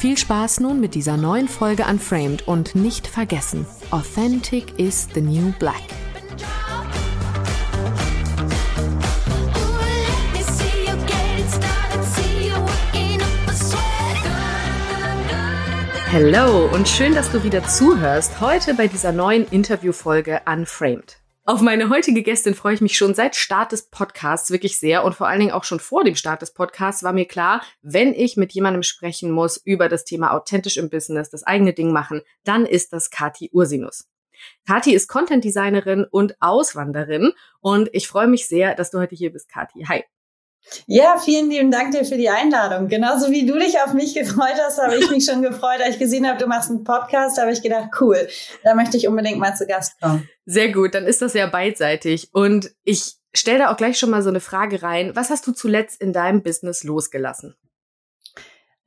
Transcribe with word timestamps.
Viel 0.00 0.16
Spaß 0.16 0.60
nun 0.60 0.80
mit 0.80 0.94
dieser 0.94 1.18
neuen 1.18 1.46
Folge 1.46 1.84
Unframed 1.84 2.48
und 2.48 2.74
nicht 2.74 3.06
vergessen, 3.06 3.66
Authentic 3.90 4.78
is 4.78 5.06
the 5.12 5.20
new 5.20 5.52
black. 5.58 5.74
Hello 16.10 16.70
und 16.72 16.88
schön, 16.88 17.14
dass 17.14 17.30
du 17.30 17.44
wieder 17.44 17.62
zuhörst. 17.68 18.40
Heute 18.40 18.72
bei 18.72 18.86
dieser 18.88 19.12
neuen 19.12 19.46
Interviewfolge 19.48 20.40
Unframed. 20.46 21.19
Auf 21.46 21.62
meine 21.62 21.88
heutige 21.88 22.22
Gästin 22.22 22.54
freue 22.54 22.74
ich 22.74 22.82
mich 22.82 22.96
schon 22.98 23.14
seit 23.14 23.34
Start 23.34 23.72
des 23.72 23.88
Podcasts 23.88 24.50
wirklich 24.50 24.78
sehr 24.78 25.04
und 25.04 25.14
vor 25.14 25.26
allen 25.26 25.40
Dingen 25.40 25.52
auch 25.52 25.64
schon 25.64 25.80
vor 25.80 26.04
dem 26.04 26.14
Start 26.14 26.42
des 26.42 26.52
Podcasts 26.52 27.02
war 27.02 27.14
mir 27.14 27.24
klar, 27.24 27.62
wenn 27.80 28.12
ich 28.12 28.36
mit 28.36 28.52
jemandem 28.52 28.82
sprechen 28.82 29.30
muss 29.30 29.56
über 29.56 29.88
das 29.88 30.04
Thema 30.04 30.32
authentisch 30.32 30.76
im 30.76 30.90
Business, 30.90 31.30
das 31.30 31.42
eigene 31.42 31.72
Ding 31.72 31.92
machen, 31.92 32.20
dann 32.44 32.66
ist 32.66 32.92
das 32.92 33.10
Kati 33.10 33.50
Ursinus. 33.52 34.06
Kati 34.66 34.92
ist 34.92 35.08
Content 35.08 35.42
Designerin 35.42 36.04
und 36.04 36.36
Auswanderin 36.40 37.32
und 37.60 37.88
ich 37.94 38.06
freue 38.06 38.28
mich 38.28 38.46
sehr, 38.46 38.74
dass 38.74 38.90
du 38.90 38.98
heute 38.98 39.14
hier 39.16 39.32
bist, 39.32 39.48
Kati. 39.48 39.86
Hi. 39.88 40.04
Ja, 40.86 41.18
vielen 41.18 41.50
lieben 41.50 41.70
Dank 41.70 41.92
dir 41.92 42.04
für 42.04 42.16
die 42.16 42.28
Einladung. 42.28 42.88
Genauso 42.88 43.30
wie 43.30 43.46
du 43.46 43.58
dich 43.58 43.80
auf 43.80 43.92
mich 43.92 44.14
gefreut 44.14 44.56
hast, 44.58 44.78
habe 44.80 44.96
ich 44.96 45.10
mich 45.10 45.24
schon 45.24 45.42
gefreut, 45.42 45.80
als 45.82 45.94
ich 45.94 45.98
gesehen 45.98 46.26
habe, 46.26 46.38
du 46.38 46.46
machst 46.46 46.70
einen 46.70 46.84
Podcast, 46.84 47.40
habe 47.40 47.52
ich 47.52 47.62
gedacht, 47.62 47.90
cool, 48.00 48.28
da 48.62 48.74
möchte 48.74 48.96
ich 48.96 49.08
unbedingt 49.08 49.38
mal 49.38 49.54
zu 49.54 49.66
Gast 49.66 50.00
kommen. 50.00 50.28
Sehr 50.46 50.72
gut, 50.72 50.94
dann 50.94 51.06
ist 51.06 51.22
das 51.22 51.34
ja 51.34 51.46
beidseitig. 51.46 52.30
Und 52.32 52.70
ich 52.84 53.16
stelle 53.34 53.58
da 53.58 53.72
auch 53.72 53.76
gleich 53.76 53.98
schon 53.98 54.10
mal 54.10 54.22
so 54.22 54.28
eine 54.28 54.40
Frage 54.40 54.82
rein. 54.82 55.14
Was 55.14 55.30
hast 55.30 55.46
du 55.46 55.52
zuletzt 55.52 56.00
in 56.00 56.12
deinem 56.12 56.42
Business 56.42 56.84
losgelassen? 56.84 57.54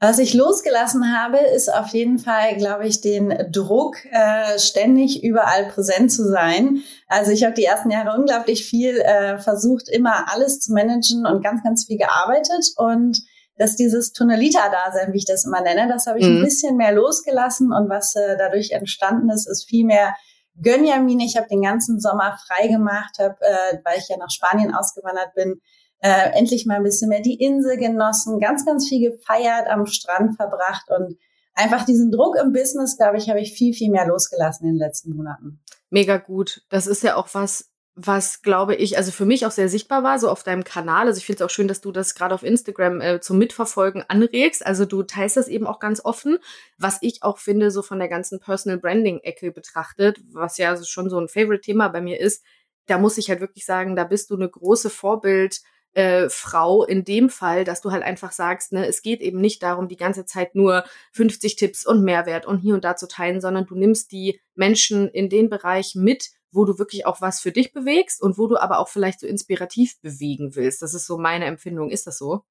Was 0.03 0.19
ich 0.19 0.33
losgelassen 0.33 1.17
habe, 1.17 1.37
ist 1.37 1.73
auf 1.73 1.87
jeden 1.93 2.19
Fall, 2.19 2.57
glaube 2.57 2.85
ich, 2.85 2.99
den 2.99 3.33
Druck, 3.49 4.03
äh, 4.11 4.59
ständig 4.59 5.23
überall 5.23 5.69
präsent 5.69 6.11
zu 6.11 6.27
sein. 6.27 6.83
Also 7.07 7.31
ich 7.31 7.45
habe 7.45 7.53
die 7.53 7.63
ersten 7.63 7.89
Jahre 7.89 8.19
unglaublich 8.19 8.65
viel 8.65 8.97
äh, 8.97 9.37
versucht, 9.37 9.87
immer 9.87 10.29
alles 10.29 10.59
zu 10.59 10.73
managen 10.73 11.25
und 11.25 11.41
ganz, 11.41 11.63
ganz 11.63 11.85
viel 11.85 11.97
gearbeitet. 11.97 12.73
Und 12.75 13.21
dass 13.57 13.77
dieses 13.77 14.11
Tunnelita-Dasein, 14.11 15.13
wie 15.13 15.19
ich 15.19 15.25
das 15.25 15.45
immer 15.45 15.61
nenne, 15.61 15.87
das 15.87 16.05
habe 16.05 16.19
ich 16.19 16.27
mhm. 16.27 16.39
ein 16.39 16.43
bisschen 16.43 16.75
mehr 16.75 16.91
losgelassen. 16.91 17.71
Und 17.71 17.87
was 17.87 18.13
äh, 18.17 18.35
dadurch 18.37 18.71
entstanden 18.71 19.29
ist, 19.29 19.47
ist 19.47 19.69
viel 19.69 19.85
mehr 19.85 20.13
Gönjamin. 20.61 21.21
Ich 21.21 21.37
habe 21.37 21.47
den 21.47 21.61
ganzen 21.61 22.01
Sommer 22.01 22.37
frei 22.45 22.67
gemacht, 22.67 23.15
hab, 23.19 23.41
äh, 23.41 23.79
weil 23.85 23.99
ich 23.99 24.09
ja 24.09 24.17
nach 24.17 24.31
Spanien 24.31 24.75
ausgewandert 24.75 25.33
bin, 25.33 25.61
äh, 26.03 26.37
endlich 26.37 26.65
mal 26.65 26.75
ein 26.75 26.83
bisschen 26.83 27.07
mehr 27.07 27.21
die 27.21 27.35
Insel 27.35 27.77
genossen, 27.77 28.39
ganz, 28.39 28.65
ganz 28.65 28.89
viel 28.89 29.09
gefeiert, 29.09 29.67
am 29.67 29.85
Strand 29.85 30.35
verbracht 30.35 30.89
und 30.89 31.17
einfach 31.55 31.85
diesen 31.85 32.11
Druck 32.11 32.35
im 32.35 32.51
Business, 32.51 32.97
glaube 32.97 33.17
ich, 33.17 33.29
habe 33.29 33.39
ich 33.39 33.53
viel, 33.53 33.73
viel 33.73 33.89
mehr 33.89 34.05
losgelassen 34.05 34.67
in 34.67 34.73
den 34.73 34.79
letzten 34.79 35.15
Monaten. 35.15 35.61
Mega 35.89 36.17
gut. 36.17 36.63
Das 36.69 36.87
ist 36.87 37.03
ja 37.03 37.15
auch 37.15 37.29
was, 37.31 37.71
was 37.95 38.41
glaube 38.41 38.75
ich, 38.75 38.97
also 38.97 39.11
für 39.11 39.23
mich 39.23 39.45
auch 39.45 39.51
sehr 39.51 39.69
sichtbar 39.69 40.03
war, 40.03 40.19
so 40.19 40.29
auf 40.29 40.43
deinem 40.43 40.65
Kanal. 40.65 41.07
Also 41.07 41.19
ich 41.19 41.25
finde 41.25 41.41
es 41.41 41.45
auch 41.45 41.53
schön, 41.53 41.69
dass 41.69 41.79
du 41.79 41.93
das 41.93 42.15
gerade 42.15 42.35
auf 42.35 42.43
Instagram 42.43 42.99
äh, 42.99 43.21
zum 43.21 43.37
Mitverfolgen 43.37 44.03
anregst. 44.05 44.65
Also 44.65 44.83
du 44.83 45.03
teilst 45.03 45.37
das 45.37 45.47
eben 45.47 45.65
auch 45.65 45.79
ganz 45.79 46.03
offen, 46.03 46.37
was 46.77 46.97
ich 46.99 47.23
auch 47.23 47.37
finde, 47.37 47.71
so 47.71 47.81
von 47.81 47.99
der 47.99 48.09
ganzen 48.09 48.41
Personal 48.41 48.77
Branding-Ecke 48.77 49.53
betrachtet, 49.53 50.19
was 50.33 50.57
ja 50.57 50.75
schon 50.83 51.09
so 51.09 51.17
ein 51.17 51.29
Favorite-Thema 51.29 51.87
bei 51.87 52.01
mir 52.01 52.19
ist. 52.19 52.43
Da 52.87 52.97
muss 52.97 53.17
ich 53.17 53.29
halt 53.29 53.39
wirklich 53.39 53.65
sagen, 53.65 53.95
da 53.95 54.03
bist 54.03 54.31
du 54.31 54.35
eine 54.35 54.49
große 54.49 54.89
Vorbild- 54.89 55.61
äh, 55.93 56.29
Frau 56.29 56.83
in 56.83 57.03
dem 57.03 57.29
Fall, 57.29 57.63
dass 57.63 57.81
du 57.81 57.91
halt 57.91 58.03
einfach 58.03 58.31
sagst, 58.31 58.71
ne, 58.71 58.87
es 58.87 59.01
geht 59.01 59.21
eben 59.21 59.39
nicht 59.39 59.61
darum, 59.63 59.87
die 59.87 59.97
ganze 59.97 60.25
Zeit 60.25 60.55
nur 60.55 60.83
50 61.11 61.55
Tipps 61.55 61.85
und 61.85 62.03
Mehrwert 62.03 62.45
und 62.45 62.59
hier 62.59 62.73
und 62.73 62.83
da 62.83 62.95
zu 62.95 63.07
teilen, 63.07 63.41
sondern 63.41 63.65
du 63.65 63.75
nimmst 63.75 64.11
die 64.11 64.39
Menschen 64.55 65.07
in 65.09 65.29
den 65.29 65.49
Bereich 65.49 65.95
mit, 65.95 66.31
wo 66.51 66.65
du 66.65 66.77
wirklich 66.77 67.05
auch 67.05 67.21
was 67.21 67.39
für 67.39 67.51
dich 67.51 67.73
bewegst 67.73 68.21
und 68.21 68.37
wo 68.37 68.47
du 68.47 68.57
aber 68.57 68.79
auch 68.79 68.89
vielleicht 68.89 69.19
so 69.19 69.27
inspirativ 69.27 69.99
bewegen 70.01 70.55
willst. 70.55 70.81
Das 70.81 70.93
ist 70.93 71.07
so 71.07 71.17
meine 71.17 71.45
Empfindung. 71.45 71.89
Ist 71.89 72.07
das 72.07 72.17
so? 72.17 72.43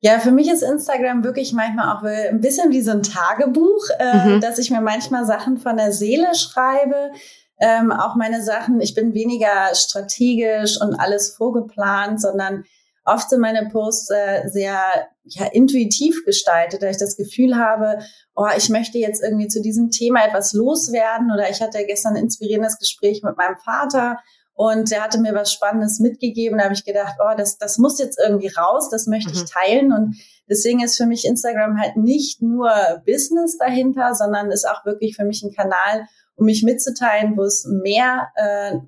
Ja, 0.00 0.18
für 0.18 0.30
mich 0.30 0.50
ist 0.50 0.62
Instagram 0.62 1.24
wirklich 1.24 1.52
manchmal 1.52 1.94
auch 1.94 2.02
ein 2.02 2.40
bisschen 2.40 2.70
wie 2.70 2.80
so 2.80 2.90
ein 2.90 3.02
Tagebuch, 3.02 3.84
äh, 3.98 4.28
mhm. 4.28 4.40
dass 4.40 4.58
ich 4.58 4.70
mir 4.70 4.80
manchmal 4.80 5.26
Sachen 5.26 5.58
von 5.58 5.76
der 5.76 5.92
Seele 5.92 6.34
schreibe, 6.34 7.12
ähm, 7.60 7.92
auch 7.92 8.16
meine 8.16 8.42
Sachen. 8.42 8.80
Ich 8.80 8.94
bin 8.94 9.14
weniger 9.14 9.74
strategisch 9.74 10.80
und 10.80 10.94
alles 10.94 11.30
vorgeplant, 11.30 12.20
sondern 12.20 12.64
oft 13.04 13.30
sind 13.30 13.40
meine 13.40 13.68
Posts 13.68 14.10
äh, 14.10 14.48
sehr 14.48 14.78
ja, 15.24 15.46
intuitiv 15.52 16.24
gestaltet, 16.24 16.82
da 16.82 16.88
ich 16.88 16.96
das 16.96 17.16
Gefühl 17.16 17.56
habe, 17.56 18.00
oh, 18.34 18.48
ich 18.56 18.68
möchte 18.70 18.98
jetzt 18.98 19.22
irgendwie 19.22 19.48
zu 19.48 19.60
diesem 19.60 19.90
Thema 19.90 20.24
etwas 20.24 20.52
loswerden 20.52 21.30
oder 21.32 21.50
ich 21.50 21.60
hatte 21.60 21.84
gestern 21.84 22.14
ein 22.14 22.24
inspirierendes 22.24 22.78
Gespräch 22.78 23.22
mit 23.22 23.36
meinem 23.36 23.56
Vater 23.56 24.18
und 24.54 24.90
der 24.90 25.02
hatte 25.02 25.20
mir 25.20 25.34
was 25.34 25.52
Spannendes 25.52 26.00
mitgegeben. 26.00 26.58
Da 26.58 26.64
habe 26.64 26.74
ich 26.74 26.84
gedacht, 26.84 27.14
oh, 27.18 27.34
das, 27.36 27.56
das 27.58 27.78
muss 27.78 27.98
jetzt 27.98 28.18
irgendwie 28.22 28.48
raus, 28.48 28.90
das 28.90 29.06
möchte 29.06 29.30
mhm. 29.30 29.36
ich 29.36 29.50
teilen. 29.50 29.92
Und 29.92 30.16
deswegen 30.48 30.82
ist 30.82 30.98
für 30.98 31.06
mich 31.06 31.24
Instagram 31.24 31.80
halt 31.80 31.96
nicht 31.96 32.42
nur 32.42 32.70
Business 33.06 33.56
dahinter, 33.56 34.14
sondern 34.14 34.50
ist 34.50 34.68
auch 34.68 34.84
wirklich 34.84 35.16
für 35.16 35.24
mich 35.24 35.42
ein 35.42 35.54
Kanal, 35.54 36.06
um 36.36 36.46
mich 36.46 36.62
mitzuteilen, 36.62 37.36
wo 37.36 37.42
es 37.42 37.66
mehr 37.66 38.28
äh, 38.36 38.78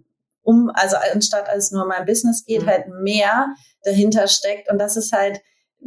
um, 0.43 0.71
also 0.75 0.97
anstatt 1.13 1.49
als 1.49 1.71
nur 1.71 1.87
mein 1.87 2.05
Business 2.05 2.45
geht, 2.45 2.63
mhm. 2.63 2.67
halt 2.67 2.89
mehr 2.89 3.55
dahinter 3.85 4.27
steckt. 4.27 4.71
Und 4.71 4.79
das 4.79 4.97
ist 4.97 5.13
halt, 5.13 5.41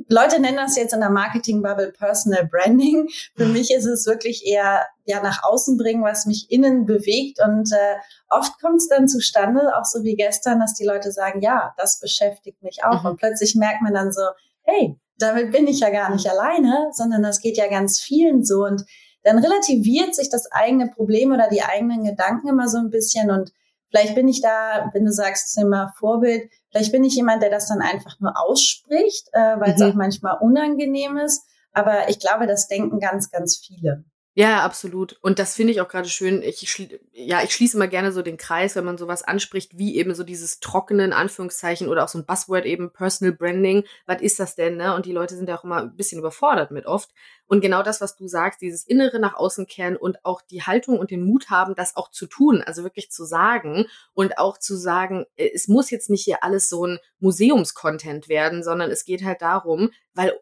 Leute 0.10 0.40
nennen 0.40 0.58
das 0.58 0.76
jetzt 0.76 0.94
in 0.94 1.00
der 1.00 1.10
Marketing-Bubble 1.10 1.94
Personal 1.94 2.48
Branding. 2.48 3.08
Für 3.36 3.46
mich 3.46 3.72
ist 3.72 3.86
es 3.86 4.06
wirklich 4.06 4.46
eher 4.46 4.86
ja 5.06 5.22
nach 5.22 5.44
außen 5.44 5.78
bringen, 5.78 6.04
was 6.04 6.26
mich 6.26 6.48
innen 6.50 6.86
bewegt. 6.86 7.40
Und 7.46 7.72
äh, 7.72 7.96
oft 8.30 8.60
kommt 8.60 8.78
es 8.78 8.90
dann 8.90 9.08
zustande, 9.08 9.62
auch 9.78 9.86
so 9.86 10.04
wie 10.04 10.16
gestern, 10.16 10.60
dass 10.60 10.74
die 10.74 10.86
Leute 10.86 11.12
sagen, 11.12 11.42
ja, 11.42 11.74
das 11.78 12.00
beschäftigt 12.00 12.62
mich 12.62 12.84
auch. 12.84 13.04
Mhm. 13.04 13.12
Und 13.12 13.18
plötzlich 13.18 13.56
merkt 13.56 13.82
man 13.82 13.94
dann 13.94 14.12
so, 14.12 14.22
hey, 14.64 15.00
damit 15.18 15.52
bin 15.52 15.68
ich 15.68 15.80
ja 15.80 15.90
gar 15.90 16.12
nicht 16.12 16.30
alleine, 16.30 16.90
sondern 16.92 17.24
das 17.24 17.40
geht 17.40 17.58
ja 17.58 17.68
ganz 17.70 18.02
vielen 18.02 18.44
so. 18.44 18.66
Und 18.66 18.84
dann 19.26 19.40
relativiert 19.40 20.16
sich 20.16 20.30
das 20.30 20.50
eigene 20.52 20.88
Problem 20.88 21.32
oder 21.32 21.50
die 21.50 21.64
eigenen 21.64 22.06
Gedanken 22.06 22.48
immer 22.48 22.70
so 22.70 22.78
ein 22.78 22.92
bisschen 22.92 23.32
und 23.32 23.52
vielleicht 23.90 24.16
bin 24.16 24.28
ich 24.28 24.42
da, 24.42 24.90
wenn 24.94 25.04
du 25.04 25.12
sagst, 25.12 25.56
Thema 25.56 25.94
Vorbild, 25.98 26.50
vielleicht 26.70 26.92
bin 26.92 27.04
ich 27.04 27.16
jemand, 27.16 27.42
der 27.42 27.50
das 27.50 27.68
dann 27.68 27.82
einfach 27.82 28.20
nur 28.20 28.34
ausspricht, 28.40 29.30
äh, 29.34 29.60
weil 29.60 29.70
mhm. 29.70 29.76
es 29.76 29.82
auch 29.82 29.94
manchmal 29.96 30.38
unangenehm 30.42 31.18
ist. 31.18 31.44
Aber 31.74 32.08
ich 32.08 32.20
glaube, 32.20 32.46
das 32.46 32.68
denken 32.68 33.00
ganz, 33.00 33.32
ganz 33.32 33.58
viele. 33.58 34.06
Ja, 34.38 34.66
absolut. 34.66 35.18
Und 35.22 35.40
das 35.40 35.56
finde 35.56 35.72
ich 35.72 35.80
auch 35.80 35.88
gerade 35.88 36.10
schön. 36.10 36.42
Ich, 36.42 36.90
ja, 37.14 37.42
ich 37.42 37.54
schließe 37.54 37.78
immer 37.78 37.88
gerne 37.88 38.12
so 38.12 38.22
den 38.22 38.36
Kreis, 38.36 38.76
wenn 38.76 38.84
man 38.84 38.98
sowas 38.98 39.24
anspricht, 39.24 39.78
wie 39.78 39.96
eben 39.96 40.14
so 40.14 40.26
dieses 40.26 40.60
trockenen 40.60 41.14
Anführungszeichen 41.14 41.88
oder 41.88 42.04
auch 42.04 42.10
so 42.10 42.20
ein 42.20 42.26
Buzzword 42.26 42.66
eben 42.66 42.92
Personal 42.92 43.34
Branding. 43.34 43.86
Was 44.06 44.22
ist 44.22 44.42
das 44.42 44.56
denn? 44.56 44.76
Ne? 44.76 44.94
Und 44.94 45.06
die 45.06 45.14
Leute 45.14 45.38
sind 45.38 45.48
ja 45.48 45.58
auch 45.58 45.64
immer 45.64 45.78
ein 45.84 45.96
bisschen 45.96 46.20
überfordert 46.20 46.72
mit 46.72 46.86
oft. 46.86 47.12
Und 47.48 47.62
genau 47.62 47.82
das, 47.82 48.02
was 48.02 48.18
du 48.18 48.28
sagst, 48.28 48.60
dieses 48.60 48.86
Innere 48.86 49.20
nach 49.22 49.36
außen 49.36 49.68
kehren 49.68 49.96
und 49.96 50.26
auch 50.26 50.42
die 50.42 50.64
Haltung 50.64 51.00
und 51.00 51.12
den 51.12 51.24
Mut 51.24 51.50
haben, 51.50 51.74
das 51.74 51.96
auch 51.96 52.12
zu 52.12 52.28
tun, 52.28 52.62
also 52.62 52.84
wirklich 52.84 53.12
zu 53.12 53.24
sagen 53.24 53.86
und 54.14 54.38
auch 54.38 54.58
zu 54.58 54.76
sagen, 54.76 55.26
äh, 55.38 55.50
es 55.54 55.70
muss 55.70 55.90
jetzt 55.90 56.10
nicht 56.10 56.26
hier 56.26 56.44
alles 56.44 56.68
so 56.68 56.86
ein 56.86 57.00
Museumskontent 57.20 58.28
werden, 58.28 58.64
sondern 58.64 58.92
es 58.92 59.06
geht 59.06 59.24
halt 59.24 59.42
darum, 59.42 59.92
weil 60.14 60.34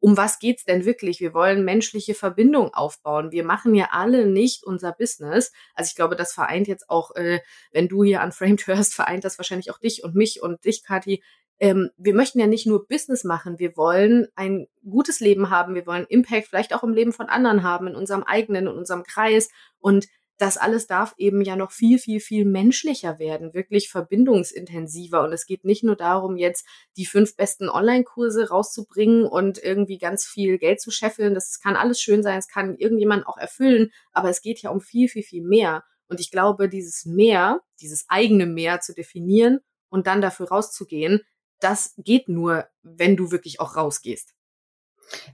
um 0.00 0.16
was 0.16 0.38
geht's 0.38 0.64
denn 0.64 0.84
wirklich? 0.84 1.20
Wir 1.20 1.34
wollen 1.34 1.64
menschliche 1.64 2.14
Verbindung 2.14 2.72
aufbauen. 2.72 3.32
Wir 3.32 3.44
machen 3.44 3.74
ja 3.74 3.88
alle 3.90 4.26
nicht 4.26 4.64
unser 4.64 4.92
Business. 4.92 5.52
Also 5.74 5.88
ich 5.88 5.96
glaube, 5.96 6.16
das 6.16 6.32
vereint 6.32 6.68
jetzt 6.68 6.88
auch, 6.88 7.14
äh, 7.16 7.40
wenn 7.72 7.88
du 7.88 8.04
hier 8.04 8.20
an 8.20 8.32
Framed 8.32 8.66
hörst, 8.66 8.94
vereint 8.94 9.24
das 9.24 9.38
wahrscheinlich 9.38 9.70
auch 9.70 9.78
dich 9.78 10.04
und 10.04 10.14
mich 10.14 10.42
und 10.42 10.64
dich, 10.64 10.84
Kathi. 10.84 11.22
Ähm, 11.60 11.90
wir 11.96 12.14
möchten 12.14 12.38
ja 12.38 12.46
nicht 12.46 12.66
nur 12.66 12.86
Business 12.86 13.24
machen. 13.24 13.58
Wir 13.58 13.76
wollen 13.76 14.28
ein 14.36 14.68
gutes 14.88 15.18
Leben 15.18 15.50
haben. 15.50 15.74
Wir 15.74 15.86
wollen 15.86 16.06
Impact 16.08 16.46
vielleicht 16.46 16.72
auch 16.72 16.84
im 16.84 16.94
Leben 16.94 17.12
von 17.12 17.26
anderen 17.26 17.64
haben, 17.64 17.88
in 17.88 17.96
unserem 17.96 18.22
eigenen, 18.22 18.68
in 18.68 18.72
unserem 18.72 19.02
Kreis. 19.02 19.48
Und 19.80 20.06
das 20.38 20.56
alles 20.56 20.86
darf 20.86 21.14
eben 21.18 21.42
ja 21.42 21.56
noch 21.56 21.72
viel, 21.72 21.98
viel, 21.98 22.20
viel 22.20 22.44
menschlicher 22.44 23.18
werden, 23.18 23.54
wirklich 23.54 23.90
verbindungsintensiver. 23.90 25.22
Und 25.24 25.32
es 25.32 25.46
geht 25.46 25.64
nicht 25.64 25.82
nur 25.82 25.96
darum, 25.96 26.36
jetzt 26.36 26.64
die 26.96 27.06
fünf 27.06 27.36
besten 27.36 27.68
Online-Kurse 27.68 28.48
rauszubringen 28.48 29.24
und 29.24 29.62
irgendwie 29.62 29.98
ganz 29.98 30.24
viel 30.24 30.58
Geld 30.58 30.80
zu 30.80 30.92
scheffeln. 30.92 31.34
Das 31.34 31.60
kann 31.60 31.74
alles 31.74 32.00
schön 32.00 32.22
sein, 32.22 32.38
es 32.38 32.46
kann 32.46 32.76
irgendjemand 32.76 33.26
auch 33.26 33.36
erfüllen, 33.36 33.90
aber 34.12 34.30
es 34.30 34.40
geht 34.40 34.62
ja 34.62 34.70
um 34.70 34.80
viel, 34.80 35.08
viel, 35.08 35.24
viel 35.24 35.42
mehr. 35.42 35.84
Und 36.06 36.20
ich 36.20 36.30
glaube, 36.30 36.68
dieses 36.68 37.04
Mehr, 37.04 37.60
dieses 37.80 38.06
eigene 38.08 38.46
Mehr 38.46 38.80
zu 38.80 38.94
definieren 38.94 39.58
und 39.88 40.06
dann 40.06 40.20
dafür 40.20 40.48
rauszugehen, 40.48 41.22
das 41.60 41.94
geht 41.98 42.28
nur, 42.28 42.68
wenn 42.82 43.16
du 43.16 43.32
wirklich 43.32 43.58
auch 43.58 43.76
rausgehst. 43.76 44.37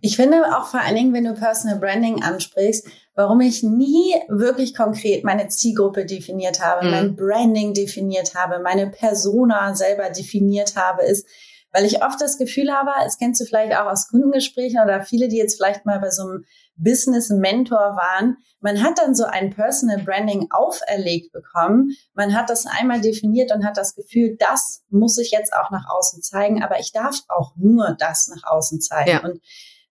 Ich 0.00 0.16
finde 0.16 0.56
auch 0.56 0.66
vor 0.66 0.80
allen 0.80 0.94
Dingen, 0.94 1.12
wenn 1.12 1.24
du 1.24 1.34
Personal 1.34 1.78
Branding 1.78 2.22
ansprichst, 2.22 2.86
warum 3.14 3.40
ich 3.40 3.62
nie 3.62 4.14
wirklich 4.28 4.74
konkret 4.74 5.24
meine 5.24 5.48
Zielgruppe 5.48 6.04
definiert 6.04 6.60
habe, 6.60 6.86
mhm. 6.86 6.90
mein 6.90 7.16
Branding 7.16 7.74
definiert 7.74 8.34
habe, 8.34 8.60
meine 8.60 8.88
Persona 8.88 9.74
selber 9.74 10.10
definiert 10.10 10.76
habe, 10.76 11.02
ist, 11.02 11.26
weil 11.74 11.84
ich 11.84 12.04
oft 12.04 12.20
das 12.20 12.38
Gefühl 12.38 12.72
habe, 12.72 12.92
es 13.04 13.18
kennst 13.18 13.40
du 13.40 13.44
vielleicht 13.44 13.76
auch 13.76 13.86
aus 13.86 14.06
Kundengesprächen 14.08 14.80
oder 14.80 15.02
viele, 15.02 15.26
die 15.26 15.36
jetzt 15.36 15.56
vielleicht 15.56 15.84
mal 15.84 15.98
bei 15.98 16.10
so 16.10 16.22
einem 16.22 16.44
Business 16.76 17.30
Mentor 17.30 17.96
waren, 17.96 18.36
man 18.60 18.82
hat 18.82 18.98
dann 18.98 19.14
so 19.14 19.24
ein 19.24 19.50
Personal 19.50 19.98
Branding 20.02 20.46
auferlegt 20.50 21.32
bekommen. 21.32 21.90
Man 22.14 22.34
hat 22.34 22.48
das 22.48 22.64
einmal 22.64 23.00
definiert 23.00 23.52
und 23.52 23.64
hat 23.64 23.76
das 23.76 23.94
Gefühl, 23.94 24.36
das 24.38 24.84
muss 24.88 25.18
ich 25.18 25.32
jetzt 25.32 25.52
auch 25.52 25.70
nach 25.70 25.84
außen 25.88 26.22
zeigen, 26.22 26.62
aber 26.62 26.78
ich 26.78 26.92
darf 26.92 27.16
auch 27.28 27.52
nur 27.56 27.96
das 27.98 28.28
nach 28.28 28.44
außen 28.50 28.80
zeigen. 28.80 29.10
Ja. 29.10 29.24
Und 29.24 29.40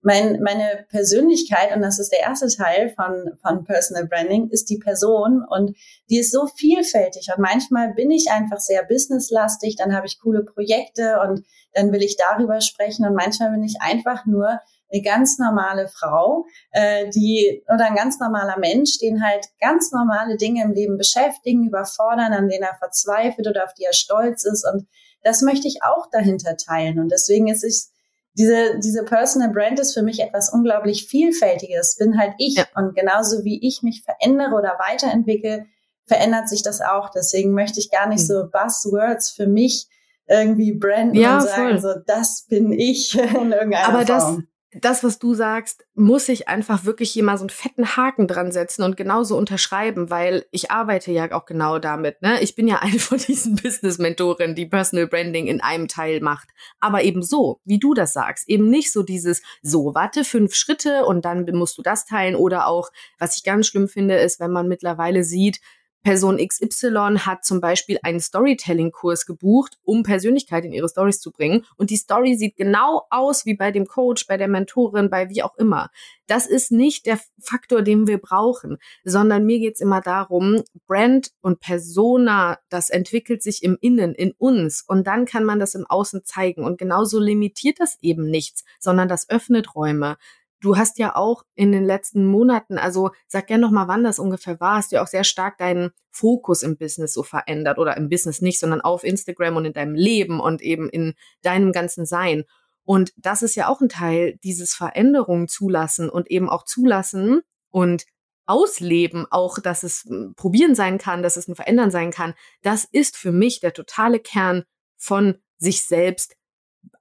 mein, 0.04 0.42
meine 0.42 0.84
Persönlichkeit, 0.90 1.74
und 1.74 1.80
das 1.80 1.98
ist 1.98 2.12
der 2.12 2.20
erste 2.20 2.48
Teil 2.48 2.90
von, 2.90 3.38
von 3.40 3.64
Personal 3.64 4.06
Branding, 4.06 4.50
ist 4.50 4.68
die 4.68 4.78
Person 4.78 5.44
und 5.48 5.76
die 6.10 6.18
ist 6.18 6.30
so 6.30 6.46
vielfältig. 6.46 7.28
Und 7.34 7.42
manchmal 7.42 7.94
bin 7.94 8.10
ich 8.10 8.30
einfach 8.30 8.60
sehr 8.60 8.84
businesslastig, 8.84 9.76
dann 9.76 9.96
habe 9.96 10.06
ich 10.06 10.20
coole 10.20 10.44
Projekte 10.44 11.20
und 11.20 11.44
dann 11.72 11.90
will 11.90 12.02
ich 12.02 12.16
darüber 12.18 12.60
sprechen. 12.60 13.06
Und 13.06 13.14
manchmal 13.14 13.50
bin 13.52 13.64
ich 13.64 13.76
einfach 13.80 14.26
nur 14.26 14.60
eine 14.92 15.02
ganz 15.02 15.38
normale 15.38 15.88
Frau, 15.88 16.44
äh, 16.72 17.08
die 17.08 17.64
oder 17.72 17.86
ein 17.86 17.96
ganz 17.96 18.20
normaler 18.20 18.58
Mensch, 18.58 18.98
den 18.98 19.24
halt 19.24 19.46
ganz 19.58 19.90
normale 19.90 20.36
Dinge 20.36 20.62
im 20.62 20.72
Leben 20.72 20.98
beschäftigen, 20.98 21.66
überfordern, 21.66 22.34
an 22.34 22.48
denen 22.48 22.64
er 22.64 22.76
verzweifelt 22.76 23.48
oder 23.48 23.64
auf 23.64 23.72
die 23.72 23.84
er 23.84 23.94
stolz 23.94 24.44
ist. 24.44 24.66
Und 24.70 24.86
das 25.22 25.40
möchte 25.40 25.66
ich 25.66 25.82
auch 25.82 26.10
dahinter 26.12 26.58
teilen. 26.58 27.00
Und 27.00 27.10
deswegen 27.10 27.48
ist 27.48 27.64
es 27.64 27.93
diese, 28.34 28.78
diese 28.80 29.04
Personal 29.04 29.50
Brand 29.50 29.78
ist 29.78 29.94
für 29.94 30.02
mich 30.02 30.20
etwas 30.20 30.52
unglaublich 30.52 31.06
Vielfältiges. 31.06 31.96
Bin 31.96 32.18
halt 32.18 32.34
ich. 32.38 32.56
Ja. 32.56 32.66
Und 32.74 32.94
genauso 32.94 33.44
wie 33.44 33.66
ich 33.66 33.82
mich 33.82 34.02
verändere 34.02 34.54
oder 34.54 34.76
weiterentwickle, 34.78 35.66
verändert 36.06 36.48
sich 36.48 36.62
das 36.62 36.80
auch. 36.80 37.10
Deswegen 37.10 37.52
möchte 37.52 37.78
ich 37.80 37.90
gar 37.90 38.08
nicht 38.08 38.22
mhm. 38.22 38.26
so 38.26 38.50
Buzzwords 38.50 39.30
für 39.30 39.46
mich 39.46 39.88
irgendwie 40.26 40.72
branden 40.72 41.16
ja, 41.16 41.36
und 41.36 41.42
sagen, 41.42 41.78
voll. 41.78 41.80
so, 41.80 42.00
das 42.06 42.46
bin 42.48 42.72
ich 42.72 43.18
in 43.18 43.52
irgendeiner 43.52 43.88
Aber 43.88 44.06
Form. 44.06 44.06
Das 44.06 44.36
das, 44.80 45.04
was 45.04 45.18
du 45.18 45.34
sagst, 45.34 45.86
muss 45.94 46.28
ich 46.28 46.48
einfach 46.48 46.84
wirklich 46.84 47.10
hier 47.10 47.22
mal 47.22 47.36
so 47.38 47.42
einen 47.42 47.50
fetten 47.50 47.96
Haken 47.96 48.26
dran 48.26 48.50
setzen 48.50 48.82
und 48.82 48.96
genauso 48.96 49.36
unterschreiben, 49.36 50.10
weil 50.10 50.46
ich 50.50 50.70
arbeite 50.70 51.12
ja 51.12 51.30
auch 51.32 51.46
genau 51.46 51.78
damit. 51.78 52.22
Ne? 52.22 52.40
Ich 52.40 52.54
bin 52.54 52.66
ja 52.66 52.78
eine 52.80 52.98
von 52.98 53.18
diesen 53.18 53.56
Business-Mentoren, 53.56 54.54
die 54.54 54.66
Personal 54.66 55.06
Branding 55.06 55.46
in 55.46 55.60
einem 55.60 55.88
Teil 55.88 56.20
macht. 56.20 56.48
Aber 56.80 57.02
eben 57.02 57.22
so, 57.22 57.60
wie 57.64 57.78
du 57.78 57.94
das 57.94 58.12
sagst. 58.12 58.48
Eben 58.48 58.68
nicht 58.68 58.92
so 58.92 59.02
dieses, 59.02 59.42
so, 59.62 59.94
warte, 59.94 60.24
fünf 60.24 60.54
Schritte 60.54 61.04
und 61.04 61.24
dann 61.24 61.46
musst 61.52 61.78
du 61.78 61.82
das 61.82 62.06
teilen. 62.06 62.34
Oder 62.34 62.66
auch, 62.66 62.90
was 63.18 63.36
ich 63.36 63.44
ganz 63.44 63.66
schlimm 63.68 63.88
finde, 63.88 64.16
ist, 64.16 64.40
wenn 64.40 64.50
man 64.50 64.68
mittlerweile 64.68 65.22
sieht, 65.22 65.60
Person 66.04 66.36
XY 66.36 67.16
hat 67.20 67.46
zum 67.46 67.62
Beispiel 67.62 67.98
einen 68.02 68.20
Storytelling-Kurs 68.20 69.24
gebucht, 69.24 69.78
um 69.82 70.02
Persönlichkeit 70.02 70.66
in 70.66 70.72
ihre 70.72 70.88
Stories 70.88 71.18
zu 71.18 71.32
bringen. 71.32 71.64
Und 71.76 71.88
die 71.88 71.96
Story 71.96 72.36
sieht 72.36 72.56
genau 72.56 73.06
aus 73.08 73.46
wie 73.46 73.54
bei 73.54 73.72
dem 73.72 73.86
Coach, 73.86 74.26
bei 74.26 74.36
der 74.36 74.48
Mentorin, 74.48 75.08
bei 75.08 75.30
wie 75.30 75.42
auch 75.42 75.56
immer. 75.56 75.90
Das 76.26 76.46
ist 76.46 76.70
nicht 76.70 77.06
der 77.06 77.18
Faktor, 77.40 77.80
den 77.80 78.06
wir 78.06 78.18
brauchen, 78.18 78.76
sondern 79.02 79.46
mir 79.46 79.58
geht's 79.58 79.80
immer 79.80 80.02
darum, 80.02 80.62
Brand 80.86 81.30
und 81.40 81.60
Persona, 81.60 82.58
das 82.68 82.90
entwickelt 82.90 83.42
sich 83.42 83.62
im 83.62 83.78
Innen, 83.80 84.14
in 84.14 84.32
uns. 84.36 84.84
Und 84.86 85.06
dann 85.06 85.24
kann 85.24 85.44
man 85.44 85.58
das 85.58 85.74
im 85.74 85.86
Außen 85.86 86.24
zeigen. 86.24 86.64
Und 86.64 86.76
genauso 86.76 87.18
limitiert 87.18 87.80
das 87.80 87.96
eben 88.02 88.30
nichts, 88.30 88.64
sondern 88.78 89.08
das 89.08 89.30
öffnet 89.30 89.74
Räume. 89.74 90.18
Du 90.64 90.78
hast 90.78 90.98
ja 90.98 91.14
auch 91.14 91.44
in 91.54 91.72
den 91.72 91.84
letzten 91.84 92.24
Monaten, 92.24 92.78
also 92.78 93.10
sag 93.28 93.48
gerne 93.48 93.60
noch 93.60 93.70
mal, 93.70 93.86
wann 93.86 94.02
das 94.02 94.18
ungefähr 94.18 94.60
war, 94.60 94.76
hast 94.76 94.90
du 94.90 94.96
ja 94.96 95.02
auch 95.02 95.06
sehr 95.06 95.22
stark 95.22 95.58
deinen 95.58 95.90
Fokus 96.10 96.62
im 96.62 96.78
Business 96.78 97.12
so 97.12 97.22
verändert 97.22 97.76
oder 97.76 97.98
im 97.98 98.08
Business 98.08 98.40
nicht, 98.40 98.58
sondern 98.58 98.80
auf 98.80 99.04
Instagram 99.04 99.56
und 99.56 99.66
in 99.66 99.74
deinem 99.74 99.94
Leben 99.94 100.40
und 100.40 100.62
eben 100.62 100.88
in 100.88 101.12
deinem 101.42 101.70
ganzen 101.70 102.06
Sein. 102.06 102.44
Und 102.82 103.12
das 103.18 103.42
ist 103.42 103.56
ja 103.56 103.68
auch 103.68 103.82
ein 103.82 103.90
Teil 103.90 104.38
dieses 104.42 104.72
Veränderungen 104.72 105.48
zulassen 105.48 106.08
und 106.08 106.30
eben 106.30 106.48
auch 106.48 106.64
zulassen 106.64 107.42
und 107.68 108.06
ausleben, 108.46 109.26
auch 109.30 109.58
dass 109.58 109.82
es 109.82 110.04
hm, 110.04 110.32
probieren 110.34 110.74
sein 110.74 110.96
kann, 110.96 111.22
dass 111.22 111.36
es 111.36 111.46
ein 111.46 111.56
Verändern 111.56 111.90
sein 111.90 112.10
kann. 112.10 112.32
Das 112.62 112.84
ist 112.90 113.18
für 113.18 113.32
mich 113.32 113.60
der 113.60 113.74
totale 113.74 114.18
Kern 114.18 114.64
von 114.96 115.36
sich 115.58 115.82
selbst 115.82 116.38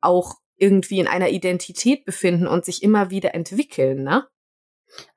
auch 0.02 0.36
irgendwie 0.64 1.00
in 1.00 1.08
einer 1.08 1.30
Identität 1.30 2.06
befinden 2.06 2.48
und 2.48 2.64
sich 2.64 2.82
immer 2.84 3.10
wieder 3.10 3.36
entwickeln, 3.36 4.04
ne? 4.04 4.26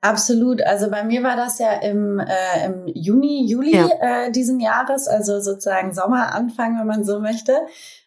Absolut. 0.01 0.61
Also 0.63 0.89
bei 0.89 1.03
mir 1.03 1.23
war 1.23 1.35
das 1.35 1.59
ja 1.59 1.71
im, 1.73 2.19
äh, 2.19 2.65
im 2.65 2.87
Juni, 2.87 3.45
Juli 3.47 3.75
ja. 3.75 4.25
äh, 4.25 4.31
diesen 4.31 4.59
Jahres, 4.59 5.07
also 5.07 5.39
sozusagen 5.39 5.93
Sommeranfang, 5.93 6.79
wenn 6.79 6.87
man 6.87 7.03
so 7.03 7.19
möchte. 7.19 7.55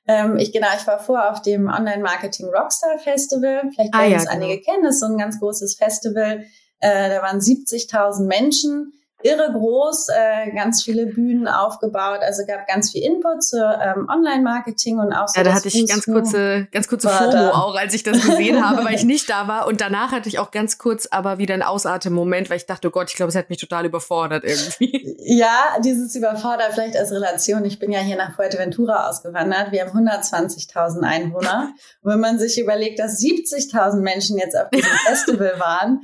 Ähm, 0.06 0.36
ich 0.36 0.52
genau, 0.52 0.66
ich 0.76 0.86
war 0.86 0.98
vor 0.98 1.30
auf 1.30 1.42
dem 1.42 1.68
Online 1.68 2.02
Marketing 2.02 2.48
Rockstar 2.48 2.98
Festival. 2.98 3.70
Vielleicht 3.72 3.94
ah 3.94 4.00
werden 4.00 4.08
ah, 4.08 4.10
ja, 4.10 4.16
es 4.16 4.28
genau. 4.28 4.44
einige 4.44 4.60
kennen. 4.62 4.82
Das 4.82 4.96
ist 4.96 5.00
so 5.00 5.06
ein 5.06 5.18
ganz 5.18 5.38
großes 5.38 5.76
Festival. 5.76 6.44
Äh, 6.80 7.08
da 7.08 7.22
waren 7.22 7.38
70.000 7.38 8.26
Menschen 8.26 8.92
irre 9.22 9.52
groß, 9.52 10.08
äh, 10.08 10.50
ganz 10.52 10.82
viele 10.82 11.06
Bühnen 11.06 11.48
aufgebaut. 11.48 12.20
Also 12.22 12.44
gab 12.46 12.66
ganz 12.66 12.92
viel 12.92 13.02
Input 13.02 13.42
zu 13.42 13.56
ähm, 13.58 14.08
Online-Marketing 14.08 14.98
und 14.98 15.12
auch 15.12 15.28
so. 15.28 15.38
Ja, 15.38 15.44
da 15.44 15.52
hatte 15.52 15.68
ich 15.68 15.86
ganz 15.86 16.06
kurze, 16.06 16.68
ganz 16.72 16.88
kurze 16.88 17.08
FOMO 17.08 17.50
auch, 17.50 17.76
als 17.76 17.94
ich 17.94 18.02
das 18.02 18.20
gesehen 18.20 18.64
habe, 18.68 18.84
weil 18.84 18.94
ich 18.94 19.04
nicht 19.04 19.28
da 19.28 19.48
war. 19.48 19.66
Und 19.66 19.80
danach 19.80 20.12
hatte 20.12 20.28
ich 20.28 20.38
auch 20.38 20.50
ganz 20.50 20.78
kurz 20.78 21.06
aber 21.10 21.38
wieder 21.38 21.54
einen 21.54 21.62
Ausatmen-Moment, 21.62 22.50
weil 22.50 22.56
ich 22.56 22.66
dachte, 22.66 22.88
oh 22.88 22.90
Gott, 22.90 23.10
ich 23.10 23.16
glaube, 23.16 23.30
es 23.30 23.36
hat 23.36 23.50
mich 23.50 23.58
total 23.58 23.86
überfordert 23.86 24.44
irgendwie. 24.44 25.00
Ja, 25.22 25.78
dieses 25.84 26.14
Überfordert 26.14 26.72
vielleicht 26.72 26.96
als 26.96 27.12
Relation. 27.12 27.64
Ich 27.64 27.78
bin 27.78 27.92
ja 27.92 28.00
hier 28.00 28.16
nach 28.16 28.34
Fuerteventura 28.34 29.08
ausgewandert. 29.08 29.70
Wir 29.70 29.82
haben 29.82 30.08
120.000 30.08 31.02
Einwohner. 31.02 31.72
Und 32.02 32.12
wenn 32.12 32.20
man 32.20 32.38
sich 32.38 32.58
überlegt, 32.58 32.98
dass 32.98 33.20
70.000 33.20 34.00
Menschen 34.00 34.38
jetzt 34.38 34.56
auf 34.56 34.70
diesem 34.70 34.90
Festival 35.06 35.54
waren, 35.58 36.00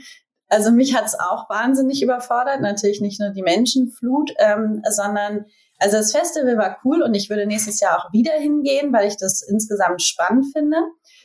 also 0.48 0.70
mich 0.70 0.94
hat 0.94 1.06
es 1.06 1.18
auch 1.18 1.48
wahnsinnig 1.50 2.02
überfordert. 2.02 2.60
Natürlich 2.60 3.00
nicht 3.00 3.20
nur 3.20 3.30
die 3.30 3.42
Menschenflut, 3.42 4.32
ähm, 4.38 4.82
sondern 4.88 5.46
also 5.78 5.98
das 5.98 6.12
Festival 6.12 6.56
war 6.56 6.78
cool 6.84 7.02
und 7.02 7.14
ich 7.14 7.28
würde 7.28 7.46
nächstes 7.46 7.80
Jahr 7.80 7.98
auch 7.98 8.12
wieder 8.12 8.32
hingehen, 8.32 8.92
weil 8.92 9.08
ich 9.08 9.16
das 9.16 9.42
insgesamt 9.42 10.02
spannend 10.02 10.46
finde. 10.52 10.76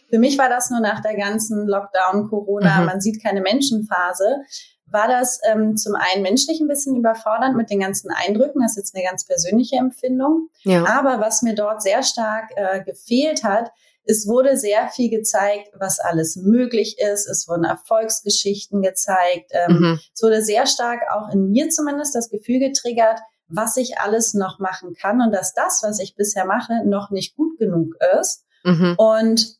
Für 0.09 0.19
mich 0.19 0.37
war 0.37 0.49
das 0.49 0.69
nur 0.69 0.81
nach 0.81 1.01
der 1.01 1.15
ganzen 1.15 1.67
Lockdown, 1.67 2.29
Corona, 2.29 2.81
mhm. 2.81 2.85
man 2.85 3.01
sieht 3.01 3.23
keine 3.23 3.41
Menschenphase, 3.41 4.41
war 4.87 5.07
das 5.07 5.39
ähm, 5.49 5.77
zum 5.77 5.95
einen 5.95 6.21
menschlich 6.21 6.59
ein 6.59 6.67
bisschen 6.67 6.97
überfordernd 6.97 7.55
mit 7.55 7.69
den 7.69 7.79
ganzen 7.79 8.11
Eindrücken. 8.11 8.61
Das 8.61 8.71
ist 8.71 8.77
jetzt 8.77 8.95
eine 8.95 9.05
ganz 9.05 9.25
persönliche 9.25 9.77
Empfindung. 9.77 10.49
Ja. 10.63 10.85
Aber 10.85 11.21
was 11.21 11.41
mir 11.41 11.55
dort 11.55 11.81
sehr 11.81 12.03
stark 12.03 12.51
äh, 12.57 12.83
gefehlt 12.83 13.45
hat, 13.45 13.71
es 14.03 14.27
wurde 14.27 14.57
sehr 14.57 14.87
viel 14.89 15.09
gezeigt, 15.09 15.69
was 15.77 15.99
alles 15.99 16.35
möglich 16.35 16.97
ist. 16.99 17.27
Es 17.27 17.47
wurden 17.47 17.65
Erfolgsgeschichten 17.65 18.81
gezeigt. 18.81 19.51
Ähm, 19.51 19.79
mhm. 19.79 19.99
Es 20.13 20.23
wurde 20.23 20.43
sehr 20.43 20.65
stark 20.65 21.01
auch 21.11 21.33
in 21.33 21.51
mir 21.51 21.69
zumindest 21.69 22.15
das 22.15 22.29
Gefühl 22.29 22.59
getriggert, 22.59 23.19
was 23.47 23.77
ich 23.77 23.99
alles 23.99 24.33
noch 24.33 24.59
machen 24.59 24.93
kann 24.93 25.21
und 25.21 25.31
dass 25.31 25.53
das, 25.53 25.81
was 25.83 25.99
ich 25.99 26.15
bisher 26.15 26.45
mache, 26.45 26.85
noch 26.85 27.11
nicht 27.11 27.35
gut 27.35 27.57
genug 27.59 27.95
ist. 28.19 28.45
Mhm. 28.63 28.95
Und 28.97 29.57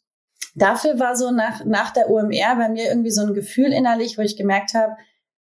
dafür 0.55 0.99
war 0.99 1.15
so 1.15 1.31
nach, 1.31 1.65
nach 1.65 1.91
der 1.91 2.09
OMR 2.09 2.55
bei 2.55 2.69
mir 2.69 2.87
irgendwie 2.89 3.11
so 3.11 3.21
ein 3.21 3.33
Gefühl 3.33 3.71
innerlich, 3.71 4.17
wo 4.17 4.21
ich 4.21 4.37
gemerkt 4.37 4.73
habe, 4.73 4.95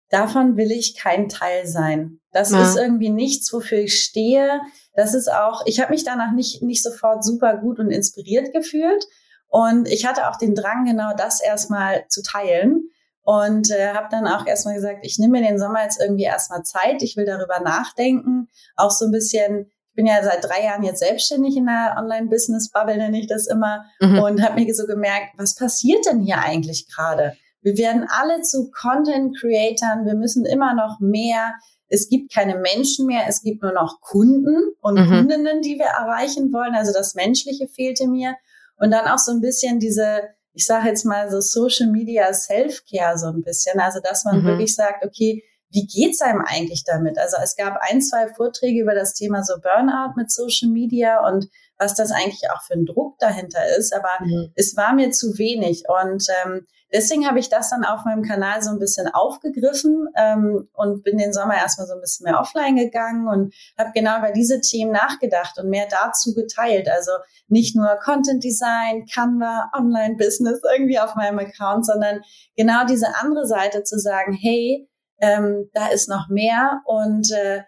davon 0.09 0.57
will 0.57 0.71
ich 0.71 0.97
kein 0.97 1.29
Teil 1.29 1.67
sein. 1.67 2.19
Das 2.31 2.51
ja. 2.51 2.63
ist 2.63 2.75
irgendwie 2.75 3.09
nichts, 3.09 3.53
wofür 3.53 3.79
ich 3.79 4.03
stehe. 4.03 4.61
Das 4.95 5.13
ist 5.13 5.31
auch, 5.31 5.63
ich 5.65 5.79
habe 5.79 5.91
mich 5.91 6.03
danach 6.03 6.31
nicht, 6.31 6.61
nicht 6.61 6.83
sofort 6.83 7.23
super 7.23 7.57
gut 7.57 7.79
und 7.79 7.91
inspiriert 7.91 8.53
gefühlt. 8.53 9.05
Und 9.47 9.87
ich 9.87 10.05
hatte 10.05 10.29
auch 10.29 10.37
den 10.37 10.55
Drang, 10.55 10.85
genau 10.85 11.13
das 11.15 11.41
erstmal 11.41 12.07
zu 12.09 12.21
teilen. 12.23 12.89
Und 13.25 13.71
äh, 13.71 13.93
habe 13.93 14.07
dann 14.11 14.27
auch 14.27 14.45
erstmal 14.45 14.75
gesagt, 14.75 14.99
ich 15.03 15.17
nehme 15.17 15.39
mir 15.39 15.47
den 15.47 15.57
Sommer 15.57 15.83
jetzt 15.83 16.01
irgendwie 16.01 16.23
erstmal 16.23 16.63
Zeit. 16.63 17.01
Ich 17.01 17.15
will 17.15 17.25
darüber 17.25 17.59
nachdenken. 17.61 18.49
Auch 18.75 18.91
so 18.91 19.05
ein 19.05 19.11
bisschen, 19.11 19.67
ich 19.89 19.95
bin 19.95 20.05
ja 20.05 20.21
seit 20.23 20.43
drei 20.43 20.65
Jahren 20.65 20.83
jetzt 20.83 20.99
selbstständig 20.99 21.55
in 21.55 21.65
der 21.65 21.95
Online-Business-Bubble, 21.97 22.97
nenne 22.97 23.19
ich 23.19 23.27
das 23.27 23.47
immer. 23.47 23.85
Mhm. 24.01 24.19
Und 24.19 24.43
habe 24.43 24.59
mir 24.59 24.73
so 24.75 24.85
gemerkt, 24.85 25.27
was 25.37 25.55
passiert 25.55 26.05
denn 26.05 26.19
hier 26.19 26.39
eigentlich 26.39 26.87
gerade? 26.93 27.33
Wir 27.61 27.77
werden 27.77 28.05
alle 28.09 28.41
zu 28.41 28.69
Content-Creatern. 28.71 30.05
Wir 30.05 30.15
müssen 30.15 30.45
immer 30.45 30.73
noch 30.73 30.99
mehr 30.99 31.53
es 31.93 32.09
gibt 32.09 32.33
keine 32.33 32.55
Menschen 32.57 33.05
mehr, 33.05 33.25
es 33.27 33.43
gibt 33.43 33.61
nur 33.61 33.71
noch 33.71 34.01
Kunden 34.01 34.73
und 34.81 34.95
mhm. 34.95 35.09
Kundinnen, 35.09 35.61
die 35.61 35.77
wir 35.77 35.85
erreichen 35.85 36.51
wollen. 36.51 36.73
Also 36.73 36.91
das 36.91 37.13
Menschliche 37.13 37.67
fehlte 37.67 38.07
mir. 38.07 38.33
Und 38.77 38.89
dann 38.89 39.05
auch 39.05 39.19
so 39.19 39.31
ein 39.31 39.41
bisschen 39.41 39.79
diese, 39.79 40.21
ich 40.53 40.65
sage 40.65 40.87
jetzt 40.87 41.05
mal 41.05 41.29
so 41.29 41.39
Social 41.39 41.91
Media 41.91 42.33
Self-Care 42.33 43.19
so 43.19 43.27
ein 43.27 43.43
bisschen. 43.43 43.79
Also 43.79 43.99
dass 44.03 44.25
man 44.25 44.41
mhm. 44.41 44.45
wirklich 44.45 44.73
sagt, 44.73 45.05
okay, 45.05 45.43
wie 45.69 45.85
geht's 45.85 46.21
einem 46.21 46.41
eigentlich 46.43 46.83
damit? 46.83 47.19
Also 47.19 47.37
es 47.43 47.55
gab 47.55 47.77
ein, 47.81 48.01
zwei 48.01 48.27
Vorträge 48.27 48.81
über 48.81 48.95
das 48.95 49.13
Thema 49.13 49.43
so 49.43 49.53
Burnout 49.61 50.13
mit 50.15 50.31
Social 50.31 50.69
Media 50.69 51.23
und 51.27 51.47
was 51.77 51.95
das 51.95 52.11
eigentlich 52.11 52.49
auch 52.51 52.61
für 52.63 52.73
ein 52.73 52.85
Druck 52.85 53.17
dahinter 53.19 53.59
ist, 53.77 53.93
aber 53.93 54.09
mhm. 54.19 54.51
es 54.55 54.75
war 54.77 54.93
mir 54.93 55.11
zu 55.11 55.37
wenig 55.37 55.83
und 55.87 56.25
ähm, 56.43 56.65
deswegen 56.93 57.27
habe 57.27 57.39
ich 57.39 57.49
das 57.49 57.69
dann 57.71 57.83
auf 57.83 58.05
meinem 58.05 58.23
Kanal 58.23 58.61
so 58.61 58.69
ein 58.69 58.79
bisschen 58.79 59.07
aufgegriffen 59.07 60.07
ähm, 60.15 60.69
und 60.73 61.03
bin 61.03 61.17
den 61.17 61.33
Sommer 61.33 61.55
erstmal 61.55 61.87
so 61.87 61.93
ein 61.93 62.01
bisschen 62.01 62.25
mehr 62.25 62.39
offline 62.39 62.75
gegangen 62.75 63.27
und 63.27 63.53
habe 63.77 63.91
genau 63.93 64.19
über 64.19 64.31
diese 64.31 64.61
Themen 64.61 64.91
nachgedacht 64.91 65.57
und 65.57 65.69
mehr 65.69 65.87
dazu 65.89 66.33
geteilt. 66.33 66.87
Also 66.89 67.11
nicht 67.47 67.75
nur 67.75 67.97
Content 68.03 68.43
Design, 68.43 69.05
Canva, 69.11 69.71
Online 69.75 70.15
Business 70.15 70.61
irgendwie 70.75 70.99
auf 70.99 71.15
meinem 71.15 71.39
Account, 71.39 71.85
sondern 71.85 72.21
genau 72.55 72.85
diese 72.85 73.15
andere 73.15 73.47
Seite 73.47 73.83
zu 73.83 73.99
sagen, 73.99 74.33
hey, 74.33 74.87
ähm, 75.19 75.69
da 75.73 75.87
ist 75.87 76.09
noch 76.09 76.27
mehr 76.29 76.81
und 76.85 77.31
äh, 77.31 77.63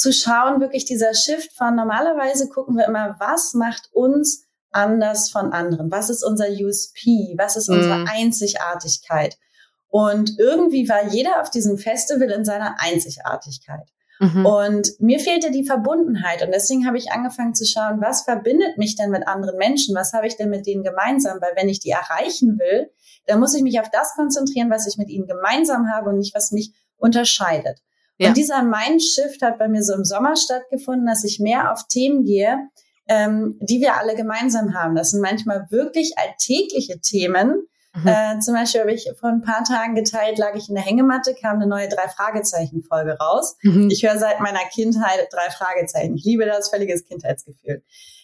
zu 0.00 0.12
schauen, 0.12 0.60
wirklich 0.60 0.84
dieser 0.84 1.14
Shift 1.14 1.52
von 1.52 1.76
normalerweise 1.76 2.48
gucken 2.48 2.76
wir 2.76 2.86
immer, 2.86 3.16
was 3.18 3.54
macht 3.54 3.90
uns 3.92 4.46
anders 4.70 5.30
von 5.30 5.52
anderen? 5.52 5.90
Was 5.90 6.10
ist 6.10 6.22
unser 6.22 6.48
USP? 6.48 7.34
Was 7.36 7.56
ist 7.56 7.68
unsere 7.68 7.98
mm. 7.98 8.08
Einzigartigkeit? 8.08 9.36
Und 9.88 10.38
irgendwie 10.38 10.88
war 10.88 11.08
jeder 11.08 11.40
auf 11.40 11.50
diesem 11.50 11.76
Festival 11.76 12.30
in 12.30 12.44
seiner 12.44 12.76
Einzigartigkeit. 12.78 13.88
Mhm. 14.20 14.46
Und 14.46 15.00
mir 15.00 15.18
fehlte 15.18 15.50
die 15.50 15.64
Verbundenheit. 15.64 16.42
Und 16.42 16.52
deswegen 16.52 16.86
habe 16.86 16.98
ich 16.98 17.10
angefangen 17.10 17.54
zu 17.54 17.64
schauen, 17.64 18.00
was 18.00 18.22
verbindet 18.22 18.78
mich 18.78 18.94
denn 18.94 19.10
mit 19.10 19.26
anderen 19.26 19.56
Menschen? 19.56 19.96
Was 19.96 20.12
habe 20.12 20.26
ich 20.26 20.36
denn 20.36 20.50
mit 20.50 20.66
denen 20.66 20.84
gemeinsam? 20.84 21.40
Weil 21.40 21.56
wenn 21.56 21.68
ich 21.68 21.80
die 21.80 21.90
erreichen 21.90 22.58
will, 22.58 22.90
dann 23.26 23.40
muss 23.40 23.54
ich 23.54 23.62
mich 23.62 23.80
auf 23.80 23.90
das 23.90 24.14
konzentrieren, 24.14 24.70
was 24.70 24.86
ich 24.86 24.98
mit 24.98 25.08
ihnen 25.08 25.26
gemeinsam 25.26 25.88
habe 25.90 26.10
und 26.10 26.18
nicht, 26.18 26.34
was 26.34 26.52
mich 26.52 26.72
unterscheidet. 26.96 27.80
Ja. 28.20 28.28
Und 28.28 28.36
dieser 28.36 28.62
Mindshift 28.62 29.40
hat 29.40 29.58
bei 29.58 29.66
mir 29.66 29.82
so 29.82 29.94
im 29.94 30.04
Sommer 30.04 30.36
stattgefunden, 30.36 31.06
dass 31.06 31.24
ich 31.24 31.40
mehr 31.40 31.72
auf 31.72 31.86
Themen 31.88 32.24
gehe, 32.24 32.58
ähm, 33.08 33.58
die 33.62 33.80
wir 33.80 33.96
alle 33.96 34.14
gemeinsam 34.14 34.74
haben. 34.74 34.94
Das 34.94 35.12
sind 35.12 35.22
manchmal 35.22 35.66
wirklich 35.70 36.18
alltägliche 36.18 37.00
Themen. 37.00 37.66
Mhm. 37.94 38.06
Äh, 38.06 38.38
zum 38.40 38.54
Beispiel 38.54 38.82
habe 38.82 38.92
ich 38.92 39.10
vor 39.18 39.30
ein 39.30 39.40
paar 39.40 39.64
Tagen 39.64 39.94
geteilt, 39.94 40.36
lag 40.36 40.54
ich 40.54 40.68
in 40.68 40.74
der 40.74 40.84
Hängematte, 40.84 41.34
kam 41.34 41.56
eine 41.56 41.66
neue 41.66 41.88
Drei-Fragezeichen-Folge 41.88 43.16
raus. 43.18 43.56
Mhm. 43.62 43.88
Ich 43.90 44.02
höre 44.02 44.18
seit 44.18 44.40
meiner 44.40 44.64
Kindheit 44.70 45.28
drei 45.32 45.50
Fragezeichen. 45.50 46.14
Ich 46.14 46.24
liebe 46.24 46.44
das, 46.44 46.68
völliges 46.68 47.06
Kindheitsgefühl. 47.06 47.82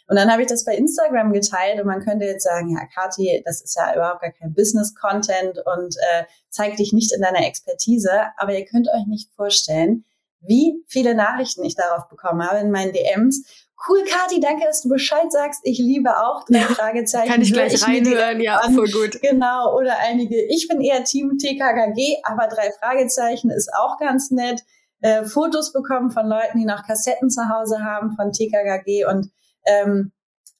Und 0.09 0.17
dann 0.17 0.31
habe 0.31 0.43
ich 0.43 0.49
das 0.49 0.65
bei 0.65 0.77
Instagram 0.77 1.33
geteilt 1.33 1.81
und 1.81 1.87
man 1.87 2.01
könnte 2.01 2.27
jetzt 2.27 2.45
sagen, 2.45 2.71
ja, 2.71 2.87
Kathi, 2.95 3.43
das 3.45 3.61
ist 3.61 3.77
ja 3.77 3.95
überhaupt 3.95 4.23
gar 4.23 4.31
kein 4.31 4.55
Business-Content 4.55 5.59
und 5.59 5.97
äh, 5.97 6.25
zeigt 6.49 6.79
dich 6.79 6.93
nicht 6.93 7.13
in 7.13 7.23
deiner 7.23 7.47
Expertise. 7.47 8.11
Aber 8.37 8.57
ihr 8.57 8.65
könnt 8.65 8.89
euch 8.89 9.07
nicht 9.07 9.33
vorstellen, 9.35 10.05
wie 10.41 10.85
viele 10.87 11.15
Nachrichten 11.15 11.65
ich 11.65 11.75
darauf 11.75 12.09
bekommen 12.09 12.47
habe 12.47 12.61
in 12.61 12.71
meinen 12.71 12.93
DMs 12.93 13.67
cool, 13.89 14.05
Kati, 14.05 14.41
danke, 14.41 14.65
dass 14.65 14.83
du 14.83 14.89
Bescheid 14.89 15.31
sagst. 15.31 15.61
Ich 15.65 15.79
liebe 15.79 16.19
auch 16.19 16.45
drei 16.45 16.61
ja, 16.61 16.67
Fragezeichen. 16.67 17.31
Kann 17.31 17.43
ich 17.43 17.53
gleich 17.53 17.75
ich 17.75 17.87
reinhören, 17.87 18.41
ja, 18.41 18.61
voll 18.75 18.91
gut. 18.91 19.21
Genau, 19.21 19.77
oder 19.77 19.99
einige, 20.01 20.43
ich 20.43 20.69
bin 20.69 20.81
eher 20.81 21.05
Team 21.05 21.39
TKKG, 21.39 22.19
aber 22.23 22.49
drei 22.49 22.71
Fragezeichen 22.81 23.51
ist 23.51 23.71
auch 23.75 23.99
ganz 23.99 24.31
nett. 24.31 24.63
Äh, 25.03 25.25
Fotos 25.25 25.73
bekommen 25.73 26.11
von 26.11 26.27
Leuten, 26.27 26.59
die 26.59 26.65
noch 26.65 26.87
Kassetten 26.87 27.31
zu 27.31 27.49
Hause 27.49 27.85
haben 27.85 28.17
von 28.17 28.33
TKKG 28.33 29.05
und 29.05 29.31
ähm, 29.67 30.13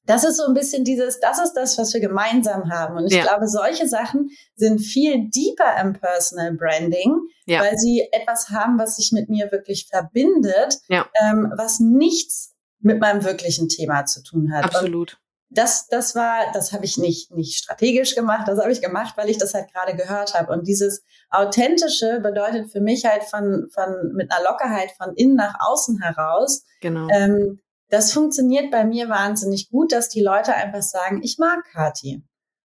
das 0.07 0.23
ist 0.25 0.37
so 0.37 0.47
ein 0.47 0.55
bisschen 0.55 0.85
dieses, 0.85 1.19
das 1.21 1.41
ist 1.41 1.55
das, 1.55 1.77
was 1.79 1.93
wir 1.93 2.01
gemeinsam 2.01 2.71
haben. 2.71 2.97
Und 2.97 3.07
ich 3.07 3.15
ja. 3.15 3.23
glaube, 3.23 3.49
solche 3.49 3.89
Sachen 3.89 4.31
sind 4.55 4.79
viel 4.79 5.29
deeper 5.31 5.81
im 5.81 5.95
Personal 5.95 6.55
Branding, 6.55 7.17
ja. 7.47 7.61
weil 7.61 7.77
sie 7.77 8.09
etwas 8.13 8.51
haben, 8.51 8.79
was 8.79 8.97
sich 8.97 9.11
mit 9.13 9.29
mir 9.29 9.51
wirklich 9.51 9.89
verbindet, 9.91 10.79
ja. 10.89 11.07
ähm, 11.21 11.53
was 11.57 11.81
nichts 11.81 12.55
mit 12.79 13.01
meinem 13.01 13.25
wirklichen 13.25 13.69
Thema 13.69 14.07
zu 14.07 14.23
tun 14.23 14.53
hat. 14.55 14.65
Absolut. 14.65 15.15
Und 15.15 15.19
das, 15.49 15.87
das 15.89 16.15
war, 16.15 16.53
das 16.53 16.73
habe 16.73 16.85
ich 16.85 16.99
nicht, 16.99 17.33
nicht 17.33 17.57
strategisch 17.57 18.15
gemacht, 18.15 18.49
das 18.49 18.59
habe 18.59 18.73
ich 18.73 18.81
gemacht, 18.81 19.17
weil 19.17 19.31
ich 19.31 19.39
das 19.39 19.55
halt 19.55 19.73
gerade 19.73 19.97
gehört 19.97 20.35
habe. 20.35 20.53
Und 20.53 20.67
dieses 20.67 21.03
Authentische 21.31 22.21
bedeutet 22.21 22.71
für 22.71 22.81
mich 22.81 23.05
halt 23.05 23.25
von, 23.25 23.69
von 23.73 24.13
mit 24.15 24.31
einer 24.31 24.45
Lockerheit 24.45 24.91
von 24.97 25.15
innen 25.15 25.37
nach 25.37 25.55
außen 25.61 26.01
heraus. 26.01 26.65
Genau. 26.81 27.09
Ähm, 27.11 27.61
das 27.89 28.13
funktioniert 28.13 28.71
bei 28.71 28.85
mir 28.85 29.09
wahnsinnig 29.09 29.71
gut, 29.71 29.93
dass 29.93 30.09
die 30.09 30.23
Leute 30.23 30.55
einfach 30.55 30.83
sagen, 30.83 31.21
ich 31.23 31.39
mag 31.39 31.65
Kati. 31.73 32.23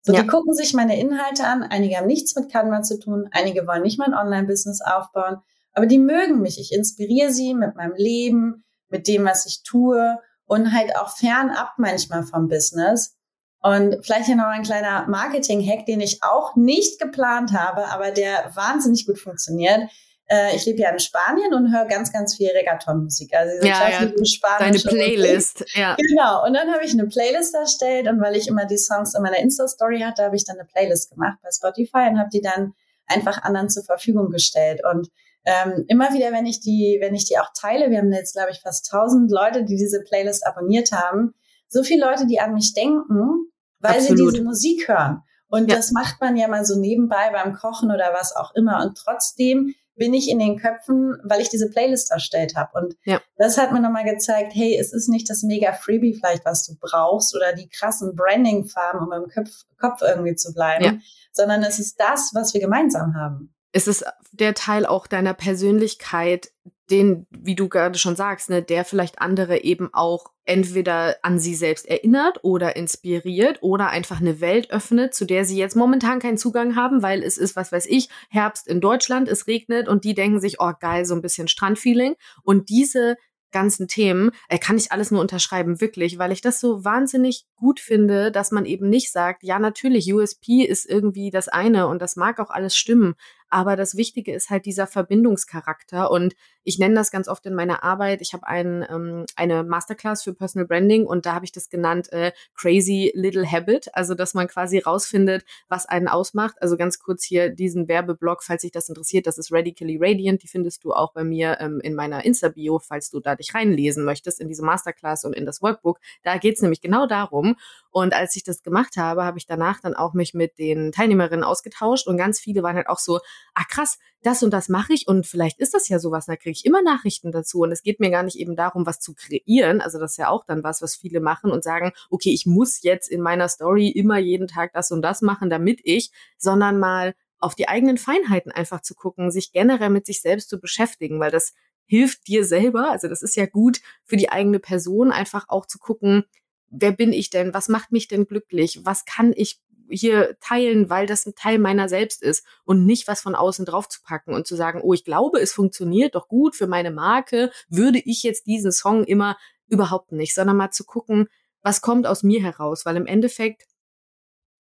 So, 0.02 0.12
ja. 0.12 0.23
die 0.23 0.28
gucken 0.28 0.54
sich 0.54 0.73
meine 0.73 0.99
Inhalte 1.00 1.46
an. 1.46 1.62
Einige 1.62 1.96
haben 1.96 2.06
nichts 2.06 2.37
mit 2.37 2.52
Canva 2.52 2.82
zu 2.82 2.99
tun. 2.99 3.28
Einige 3.32 3.66
wollen 3.66 3.82
nicht 3.82 3.99
mein 3.99 4.14
Online-Business 4.14 4.80
aufbauen. 4.80 5.38
Aber 5.73 5.87
die 5.87 5.99
mögen 5.99 6.40
mich. 6.40 6.61
Ich 6.61 6.73
inspiriere 6.73 7.32
sie 7.32 7.54
mit 7.54 7.75
meinem 7.75 7.94
Leben, 7.96 8.64
mit 8.88 9.08
dem, 9.08 9.25
was 9.25 9.46
ich 9.46 9.62
tue 9.64 10.18
und 10.44 10.73
halt 10.73 10.94
auch 10.96 11.11
fernab 11.11 11.73
manchmal 11.78 12.23
vom 12.23 12.49
Business. 12.49 13.16
Und 13.61 13.96
vielleicht 14.02 14.26
hier 14.26 14.37
noch 14.37 14.44
ein 14.44 14.62
kleiner 14.62 15.08
Marketing-Hack, 15.08 15.87
den 15.87 16.00
ich 16.00 16.23
auch 16.23 16.54
nicht 16.54 17.00
geplant 17.00 17.52
habe, 17.52 17.88
aber 17.88 18.12
der 18.12 18.52
wahnsinnig 18.54 19.06
gut 19.06 19.18
funktioniert. 19.18 19.90
Äh, 20.28 20.56
ich 20.56 20.66
lebe 20.66 20.80
ja 20.80 20.90
in 20.90 20.99
Spanien 20.99 21.54
und 21.54 21.73
höre 21.73 21.87
ganz, 21.87 22.12
ganz 22.12 22.35
viel 22.35 22.50
Reggaeton-Musik. 22.50 23.35
Also 23.35 23.54
diese 23.56 23.68
ja, 23.68 23.88
ja. 23.88 24.12
Deine 24.59 24.78
Playlist, 24.78 25.61
Musik. 25.61 25.76
ja. 25.76 25.97
Genau. 25.97 26.45
Und 26.45 26.54
dann 26.54 26.73
habe 26.73 26.85
ich 26.85 26.92
eine 26.92 27.06
Playlist 27.06 27.54
erstellt 27.54 28.09
und 28.09 28.21
weil 28.21 28.37
ich 28.37 28.49
immer 28.49 28.66
die 28.66 28.78
Songs 28.78 29.14
in 29.14 29.23
meiner 29.23 29.38
Insta-Story 29.38 30.00
hatte, 30.00 30.25
habe 30.25 30.37
ich 30.37 30.45
dann 30.45 30.59
eine 30.59 30.66
Playlist 30.66 31.11
gemacht 31.11 31.38
bei 31.42 31.50
Spotify 31.50 32.09
und 32.11 32.18
habe 32.18 32.30
die 32.33 32.40
dann 32.40 32.75
einfach 33.06 33.42
anderen 33.42 33.68
zur 33.68 33.85
Verfügung 33.85 34.30
gestellt. 34.30 34.80
Und 34.85 35.09
ähm, 35.45 35.85
immer 35.87 36.12
wieder, 36.12 36.33
wenn 36.33 36.45
ich 36.45 36.61
die, 36.61 36.99
wenn 37.00 37.14
ich 37.14 37.26
die 37.26 37.38
auch 37.38 37.50
teile, 37.54 37.90
wir 37.90 37.99
haben 37.99 38.12
jetzt, 38.12 38.35
glaube 38.35 38.50
ich, 38.50 38.61
fast 38.61 38.92
1000 38.92 39.30
Leute, 39.30 39.64
die 39.64 39.76
diese 39.76 40.02
Playlist 40.02 40.45
abonniert 40.45 40.90
haben, 40.90 41.35
so 41.68 41.85
viele 41.85 42.04
Leute, 42.04 42.26
die 42.26 42.40
an 42.40 42.52
mich 42.52 42.75
denken, 42.75 43.52
weil 43.78 43.99
Absolut. 43.99 44.18
sie 44.18 44.25
diese 44.33 44.45
Musik 44.45 44.88
hören. 44.88 45.23
Und 45.49 45.71
ja. 45.71 45.76
das 45.76 45.92
macht 45.92 46.21
man 46.21 46.37
ja 46.37 46.49
mal 46.49 46.64
so 46.64 46.78
nebenbei 46.78 47.30
beim 47.33 47.54
Kochen 47.54 47.92
oder 47.92 48.12
was 48.12 48.35
auch 48.35 48.54
immer. 48.56 48.83
Und 48.85 48.99
trotzdem 48.99 49.75
bin 49.97 50.15
ich 50.15 50.31
in 50.31 50.38
den 50.38 50.59
Köpfen, 50.59 51.17
weil 51.25 51.41
ich 51.41 51.49
diese 51.49 51.71
Playlist 51.71 52.12
erstellt 52.12 52.55
habe. 52.55 52.79
Und 52.79 52.97
ja. 53.05 53.21
das 53.37 53.59
hat 53.59 53.73
mir 53.73 53.81
nochmal 53.81 54.05
gezeigt, 54.05 54.53
hey, 54.55 54.76
es 54.79 54.93
ist 54.93 55.09
nicht 55.09 55.29
das 55.29 55.43
mega 55.43 55.73
Freebie 55.73 56.15
vielleicht, 56.15 56.45
was 56.45 56.67
du 56.67 56.75
brauchst 56.79 57.35
oder 57.35 57.53
die 57.53 57.69
krassen 57.69 58.15
Branding-Farben, 58.15 59.00
um 59.00 59.12
im 59.12 59.29
Kopf, 59.29 59.50
Kopf 59.81 60.03
irgendwie 60.03 60.35
zu 60.35 60.53
bleiben, 60.53 60.85
ja. 60.85 60.93
sondern 61.33 61.62
es 61.62 61.79
ist 61.79 61.99
das, 61.99 62.31
was 62.35 62.55
wir 62.55 62.61
gemeinsam 62.61 63.15
haben 63.15 63.56
ist 63.76 63.88
es 63.88 64.04
der 64.33 64.54
Teil 64.54 64.87
auch 64.87 65.06
deiner 65.06 65.35
Persönlichkeit, 65.35 66.50
den, 66.90 67.26
wie 67.30 67.54
du 67.54 67.68
gerade 67.68 67.99
schon 67.99 68.16
sagst, 68.16 68.49
ne, 68.49 68.62
der 68.62 68.87
vielleicht 68.87 69.21
andere 69.21 69.64
eben 69.64 69.92
auch 69.92 70.30
entweder 70.47 71.16
an 71.21 71.38
sie 71.38 71.54
selbst 71.54 71.85
erinnert 71.85 72.42
oder 72.42 72.76
inspiriert 72.76 73.59
oder 73.61 73.90
einfach 73.90 74.18
eine 74.18 74.40
Welt 74.40 74.71
öffnet, 74.71 75.12
zu 75.14 75.26
der 75.26 75.45
sie 75.45 75.59
jetzt 75.59 75.76
momentan 75.76 76.21
keinen 76.21 76.38
Zugang 76.38 76.75
haben, 76.75 77.02
weil 77.02 77.23
es 77.23 77.37
ist, 77.37 77.54
was 77.54 77.71
weiß 77.71 77.85
ich, 77.85 78.09
Herbst 78.30 78.66
in 78.66 78.80
Deutschland, 78.80 79.28
es 79.28 79.47
regnet 79.47 79.88
und 79.88 80.04
die 80.04 80.14
denken 80.14 80.40
sich, 80.40 80.59
oh 80.59 80.73
geil, 80.80 81.04
so 81.04 81.14
ein 81.14 81.21
bisschen 81.21 81.49
Strandfeeling. 81.49 82.14
Und 82.45 82.71
diese 82.71 83.16
ganzen 83.52 83.88
Themen, 83.88 84.33
äh, 84.49 84.59
kann 84.59 84.76
ich 84.76 84.92
alles 84.92 85.11
nur 85.11 85.21
unterschreiben, 85.21 85.80
wirklich, 85.80 86.18
weil 86.18 86.33
ich 86.33 86.40
das 86.40 86.61
so 86.61 86.85
wahnsinnig 86.85 87.47
gut 87.56 87.80
finde, 87.80 88.30
dass 88.30 88.52
man 88.52 88.66
eben 88.66 88.88
nicht 88.88 89.12
sagt, 89.12 89.42
ja, 89.42 89.59
natürlich, 89.59 90.12
USP 90.12 90.62
ist 90.62 90.85
irgendwie 90.85 91.30
das 91.30 91.49
eine 91.49 91.88
und 91.88 92.02
das 92.02 92.16
mag 92.16 92.38
auch 92.38 92.50
alles 92.50 92.76
stimmen, 92.76 93.14
aber 93.49 93.76
das 93.76 93.97
Wichtige 93.97 94.35
ist 94.35 94.50
halt 94.50 94.67
dieser 94.67 94.87
Verbindungscharakter. 94.87 96.11
Und 96.11 96.35
ich 96.65 96.79
nenne 96.79 96.95
das 96.97 97.11
ganz 97.11 97.29
oft 97.29 97.47
in 97.47 97.55
meiner 97.55 97.85
Arbeit. 97.85 98.21
Ich 98.21 98.33
habe 98.33 98.47
ein, 98.47 98.85
ähm, 98.91 99.25
eine 99.37 99.62
Masterclass 99.62 100.25
für 100.25 100.35
Personal 100.35 100.67
Branding 100.67 101.07
und 101.07 101.26
da 101.26 101.35
habe 101.35 101.45
ich 101.45 101.53
das 101.53 101.71
genannt 101.71 102.12
äh, 102.12 102.33
Crazy 102.57 103.12
Little 103.15 103.50
Habit. 103.50 103.95
Also, 103.95 104.15
dass 104.15 104.35
man 104.35 104.49
quasi 104.49 104.79
rausfindet, 104.79 105.45
was 105.69 105.87
einen 105.87 106.09
ausmacht. 106.09 106.57
Also 106.61 106.76
ganz 106.76 106.99
kurz 106.99 107.25
hier 107.25 107.50
diesen 107.50 107.88
Werbeblock, 107.88 108.43
falls 108.43 108.62
sich 108.62 108.73
das 108.73 108.88
interessiert. 108.88 109.26
Das 109.26 109.38
ist 109.38 109.53
Radically 109.53 109.99
Radiant. 110.00 110.43
Die 110.43 110.49
findest 110.49 110.85
du 110.85 110.93
auch 110.93 111.12
bei 111.12 111.23
mir 111.23 111.59
ähm, 111.61 111.81
in 111.81 111.95
meiner 111.95 112.25
Insta-Bio, 112.25 112.81
falls 112.81 113.11
du 113.11 113.21
da 113.21 113.37
dich 113.37 113.55
reinlesen 113.55 114.05
möchtest 114.05 114.41
in 114.41 114.49
diese 114.49 114.65
Masterclass 114.65 115.25
und 115.25 115.35
in 115.35 115.47
das 115.47 115.62
Workbook. 115.62 116.00
Da 116.25 116.38
geht 116.38 116.57
es 116.57 116.62
nämlich 116.62 116.81
genau 116.81 117.07
darum. 117.07 117.57
Und 117.97 118.12
als 118.12 118.37
ich 118.37 118.45
das 118.45 118.62
gemacht 118.62 118.99
habe, 118.99 119.25
habe 119.25 119.38
ich 119.38 119.47
danach 119.47 119.81
dann 119.81 119.95
auch 119.95 120.12
mich 120.12 120.35
mit 120.35 120.59
den 120.59 120.93
Teilnehmerinnen 120.93 121.43
ausgetauscht 121.43 122.07
und 122.07 122.19
ganz 122.19 122.38
viele 122.38 122.62
waren 122.62 122.76
halt 122.76 122.91
auch 122.91 122.99
so, 122.99 123.21
ah 123.55 123.65
krass, 123.71 123.99
das 124.21 124.43
und 124.43 124.50
das 124.50 124.69
mache 124.69 124.93
ich 124.93 125.09
und 125.09 125.26
vielleicht 125.26 125.59
ist 125.61 125.73
das 125.73 125.88
ja 125.88 125.99
sowas, 125.99 126.26
da 126.26 126.37
kriege 126.37 126.50
ich 126.50 126.67
immer 126.67 126.83
Nachrichten 126.83 127.33
dazu. 127.33 127.61
Und 127.61 127.73
es 127.73 127.83
geht 127.83 127.99
mir 127.99 128.11
gar 128.11 128.23
nicht 128.23 128.38
eben 128.38 128.55
darum, 128.55 128.85
was 128.85 129.00
zu 129.00 129.15
kreieren, 129.15 129.81
also 129.81 129.99
das 129.99 130.11
ist 130.11 130.17
ja 130.19 130.29
auch 130.29 130.45
dann 130.45 130.62
was, 130.62 130.83
was 130.83 130.95
viele 130.95 131.21
machen 131.21 131.50
und 131.50 131.65
sagen, 131.65 131.93
okay, 132.11 132.35
ich 132.35 132.45
muss 132.45 132.83
jetzt 132.83 133.09
in 133.09 133.23
meiner 133.23 133.49
Story 133.49 133.88
immer 133.88 134.19
jeden 134.19 134.47
Tag 134.47 134.75
das 134.75 134.91
und 134.91 135.00
das 135.00 135.23
machen, 135.23 135.49
damit 135.49 135.81
ich, 135.83 136.11
sondern 136.37 136.79
mal 136.79 137.15
auf 137.38 137.55
die 137.55 137.67
eigenen 137.67 137.97
Feinheiten 137.97 138.53
einfach 138.53 138.83
zu 138.83 138.95
gucken, 138.95 139.31
sich 139.31 139.53
generell 139.53 139.88
mit 139.88 140.05
sich 140.05 140.21
selbst 140.21 140.50
zu 140.50 140.61
beschäftigen, 140.61 141.19
weil 141.19 141.31
das 141.31 141.55
hilft 141.87 142.29
dir 142.29 142.45
selber, 142.45 142.91
also 142.91 143.09
das 143.09 143.23
ist 143.23 143.37
ja 143.37 143.47
gut 143.47 143.81
für 144.05 144.19
die 144.19 144.29
eigene 144.29 144.59
Person, 144.59 145.12
einfach 145.12 145.47
auch 145.49 145.65
zu 145.65 145.79
gucken, 145.79 146.26
wer 146.70 146.92
bin 146.92 147.12
ich 147.12 147.30
denn? 147.30 147.54
Was 147.54 147.68
macht 147.68 147.92
mich 147.92 148.08
denn 148.08 148.26
glücklich? 148.26 148.80
Was 148.85 149.04
kann 149.04 149.32
ich 149.35 149.61
hier 149.88 150.37
teilen, 150.40 150.90
weil 150.90 151.06
das 151.06 151.26
ein 151.26 151.35
Teil 151.35 151.58
meiner 151.58 151.88
selbst 151.88 152.23
ist 152.23 152.44
und 152.64 152.85
nicht 152.87 153.06
was 153.08 153.20
von 153.20 153.35
außen 153.35 153.64
drauf 153.64 153.88
zu 153.88 154.00
packen 154.02 154.35
und 154.35 154.46
zu 154.46 154.56
sagen, 154.56 154.80
oh, 154.82 154.92
ich 154.92 155.04
glaube, 155.04 155.40
es 155.40 155.52
funktioniert 155.52 156.14
doch 156.14 156.28
gut 156.28 156.56
für 156.56 156.66
meine 156.66 156.90
Marke, 156.90 157.50
würde 157.68 158.00
ich 158.04 158.23
jetzt 158.23 158.46
diesen 158.46 158.73
Song 158.73 159.04
immer 159.04 159.37
überhaupt 159.68 160.12
nicht, 160.12 160.35
sondern 160.35 160.56
mal 160.56 160.70
zu 160.70 160.85
gucken, 160.85 161.28
was 161.62 161.80
kommt 161.80 162.06
aus 162.06 162.23
mir 162.23 162.42
heraus, 162.42 162.85
weil 162.85 162.96
im 162.96 163.06
Endeffekt 163.06 163.64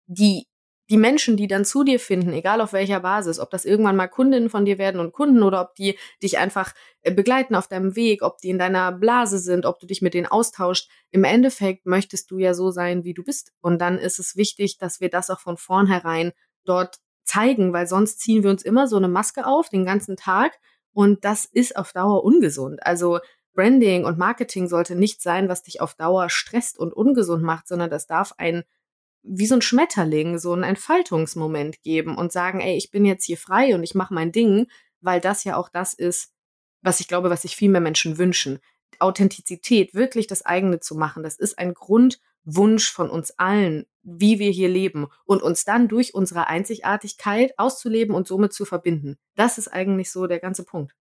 die 0.06 0.46
die 0.88 0.96
Menschen, 0.96 1.36
die 1.36 1.48
dann 1.48 1.64
zu 1.64 1.82
dir 1.82 1.98
finden, 1.98 2.32
egal 2.32 2.60
auf 2.60 2.72
welcher 2.72 3.00
Basis, 3.00 3.40
ob 3.40 3.50
das 3.50 3.64
irgendwann 3.64 3.96
mal 3.96 4.06
Kundinnen 4.06 4.50
von 4.50 4.64
dir 4.64 4.78
werden 4.78 5.00
und 5.00 5.12
Kunden 5.12 5.42
oder 5.42 5.60
ob 5.60 5.74
die 5.74 5.98
dich 6.22 6.38
einfach 6.38 6.72
äh, 7.02 7.12
begleiten 7.12 7.54
auf 7.54 7.66
deinem 7.66 7.96
Weg, 7.96 8.22
ob 8.22 8.38
die 8.38 8.50
in 8.50 8.58
deiner 8.58 8.92
Blase 8.92 9.38
sind, 9.38 9.66
ob 9.66 9.80
du 9.80 9.86
dich 9.86 10.02
mit 10.02 10.14
denen 10.14 10.26
austauscht, 10.26 10.88
im 11.10 11.24
Endeffekt 11.24 11.86
möchtest 11.86 12.30
du 12.30 12.38
ja 12.38 12.54
so 12.54 12.70
sein, 12.70 13.04
wie 13.04 13.14
du 13.14 13.24
bist. 13.24 13.52
Und 13.60 13.80
dann 13.80 13.98
ist 13.98 14.18
es 14.18 14.36
wichtig, 14.36 14.78
dass 14.78 15.00
wir 15.00 15.08
das 15.08 15.30
auch 15.30 15.40
von 15.40 15.56
vornherein 15.56 16.32
dort 16.64 16.98
zeigen, 17.24 17.72
weil 17.72 17.86
sonst 17.86 18.20
ziehen 18.20 18.44
wir 18.44 18.50
uns 18.50 18.62
immer 18.62 18.86
so 18.86 18.96
eine 18.96 19.08
Maske 19.08 19.46
auf 19.46 19.68
den 19.68 19.84
ganzen 19.84 20.16
Tag 20.16 20.52
und 20.92 21.24
das 21.24 21.44
ist 21.44 21.76
auf 21.76 21.92
Dauer 21.92 22.24
ungesund. 22.24 22.84
Also 22.86 23.18
Branding 23.54 24.04
und 24.04 24.18
Marketing 24.18 24.68
sollte 24.68 24.94
nicht 24.94 25.20
sein, 25.20 25.48
was 25.48 25.62
dich 25.62 25.80
auf 25.80 25.94
Dauer 25.94 26.30
stresst 26.30 26.78
und 26.78 26.92
ungesund 26.92 27.42
macht, 27.42 27.66
sondern 27.66 27.90
das 27.90 28.06
darf 28.06 28.34
ein 28.38 28.64
wie 29.28 29.46
so 29.46 29.54
ein 29.54 29.62
Schmetterling 29.62 30.38
so 30.38 30.52
einen 30.52 30.62
Entfaltungsmoment 30.62 31.82
geben 31.82 32.16
und 32.16 32.32
sagen, 32.32 32.60
ey, 32.60 32.76
ich 32.76 32.90
bin 32.90 33.04
jetzt 33.04 33.24
hier 33.24 33.36
frei 33.36 33.74
und 33.74 33.82
ich 33.82 33.94
mache 33.94 34.14
mein 34.14 34.32
Ding, 34.32 34.68
weil 35.00 35.20
das 35.20 35.44
ja 35.44 35.56
auch 35.56 35.68
das 35.68 35.94
ist, 35.94 36.32
was 36.82 37.00
ich 37.00 37.08
glaube, 37.08 37.30
was 37.30 37.42
sich 37.42 37.56
viel 37.56 37.70
mehr 37.70 37.80
Menschen 37.80 38.18
wünschen. 38.18 38.60
Authentizität, 38.98 39.94
wirklich 39.94 40.26
das 40.26 40.44
eigene 40.46 40.80
zu 40.80 40.94
machen, 40.94 41.22
das 41.22 41.36
ist 41.36 41.58
ein 41.58 41.74
Grundwunsch 41.74 42.90
von 42.90 43.10
uns 43.10 43.32
allen, 43.38 43.86
wie 44.02 44.38
wir 44.38 44.50
hier 44.50 44.68
leben 44.68 45.08
und 45.24 45.42
uns 45.42 45.64
dann 45.64 45.88
durch 45.88 46.14
unsere 46.14 46.46
Einzigartigkeit 46.46 47.58
auszuleben 47.58 48.14
und 48.14 48.26
somit 48.26 48.52
zu 48.52 48.64
verbinden. 48.64 49.16
Das 49.34 49.58
ist 49.58 49.68
eigentlich 49.68 50.10
so 50.10 50.26
der 50.26 50.38
ganze 50.38 50.64
Punkt. 50.64 50.94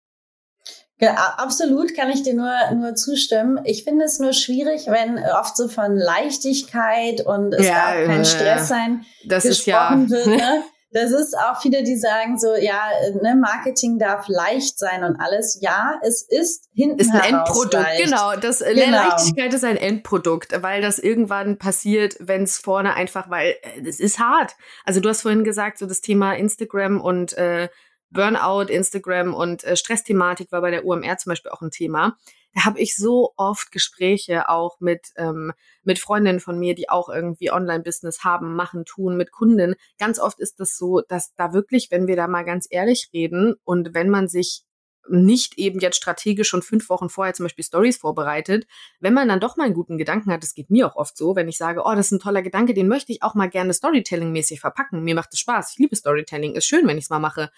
Ja, 1.03 1.35
absolut 1.37 1.95
kann 1.95 2.09
ich 2.09 2.23
dir 2.23 2.33
nur, 2.33 2.53
nur 2.75 2.95
zustimmen. 2.95 3.59
Ich 3.65 3.83
finde 3.83 4.05
es 4.05 4.19
nur 4.19 4.33
schwierig, 4.33 4.87
wenn 4.87 5.19
oft 5.19 5.57
so 5.57 5.67
von 5.67 5.95
Leichtigkeit 5.95 7.21
und 7.21 7.53
es 7.53 7.67
ja, 7.67 7.73
darf 7.73 8.05
kein 8.05 8.25
Stress 8.25 8.67
sein 8.67 9.05
das 9.25 9.43
gesprochen 9.43 10.05
ist 10.05 10.11
ja. 10.11 10.17
wird. 10.17 10.27
Ne? 10.27 10.63
Das 10.93 11.11
ist 11.11 11.35
auch 11.35 11.59
viele, 11.59 11.81
die 11.81 11.97
sagen 11.97 12.37
so, 12.37 12.53
ja, 12.53 12.79
ne, 13.19 13.35
Marketing 13.35 13.97
darf 13.97 14.27
leicht 14.27 14.77
sein 14.77 15.03
und 15.03 15.15
alles. 15.15 15.57
Ja, 15.59 15.99
es 16.03 16.21
ist 16.21 16.69
hinten 16.71 16.99
ist 16.99 17.11
ein 17.11 17.33
Endprodukt, 17.33 17.73
leicht. 17.73 18.03
genau. 18.05 18.35
Das 18.35 18.61
äh, 18.61 18.75
genau. 18.75 19.09
Leichtigkeit 19.09 19.51
ist 19.55 19.63
ein 19.63 19.77
Endprodukt, 19.77 20.61
weil 20.61 20.83
das 20.83 20.99
irgendwann 20.99 21.57
passiert, 21.57 22.15
wenn 22.19 22.43
es 22.43 22.59
vorne 22.59 22.93
einfach, 22.93 23.27
weil 23.31 23.55
es 23.83 23.99
ist 23.99 24.19
hart. 24.19 24.55
Also 24.85 24.99
du 24.99 25.09
hast 25.09 25.23
vorhin 25.23 25.43
gesagt, 25.43 25.79
so 25.79 25.87
das 25.87 26.01
Thema 26.01 26.33
Instagram 26.35 27.01
und 27.01 27.35
äh, 27.39 27.69
Burnout, 28.13 28.71
Instagram 28.71 29.33
und 29.33 29.63
äh, 29.63 29.75
Stressthematik 29.75 30.51
war 30.51 30.61
bei 30.61 30.71
der 30.71 30.85
UMR 30.85 31.17
zum 31.17 31.31
Beispiel 31.31 31.51
auch 31.51 31.61
ein 31.61 31.71
Thema. 31.71 32.17
Da 32.53 32.65
habe 32.65 32.79
ich 32.79 32.95
so 32.95 33.33
oft 33.35 33.71
Gespräche 33.71 34.47
auch 34.47 34.79
mit, 34.79 35.07
ähm, 35.17 35.53
mit 35.83 35.97
Freundinnen 35.97 36.39
von 36.39 36.59
mir, 36.59 36.75
die 36.75 36.89
auch 36.89 37.09
irgendwie 37.09 37.51
Online-Business 37.51 38.23
haben, 38.23 38.55
machen, 38.55 38.85
tun, 38.85 39.17
mit 39.17 39.31
Kunden. 39.31 39.75
Ganz 39.97 40.19
oft 40.19 40.39
ist 40.39 40.59
das 40.59 40.77
so, 40.77 41.01
dass 41.01 41.33
da 41.35 41.53
wirklich, 41.53 41.89
wenn 41.89 42.07
wir 42.07 42.15
da 42.15 42.27
mal 42.27 42.43
ganz 42.43 42.67
ehrlich 42.69 43.09
reden 43.11 43.55
und 43.63 43.95
wenn 43.95 44.09
man 44.09 44.27
sich 44.27 44.63
nicht 45.09 45.57
eben 45.57 45.79
jetzt 45.79 45.97
strategisch 45.97 46.47
schon 46.47 46.61
fünf 46.61 46.89
Wochen 46.89 47.09
vorher 47.09 47.33
zum 47.33 47.45
Beispiel 47.45 47.63
Stories 47.63 47.97
vorbereitet, 47.97 48.65
wenn 48.99 49.13
man 49.13 49.27
dann 49.27 49.39
doch 49.39 49.57
mal 49.57 49.65
einen 49.65 49.73
guten 49.73 49.97
Gedanken 49.97 50.31
hat, 50.31 50.43
das 50.43 50.53
geht 50.53 50.69
mir 50.69 50.87
auch 50.87 50.95
oft 50.95 51.17
so, 51.17 51.35
wenn 51.35 51.49
ich 51.49 51.57
sage, 51.57 51.81
oh, 51.83 51.93
das 51.93 52.07
ist 52.07 52.13
ein 52.13 52.19
toller 52.19 52.41
Gedanke, 52.41 52.73
den 52.73 52.87
möchte 52.87 53.11
ich 53.11 53.21
auch 53.21 53.35
mal 53.35 53.49
gerne 53.49 53.73
Storytelling-mäßig 53.73 54.59
verpacken. 54.59 55.03
Mir 55.03 55.15
macht 55.15 55.33
es 55.33 55.39
Spaß. 55.39 55.73
Ich 55.73 55.79
liebe 55.79 55.95
Storytelling. 55.95 56.55
Ist 56.55 56.67
schön, 56.67 56.87
wenn 56.87 56.97
ich 56.97 57.05
es 57.05 57.09
mal 57.09 57.19
mache 57.19 57.51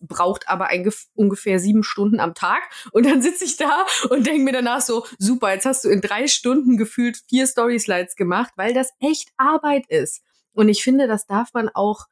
braucht 0.00 0.48
aber 0.48 0.68
ein, 0.68 0.90
ungefähr 1.14 1.58
sieben 1.58 1.82
Stunden 1.82 2.20
am 2.20 2.34
Tag. 2.34 2.62
Und 2.92 3.06
dann 3.06 3.22
sitze 3.22 3.44
ich 3.44 3.56
da 3.56 3.86
und 4.10 4.26
denke 4.26 4.42
mir 4.42 4.52
danach 4.52 4.80
so, 4.80 5.06
super, 5.18 5.52
jetzt 5.52 5.66
hast 5.66 5.84
du 5.84 5.88
in 5.88 6.00
drei 6.00 6.26
Stunden 6.26 6.76
gefühlt 6.76 7.22
vier 7.28 7.46
Story-Slides 7.46 8.16
gemacht, 8.16 8.52
weil 8.56 8.74
das 8.74 8.90
echt 9.00 9.30
Arbeit 9.36 9.86
ist. 9.88 10.22
Und 10.52 10.68
ich 10.68 10.82
finde, 10.82 11.06
das 11.06 11.26
darf 11.26 11.52
man 11.52 11.68
auch, 11.68 12.06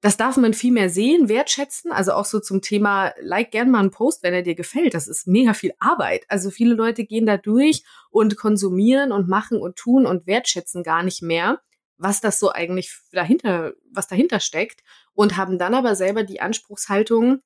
das 0.00 0.16
darf 0.16 0.36
man 0.36 0.54
viel 0.54 0.72
mehr 0.72 0.88
sehen, 0.88 1.28
wertschätzen. 1.28 1.92
Also 1.92 2.12
auch 2.12 2.24
so 2.24 2.40
zum 2.40 2.60
Thema, 2.60 3.12
like 3.20 3.50
gern 3.50 3.70
mal 3.70 3.80
einen 3.80 3.90
Post, 3.90 4.22
wenn 4.22 4.34
er 4.34 4.42
dir 4.42 4.54
gefällt. 4.54 4.94
Das 4.94 5.08
ist 5.08 5.26
mega 5.26 5.54
viel 5.54 5.74
Arbeit. 5.78 6.24
Also 6.28 6.50
viele 6.50 6.74
Leute 6.74 7.04
gehen 7.04 7.26
da 7.26 7.36
durch 7.36 7.82
und 8.10 8.36
konsumieren 8.36 9.12
und 9.12 9.28
machen 9.28 9.60
und 9.60 9.76
tun 9.76 10.06
und 10.06 10.26
wertschätzen 10.26 10.82
gar 10.82 11.02
nicht 11.02 11.22
mehr 11.22 11.60
was 12.02 12.20
das 12.20 12.38
so 12.38 12.50
eigentlich 12.52 12.92
dahinter, 13.12 13.74
was 13.92 14.08
dahinter 14.08 14.40
steckt 14.40 14.82
und 15.14 15.36
haben 15.36 15.58
dann 15.58 15.74
aber 15.74 15.94
selber 15.94 16.24
die 16.24 16.40
Anspruchshaltung, 16.40 17.40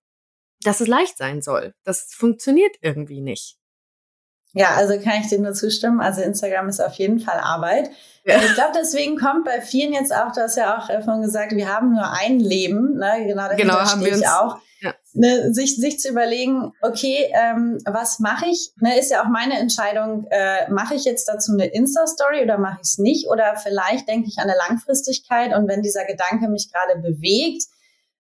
dass 0.63 0.81
es 0.81 0.89
leicht 0.89 1.19
sein 1.19 1.43
soll. 1.43 1.75
Das 1.85 2.15
funktioniert 2.15 2.77
irgendwie 2.81 3.21
nicht. 3.21 3.59
Ja, 4.57 4.71
also 4.75 4.99
kann 4.99 5.21
ich 5.21 5.29
dir 5.29 5.39
nur 5.39 5.53
zustimmen. 5.53 6.01
Also 6.01 6.23
Instagram 6.23 6.71
ist 6.71 6.81
auf 6.81 6.95
jeden 6.95 7.21
Fall 7.21 7.39
Arbeit. 7.41 7.91
Ja. 8.25 8.39
Ich 8.39 8.55
glaube, 8.55 8.73
deswegen 8.75 9.19
kommt 9.19 9.45
bei 9.45 9.61
vielen 9.61 9.93
jetzt 9.93 10.15
auch, 10.15 10.33
du 10.33 10.41
hast 10.41 10.57
ja 10.57 10.79
auch 10.79 10.87
vorhin 11.05 11.21
gesagt, 11.21 11.53
wir 11.53 11.69
haben 11.69 11.93
nur 11.93 12.11
ein 12.11 12.41
Leben. 12.41 12.97
Ne? 12.97 13.27
Genau, 13.27 13.49
genau 13.55 13.75
haben 13.75 14.03
wir 14.03 14.15
uns, 14.15 14.27
auch. 14.27 14.57
Ja. 14.81 14.95
Ne, 15.13 15.53
sich, 15.53 15.77
sich 15.77 15.99
zu 16.01 16.09
überlegen, 16.09 16.73
okay, 16.81 17.31
ähm, 17.35 17.79
was 17.85 18.19
mache 18.19 18.47
ich? 18.47 18.73
Ne, 18.81 18.99
ist 18.99 19.11
ja 19.11 19.23
auch 19.23 19.29
meine 19.29 19.59
Entscheidung, 19.59 20.27
äh, 20.31 20.71
mache 20.71 20.95
ich 20.95 21.05
jetzt 21.05 21.29
dazu 21.29 21.53
eine 21.53 21.67
Insta-Story 21.67 22.43
oder 22.43 22.57
mache 22.57 22.79
ich 22.81 22.89
es 22.89 22.99
nicht? 22.99 23.29
Oder 23.29 23.57
vielleicht 23.57 24.09
denke 24.09 24.29
ich 24.29 24.39
an 24.39 24.49
eine 24.49 24.57
Langfristigkeit 24.57 25.55
und 25.55 25.69
wenn 25.69 25.83
dieser 25.83 26.07
Gedanke 26.07 26.49
mich 26.49 26.73
gerade 26.73 26.99
bewegt, 26.99 27.65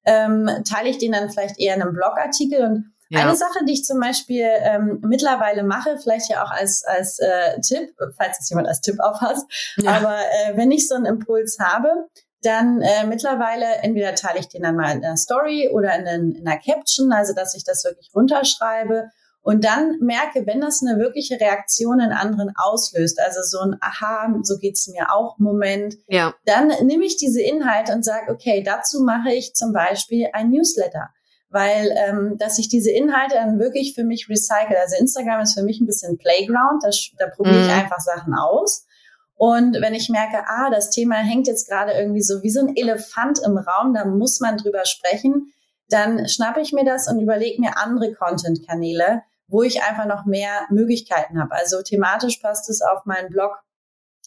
ähm, 0.05 0.51
teile 0.69 0.91
ich 0.91 0.99
den 0.99 1.13
dann 1.13 1.31
vielleicht 1.31 1.59
eher 1.59 1.77
in 1.77 1.83
einem 1.83 1.95
Blogartikel 1.95 2.63
und 2.63 2.93
ja. 3.09 3.21
Eine 3.21 3.37
Sache, 3.37 3.65
die 3.67 3.73
ich 3.73 3.85
zum 3.85 4.01
Beispiel 4.01 4.47
ähm, 4.61 5.01
mittlerweile 5.03 5.63
mache, 5.63 5.99
vielleicht 5.99 6.31
ja 6.31 6.45
auch 6.45 6.51
als, 6.51 6.85
als 6.85 7.19
äh, 7.19 7.61
Tipp, 7.61 7.95
falls 8.17 8.41
es 8.41 8.51
jemand 8.51 8.69
als 8.69 8.81
Tipp 8.81 8.97
aufhast, 9.01 9.47
ja. 9.77 9.93
aber 9.93 10.17
äh, 10.17 10.57
wenn 10.57 10.71
ich 10.71 10.89
so 10.89 10.95
einen 10.95 11.07
Impuls 11.07 11.59
habe, 11.61 12.09
dann 12.43 12.81
äh, 12.83 13.07
mittlerweile 13.07 13.67
entweder 13.83 14.15
teile 14.15 14.39
ich 14.39 14.49
den 14.49 14.63
dann 14.63 14.77
mal 14.77 14.93
in 14.95 15.05
einer 15.05 15.17
Story 15.17 15.71
oder 15.73 15.95
in, 15.95 16.35
in 16.35 16.47
einer 16.47 16.61
Caption, 16.61 17.13
also 17.13 17.33
dass 17.33 17.55
ich 17.55 17.65
das 17.65 17.85
wirklich 17.85 18.11
runterschreibe 18.15 19.11
und 19.47 19.65
dann 19.65 20.01
merke, 20.01 20.45
wenn 20.45 20.61
das 20.61 20.83
eine 20.83 20.99
wirkliche 20.99 21.39
Reaktion 21.39 22.01
in 22.01 22.11
anderen 22.11 22.53
auslöst, 22.57 23.21
also 23.21 23.43
so 23.45 23.61
ein 23.61 23.77
Aha, 23.81 24.35
so 24.43 24.59
geht's 24.59 24.89
mir 24.89 25.13
auch 25.13 25.39
Moment, 25.39 25.95
ja. 26.09 26.35
dann 26.47 26.73
nehme 26.85 27.05
ich 27.05 27.17
diese 27.17 27.41
Inhalte 27.41 27.93
und 27.93 28.05
sage, 28.05 28.33
okay, 28.33 28.65
dazu 28.65 29.05
mache 29.05 29.33
ich 29.33 29.55
zum 29.55 29.73
Beispiel 29.73 30.31
ein 30.33 30.51
Newsletter 30.51 31.11
weil 31.57 31.91
ähm, 31.97 32.37
dass 32.37 32.59
ich 32.59 32.69
diese 32.69 32.91
Inhalte 32.91 33.37
dann 33.37 33.59
wirklich 33.59 33.95
für 33.95 34.05
mich 34.05 34.29
recycle. 34.29 34.77
Also 34.77 34.97
Instagram 35.01 35.41
ist 35.41 35.55
für 35.55 35.65
mich 35.65 35.81
ein 35.81 35.87
bisschen 35.87 36.19
Playground, 36.19 36.85
da, 36.85 36.91
da 37.17 37.31
probiere 37.31 37.63
ich 37.63 37.69
mhm. 37.69 37.79
einfach 37.79 37.99
Sachen 37.99 38.35
aus. 38.35 38.87
Und 39.37 39.81
wenn 39.81 39.95
ich 39.95 40.11
merke, 40.11 40.45
ah, 40.47 40.69
das 40.69 40.91
Thema 40.91 41.17
hängt 41.17 41.47
jetzt 41.47 41.67
gerade 41.67 41.93
irgendwie 41.93 42.21
so 42.21 42.43
wie 42.43 42.51
so 42.51 42.61
ein 42.61 42.77
Elefant 42.77 43.39
im 43.43 43.57
Raum, 43.57 43.95
da 43.95 44.05
muss 44.05 44.39
man 44.41 44.59
drüber 44.59 44.85
sprechen, 44.85 45.51
dann 45.89 46.29
schnappe 46.29 46.61
ich 46.61 46.75
mir 46.75 46.85
das 46.85 47.09
und 47.09 47.21
überlege 47.21 47.59
mir 47.59 47.79
andere 47.79 48.13
Content-Kanäle, 48.13 49.23
wo 49.49 49.63
ich 49.63 49.83
einfach 49.83 50.05
noch 50.05 50.27
mehr 50.27 50.67
Möglichkeiten 50.69 51.41
habe. 51.41 51.55
Also 51.55 51.81
thematisch 51.81 52.37
passt 52.37 52.69
es 52.69 52.83
auf 52.83 53.07
meinen 53.07 53.31
Blog 53.31 53.57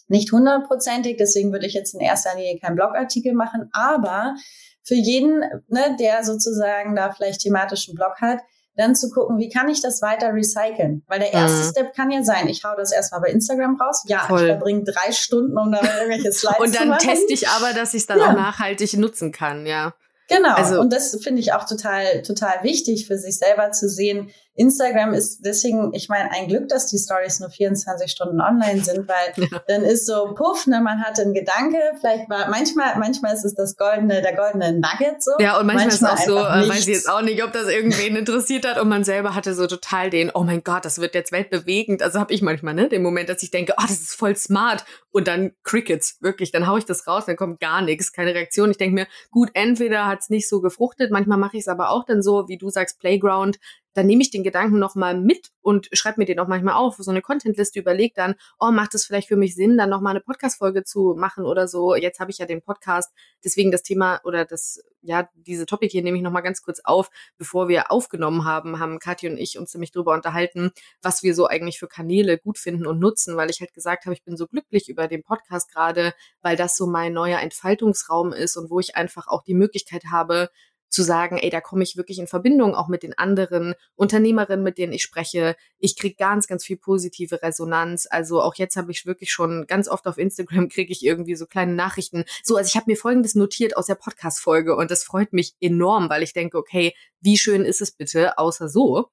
nicht 0.09 0.31
hundertprozentig, 0.31 1.17
deswegen 1.17 1.51
würde 1.51 1.65
ich 1.65 1.73
jetzt 1.73 1.93
in 1.93 2.01
erster 2.01 2.35
Linie 2.35 2.59
keinen 2.59 2.75
Blogartikel 2.75 3.33
machen, 3.33 3.69
aber 3.71 4.35
für 4.83 4.95
jeden, 4.95 5.39
ne, 5.67 5.95
der 5.99 6.23
sozusagen 6.23 6.95
da 6.95 7.11
vielleicht 7.11 7.41
thematischen 7.41 7.95
Blog 7.95 8.15
hat, 8.19 8.39
dann 8.75 8.95
zu 8.95 9.09
gucken, 9.09 9.37
wie 9.37 9.49
kann 9.49 9.67
ich 9.67 9.81
das 9.81 10.01
weiter 10.01 10.33
recyceln? 10.33 11.03
Weil 11.07 11.19
der 11.19 11.33
erste 11.33 11.65
mhm. 11.65 11.69
Step 11.69 11.95
kann 11.95 12.11
ja 12.11 12.23
sein, 12.23 12.47
ich 12.47 12.63
hau 12.63 12.75
das 12.77 12.91
erstmal 12.91 13.21
bei 13.21 13.29
Instagram 13.29 13.79
raus. 13.79 14.03
Ja, 14.07 14.19
Voll. 14.19 14.41
ich 14.41 14.47
verbringe 14.47 14.83
drei 14.83 15.11
Stunden, 15.11 15.57
um 15.57 15.71
da 15.71 15.81
irgendwelche 15.81 16.31
Slides 16.31 16.39
zu 16.39 16.47
machen. 16.47 16.63
Und 16.63 16.75
dann 16.75 16.97
teste 16.97 17.33
ich 17.33 17.47
aber, 17.49 17.73
dass 17.73 17.93
ich 17.93 18.01
es 18.01 18.07
dann 18.07 18.19
ja. 18.19 18.29
auch 18.29 18.33
nachhaltig 18.33 18.93
nutzen 18.97 19.31
kann, 19.31 19.65
ja. 19.65 19.93
Genau. 20.29 20.53
Also, 20.53 20.79
und 20.79 20.93
das 20.93 21.17
finde 21.21 21.41
ich 21.41 21.53
auch 21.53 21.65
total, 21.65 22.21
total 22.21 22.63
wichtig 22.63 23.07
für 23.07 23.17
sich 23.17 23.37
selber 23.37 23.71
zu 23.71 23.89
sehen, 23.89 24.29
Instagram 24.59 25.13
ist 25.13 25.45
deswegen, 25.45 25.93
ich 25.93 26.09
meine, 26.09 26.31
ein 26.31 26.49
Glück, 26.49 26.67
dass 26.67 26.87
die 26.87 26.97
Stories 26.97 27.39
nur 27.39 27.49
24 27.49 28.11
Stunden 28.11 28.41
online 28.41 28.83
sind, 28.83 29.07
weil 29.07 29.47
ja. 29.51 29.61
dann 29.67 29.83
ist 29.83 30.05
so, 30.05 30.33
puff, 30.35 30.67
ne, 30.67 30.81
man 30.81 31.01
hatte 31.01 31.21
einen 31.21 31.33
Gedanke, 31.33 31.77
vielleicht 31.99 32.29
war, 32.29 32.49
manchmal, 32.49 32.97
manchmal 32.97 33.33
ist 33.33 33.45
es 33.45 33.55
das 33.55 33.77
goldene, 33.77 34.21
der 34.21 34.35
goldene 34.35 34.73
Nugget 34.73 35.23
so. 35.23 35.31
Ja, 35.39 35.59
und 35.59 35.65
manchmal, 35.65 35.87
manchmal 35.87 36.13
ist 36.13 36.19
es 36.19 36.27
auch 36.27 36.35
so, 36.35 36.37
äh, 36.37 36.69
weiß 36.69 36.79
ich 36.79 36.93
jetzt 36.93 37.09
auch 37.09 37.21
nicht, 37.21 37.41
ob 37.43 37.53
das 37.53 37.67
irgendwen 37.69 38.17
interessiert 38.17 38.67
hat 38.67 38.79
und 38.79 38.89
man 38.89 39.05
selber 39.05 39.33
hatte 39.33 39.53
so 39.53 39.65
total 39.65 40.09
den, 40.09 40.29
oh 40.33 40.43
mein 40.43 40.61
Gott, 40.63 40.83
das 40.83 40.99
wird 40.99 41.15
jetzt 41.15 41.31
weltbewegend. 41.31 42.03
Also 42.03 42.19
habe 42.19 42.33
ich 42.33 42.41
manchmal, 42.41 42.73
ne, 42.73 42.89
den 42.89 43.01
Moment, 43.01 43.29
dass 43.29 43.41
ich 43.41 43.51
denke, 43.51 43.73
oh, 43.77 43.83
das 43.83 44.01
ist 44.01 44.15
voll 44.15 44.35
smart 44.35 44.83
und 45.11 45.27
dann 45.27 45.53
Crickets, 45.63 46.17
wirklich, 46.19 46.51
dann 46.51 46.67
hau 46.67 46.77
ich 46.77 46.85
das 46.85 47.07
raus, 47.07 47.25
dann 47.25 47.37
kommt 47.37 47.59
gar 47.59 47.81
nichts, 47.81 48.11
keine 48.11 48.33
Reaktion. 48.33 48.71
Ich 48.71 48.77
denke 48.77 48.95
mir, 48.95 49.07
gut, 49.31 49.49
entweder 49.53 50.05
hat 50.05 50.19
es 50.19 50.29
nicht 50.29 50.49
so 50.49 50.61
gefruchtet, 50.61 51.11
manchmal 51.11 51.37
mache 51.37 51.55
ich 51.57 51.61
es 51.61 51.67
aber 51.67 51.89
auch 51.91 52.05
dann 52.05 52.21
so, 52.21 52.47
wie 52.47 52.57
du 52.57 52.69
sagst, 52.69 52.99
Playground, 52.99 53.57
dann 53.93 54.07
nehme 54.07 54.21
ich 54.21 54.31
den 54.31 54.43
Gedanken 54.43 54.79
nochmal 54.79 55.19
mit 55.19 55.49
und 55.61 55.89
schreibe 55.91 56.19
mir 56.19 56.25
den 56.25 56.39
auch 56.39 56.47
manchmal 56.47 56.75
auf. 56.75 56.95
So 56.97 57.11
eine 57.11 57.21
Contentliste 57.21 57.79
überlegt 57.79 58.17
dann, 58.17 58.35
oh, 58.59 58.71
macht 58.71 58.95
es 58.95 59.05
vielleicht 59.05 59.27
für 59.27 59.35
mich 59.35 59.55
Sinn, 59.55 59.77
dann 59.77 59.89
nochmal 59.89 60.11
eine 60.11 60.21
Podcast-Folge 60.21 60.83
zu 60.83 61.15
machen 61.17 61.45
oder 61.45 61.67
so. 61.67 61.95
Jetzt 61.95 62.19
habe 62.19 62.31
ich 62.31 62.37
ja 62.37 62.45
den 62.45 62.61
Podcast, 62.61 63.11
deswegen 63.43 63.71
das 63.71 63.83
Thema 63.83 64.21
oder 64.23 64.45
das, 64.45 64.83
ja, 65.01 65.29
diese 65.33 65.65
Topic 65.65 65.91
hier 65.91 66.03
nehme 66.03 66.17
ich 66.17 66.23
nochmal 66.23 66.43
ganz 66.43 66.61
kurz 66.61 66.81
auf. 66.83 67.09
Bevor 67.37 67.67
wir 67.67 67.91
aufgenommen 67.91 68.45
haben, 68.45 68.79
haben 68.79 68.99
Kathi 68.99 69.27
und 69.27 69.37
ich 69.37 69.57
uns 69.57 69.73
nämlich 69.73 69.91
drüber 69.91 70.13
unterhalten, 70.13 70.71
was 71.01 71.23
wir 71.23 71.33
so 71.33 71.47
eigentlich 71.47 71.79
für 71.79 71.87
Kanäle 71.87 72.37
gut 72.37 72.57
finden 72.57 72.85
und 72.85 72.99
nutzen, 72.99 73.37
weil 73.37 73.49
ich 73.49 73.59
halt 73.59 73.73
gesagt 73.73 74.05
habe, 74.05 74.13
ich 74.13 74.23
bin 74.23 74.37
so 74.37 74.47
glücklich 74.47 74.89
über 74.89 75.07
den 75.07 75.23
Podcast 75.23 75.71
gerade, 75.71 76.13
weil 76.41 76.55
das 76.55 76.77
so 76.77 76.87
mein 76.87 77.13
neuer 77.13 77.39
Entfaltungsraum 77.39 78.33
ist 78.33 78.57
und 78.57 78.69
wo 78.69 78.79
ich 78.79 78.95
einfach 78.95 79.27
auch 79.27 79.43
die 79.43 79.53
Möglichkeit 79.53 80.05
habe, 80.11 80.49
zu 80.89 81.03
sagen, 81.03 81.37
ey, 81.37 81.49
da 81.49 81.61
komme 81.61 81.83
ich 81.83 81.97
wirklich 81.97 82.19
in 82.19 82.27
Verbindung 82.27 82.75
auch 82.75 82.87
mit 82.87 83.03
den 83.03 83.17
anderen 83.17 83.75
Unternehmerinnen, 83.95 84.63
mit 84.63 84.77
denen 84.77 84.93
ich 84.93 85.03
spreche. 85.03 85.55
Ich 85.77 85.97
kriege 85.97 86.15
ganz, 86.15 86.47
ganz 86.47 86.65
viel 86.65 86.77
positive 86.77 87.41
Resonanz. 87.41 88.07
Also 88.09 88.41
auch 88.41 88.55
jetzt 88.55 88.75
habe 88.75 88.91
ich 88.91 89.05
wirklich 89.05 89.31
schon 89.31 89.67
ganz 89.67 89.87
oft 89.87 90.07
auf 90.07 90.17
Instagram 90.17 90.69
kriege 90.69 90.91
ich 90.91 91.05
irgendwie 91.05 91.35
so 91.35 91.45
kleine 91.45 91.73
Nachrichten. 91.73 92.25
So, 92.43 92.57
also 92.57 92.67
ich 92.67 92.75
habe 92.75 92.85
mir 92.87 92.97
Folgendes 92.97 93.35
notiert 93.35 93.77
aus 93.77 93.85
der 93.85 93.95
Podcast-Folge 93.95 94.75
und 94.75 94.91
das 94.91 95.03
freut 95.03 95.33
mich 95.33 95.55
enorm, 95.61 96.09
weil 96.09 96.23
ich 96.23 96.33
denke, 96.33 96.57
okay, 96.57 96.93
wie 97.21 97.37
schön 97.37 97.65
ist 97.65 97.81
es 97.81 97.91
bitte, 97.91 98.37
außer 98.37 98.69
so. 98.69 99.09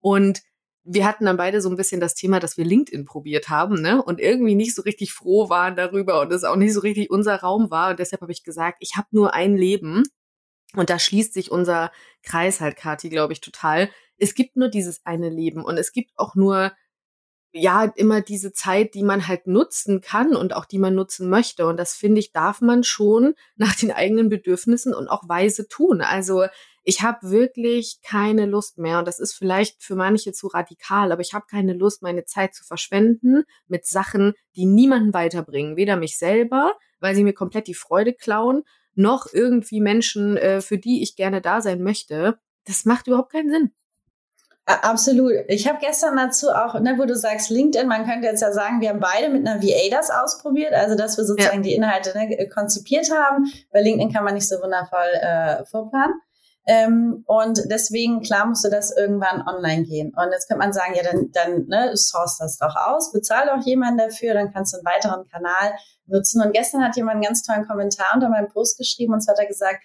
Und 0.00 0.42
wir 0.82 1.06
hatten 1.06 1.26
dann 1.26 1.36
beide 1.36 1.60
so 1.60 1.68
ein 1.68 1.76
bisschen 1.76 2.00
das 2.00 2.14
Thema, 2.14 2.40
dass 2.40 2.56
wir 2.56 2.64
LinkedIn 2.64 3.04
probiert 3.04 3.48
haben, 3.48 3.80
ne? 3.80 4.02
Und 4.02 4.18
irgendwie 4.18 4.54
nicht 4.54 4.74
so 4.74 4.82
richtig 4.82 5.12
froh 5.12 5.50
waren 5.50 5.76
darüber 5.76 6.20
und 6.20 6.32
es 6.32 6.42
auch 6.42 6.56
nicht 6.56 6.72
so 6.72 6.80
richtig 6.80 7.10
unser 7.10 7.36
Raum 7.36 7.70
war. 7.70 7.90
Und 7.90 7.98
deshalb 7.98 8.22
habe 8.22 8.32
ich 8.32 8.42
gesagt, 8.42 8.78
ich 8.80 8.96
habe 8.96 9.08
nur 9.12 9.34
ein 9.34 9.56
Leben 9.56 10.04
und 10.74 10.90
da 10.90 10.98
schließt 10.98 11.32
sich 11.34 11.50
unser 11.50 11.90
Kreis 12.22 12.60
halt, 12.60 12.76
Kati, 12.76 13.08
glaube 13.08 13.32
ich, 13.32 13.40
total. 13.40 13.90
Es 14.16 14.34
gibt 14.34 14.56
nur 14.56 14.68
dieses 14.68 15.04
eine 15.04 15.28
Leben 15.28 15.64
und 15.64 15.78
es 15.78 15.92
gibt 15.92 16.12
auch 16.16 16.34
nur, 16.34 16.72
ja, 17.52 17.84
immer 17.96 18.20
diese 18.20 18.52
Zeit, 18.52 18.94
die 18.94 19.02
man 19.02 19.26
halt 19.26 19.48
nutzen 19.48 20.00
kann 20.00 20.36
und 20.36 20.54
auch 20.54 20.64
die 20.64 20.78
man 20.78 20.94
nutzen 20.94 21.28
möchte. 21.28 21.66
Und 21.66 21.78
das 21.78 21.94
finde 21.94 22.20
ich, 22.20 22.32
darf 22.32 22.60
man 22.60 22.84
schon 22.84 23.34
nach 23.56 23.74
den 23.74 23.90
eigenen 23.90 24.28
Bedürfnissen 24.28 24.94
und 24.94 25.08
auch 25.08 25.28
weise 25.28 25.66
tun. 25.66 26.00
Also 26.02 26.46
ich 26.82 27.02
habe 27.02 27.30
wirklich 27.30 28.00
keine 28.02 28.46
Lust 28.46 28.78
mehr 28.78 28.98
und 28.98 29.08
das 29.08 29.18
ist 29.18 29.34
vielleicht 29.34 29.82
für 29.82 29.96
manche 29.96 30.32
zu 30.32 30.46
radikal, 30.46 31.12
aber 31.12 31.20
ich 31.20 31.34
habe 31.34 31.44
keine 31.50 31.74
Lust, 31.74 32.02
meine 32.02 32.24
Zeit 32.24 32.54
zu 32.54 32.64
verschwenden 32.64 33.44
mit 33.66 33.86
Sachen, 33.86 34.32
die 34.56 34.64
niemanden 34.64 35.12
weiterbringen, 35.12 35.76
weder 35.76 35.96
mich 35.96 36.16
selber, 36.16 36.72
weil 36.98 37.14
sie 37.14 37.24
mir 37.24 37.34
komplett 37.34 37.66
die 37.66 37.74
Freude 37.74 38.14
klauen, 38.14 38.62
noch 38.94 39.26
irgendwie 39.32 39.80
Menschen, 39.80 40.36
äh, 40.36 40.60
für 40.60 40.78
die 40.78 41.02
ich 41.02 41.16
gerne 41.16 41.40
da 41.40 41.60
sein 41.60 41.82
möchte. 41.82 42.38
Das 42.64 42.84
macht 42.84 43.06
überhaupt 43.06 43.32
keinen 43.32 43.50
Sinn. 43.50 43.72
Absolut. 44.66 45.32
Ich 45.48 45.66
habe 45.66 45.78
gestern 45.80 46.16
dazu 46.16 46.50
auch, 46.50 46.78
ne, 46.78 46.94
wo 46.96 47.04
du 47.04 47.16
sagst 47.16 47.50
LinkedIn, 47.50 47.88
man 47.88 48.06
könnte 48.06 48.28
jetzt 48.28 48.42
ja 48.42 48.52
sagen, 48.52 48.80
wir 48.80 48.90
haben 48.90 49.00
beide 49.00 49.28
mit 49.28 49.46
einer 49.46 49.62
VA 49.62 49.90
das 49.90 50.10
ausprobiert, 50.10 50.72
also 50.72 50.94
dass 50.94 51.16
wir 51.16 51.24
sozusagen 51.24 51.58
ja. 51.58 51.62
die 51.62 51.74
Inhalte 51.74 52.16
ne, 52.16 52.48
konzipiert 52.48 53.10
haben. 53.10 53.50
Bei 53.72 53.80
LinkedIn 53.80 54.12
kann 54.12 54.24
man 54.24 54.34
nicht 54.34 54.48
so 54.48 54.56
wundervoll 54.56 55.08
äh, 55.20 55.64
vorplanen. 55.64 56.14
Ähm, 56.66 57.24
und 57.26 57.62
deswegen, 57.70 58.20
klar, 58.20 58.46
musste 58.46 58.70
das 58.70 58.96
irgendwann 58.96 59.42
online 59.46 59.84
gehen. 59.84 60.12
Und 60.14 60.30
jetzt 60.30 60.46
könnte 60.46 60.60
man 60.60 60.72
sagen, 60.72 60.94
ja, 60.94 61.02
dann, 61.02 61.30
dann 61.32 61.66
ne, 61.66 61.96
source 61.96 62.38
das 62.38 62.58
doch 62.58 62.76
aus, 62.76 63.12
bezahl 63.12 63.46
doch 63.46 63.64
jemanden 63.64 63.98
dafür, 63.98 64.34
dann 64.34 64.52
kannst 64.52 64.72
du 64.72 64.76
einen 64.76 64.86
weiteren 64.86 65.26
Kanal 65.28 65.72
nutzen. 66.10 66.42
Und 66.42 66.52
gestern 66.52 66.82
hat 66.84 66.96
jemand 66.96 67.16
einen 67.16 67.24
ganz 67.24 67.42
tollen 67.42 67.66
Kommentar 67.66 68.08
unter 68.14 68.28
meinem 68.28 68.48
Post 68.48 68.78
geschrieben 68.78 69.14
und 69.14 69.20
zwar 69.20 69.34
hat 69.34 69.40
er 69.40 69.48
gesagt, 69.48 69.82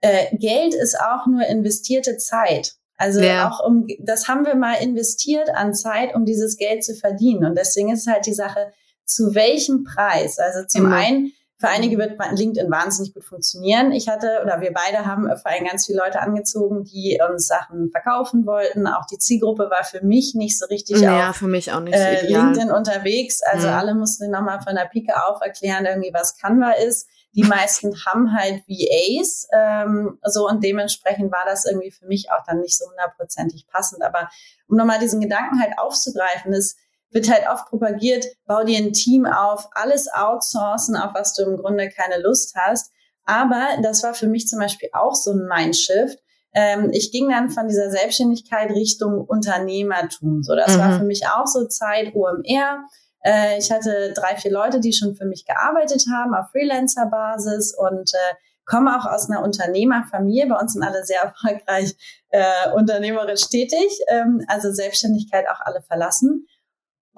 äh, 0.00 0.36
Geld 0.36 0.74
ist 0.74 0.98
auch 0.98 1.26
nur 1.26 1.44
investierte 1.46 2.16
Zeit. 2.16 2.74
Also 2.96 3.20
ja. 3.20 3.48
auch 3.48 3.64
um, 3.64 3.86
das 4.00 4.26
haben 4.26 4.44
wir 4.44 4.56
mal 4.56 4.74
investiert 4.74 5.50
an 5.50 5.74
Zeit, 5.74 6.14
um 6.14 6.24
dieses 6.24 6.56
Geld 6.56 6.84
zu 6.84 6.94
verdienen. 6.94 7.44
Und 7.44 7.56
deswegen 7.56 7.92
ist 7.92 8.08
halt 8.08 8.26
die 8.26 8.34
Sache, 8.34 8.72
zu 9.04 9.34
welchem 9.34 9.84
Preis? 9.84 10.38
Also 10.38 10.66
zum 10.66 10.86
Immer. 10.86 10.96
einen, 10.96 11.32
für 11.60 11.68
einige 11.68 11.98
wird 11.98 12.12
LinkedIn 12.18 12.70
wahnsinnig 12.70 13.14
gut 13.14 13.24
funktionieren. 13.24 13.90
Ich 13.90 14.08
hatte, 14.08 14.40
oder 14.44 14.60
wir 14.60 14.72
beide 14.72 15.04
haben 15.04 15.24
vor 15.36 15.50
allem 15.50 15.64
ganz 15.64 15.86
viele 15.86 15.98
Leute 15.98 16.20
angezogen, 16.20 16.84
die 16.84 17.18
uns 17.28 17.48
Sachen 17.48 17.90
verkaufen 17.90 18.46
wollten. 18.46 18.86
Auch 18.86 19.06
die 19.06 19.18
Zielgruppe 19.18 19.68
war 19.68 19.82
für 19.82 20.04
mich 20.04 20.36
nicht 20.36 20.56
so 20.56 20.66
richtig 20.66 21.00
ja, 21.00 21.30
auf, 21.30 21.36
für 21.36 21.48
mich 21.48 21.72
auch 21.72 21.80
nicht 21.80 21.98
so 21.98 22.04
äh, 22.04 22.26
LinkedIn 22.26 22.70
unterwegs. 22.70 23.40
Also 23.42 23.66
mhm. 23.66 23.74
alle 23.74 23.94
mussten 23.96 24.30
nochmal 24.30 24.60
von 24.62 24.76
der 24.76 24.84
Pike 24.84 25.12
auf 25.26 25.40
erklären, 25.42 25.84
irgendwie 25.84 26.12
was 26.14 26.38
Canva 26.38 26.72
ist. 26.72 27.08
Die 27.34 27.42
meisten 27.44 27.92
haben 28.06 28.32
halt 28.38 28.62
VAs, 28.68 29.48
ähm, 29.52 30.16
so 30.22 30.46
und 30.46 30.62
dementsprechend 30.62 31.32
war 31.32 31.44
das 31.44 31.64
irgendwie 31.64 31.90
für 31.90 32.06
mich 32.06 32.30
auch 32.30 32.44
dann 32.46 32.60
nicht 32.60 32.78
so 32.78 32.88
hundertprozentig 32.88 33.66
passend. 33.66 34.04
Aber 34.04 34.28
um 34.68 34.76
nochmal 34.76 35.00
diesen 35.00 35.20
Gedanken 35.20 35.60
halt 35.60 35.76
aufzugreifen, 35.76 36.52
ist, 36.52 36.78
wird 37.10 37.30
halt 37.30 37.48
oft 37.50 37.66
propagiert, 37.66 38.26
bau 38.46 38.64
dir 38.64 38.78
ein 38.78 38.92
Team 38.92 39.26
auf, 39.26 39.68
alles 39.72 40.08
outsourcen, 40.12 40.96
auf 40.96 41.14
was 41.14 41.34
du 41.34 41.42
im 41.42 41.56
Grunde 41.56 41.88
keine 41.88 42.20
Lust 42.20 42.54
hast. 42.54 42.92
Aber 43.24 43.66
das 43.82 44.02
war 44.02 44.14
für 44.14 44.26
mich 44.26 44.48
zum 44.48 44.58
Beispiel 44.58 44.88
auch 44.92 45.14
so 45.14 45.32
ein 45.32 45.46
Mindshift. 45.46 46.18
Ähm, 46.54 46.90
ich 46.92 47.12
ging 47.12 47.28
dann 47.28 47.50
von 47.50 47.68
dieser 47.68 47.90
Selbstständigkeit 47.90 48.70
Richtung 48.70 49.24
Unternehmertum. 49.26 50.42
So, 50.42 50.54
das 50.54 50.76
mhm. 50.76 50.80
war 50.80 50.98
für 50.98 51.04
mich 51.04 51.26
auch 51.26 51.46
so 51.46 51.66
Zeit 51.66 52.14
OMR. 52.14 52.84
Äh, 53.22 53.58
ich 53.58 53.70
hatte 53.70 54.12
drei, 54.14 54.36
vier 54.36 54.50
Leute, 54.50 54.80
die 54.80 54.92
schon 54.92 55.14
für 55.14 55.26
mich 55.26 55.44
gearbeitet 55.44 56.04
haben 56.12 56.34
auf 56.34 56.50
Freelancer-Basis 56.50 57.74
und 57.76 58.14
äh, 58.14 58.34
komme 58.64 58.98
auch 58.98 59.06
aus 59.06 59.28
einer 59.28 59.42
Unternehmerfamilie. 59.42 60.46
Bei 60.46 60.58
uns 60.58 60.72
sind 60.74 60.82
alle 60.82 61.04
sehr 61.04 61.20
erfolgreich 61.22 61.94
äh, 62.30 62.70
unternehmerisch 62.74 63.48
tätig, 63.48 63.90
ähm, 64.08 64.42
also 64.48 64.72
Selbstständigkeit 64.72 65.46
auch 65.48 65.60
alle 65.60 65.82
verlassen. 65.82 66.46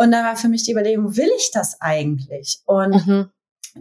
Und 0.00 0.12
da 0.12 0.24
war 0.24 0.34
für 0.34 0.48
mich 0.48 0.62
die 0.64 0.72
Überlegung, 0.72 1.14
will 1.18 1.30
ich 1.36 1.50
das 1.52 1.78
eigentlich? 1.78 2.62
Und 2.64 3.06
mhm. 3.06 3.30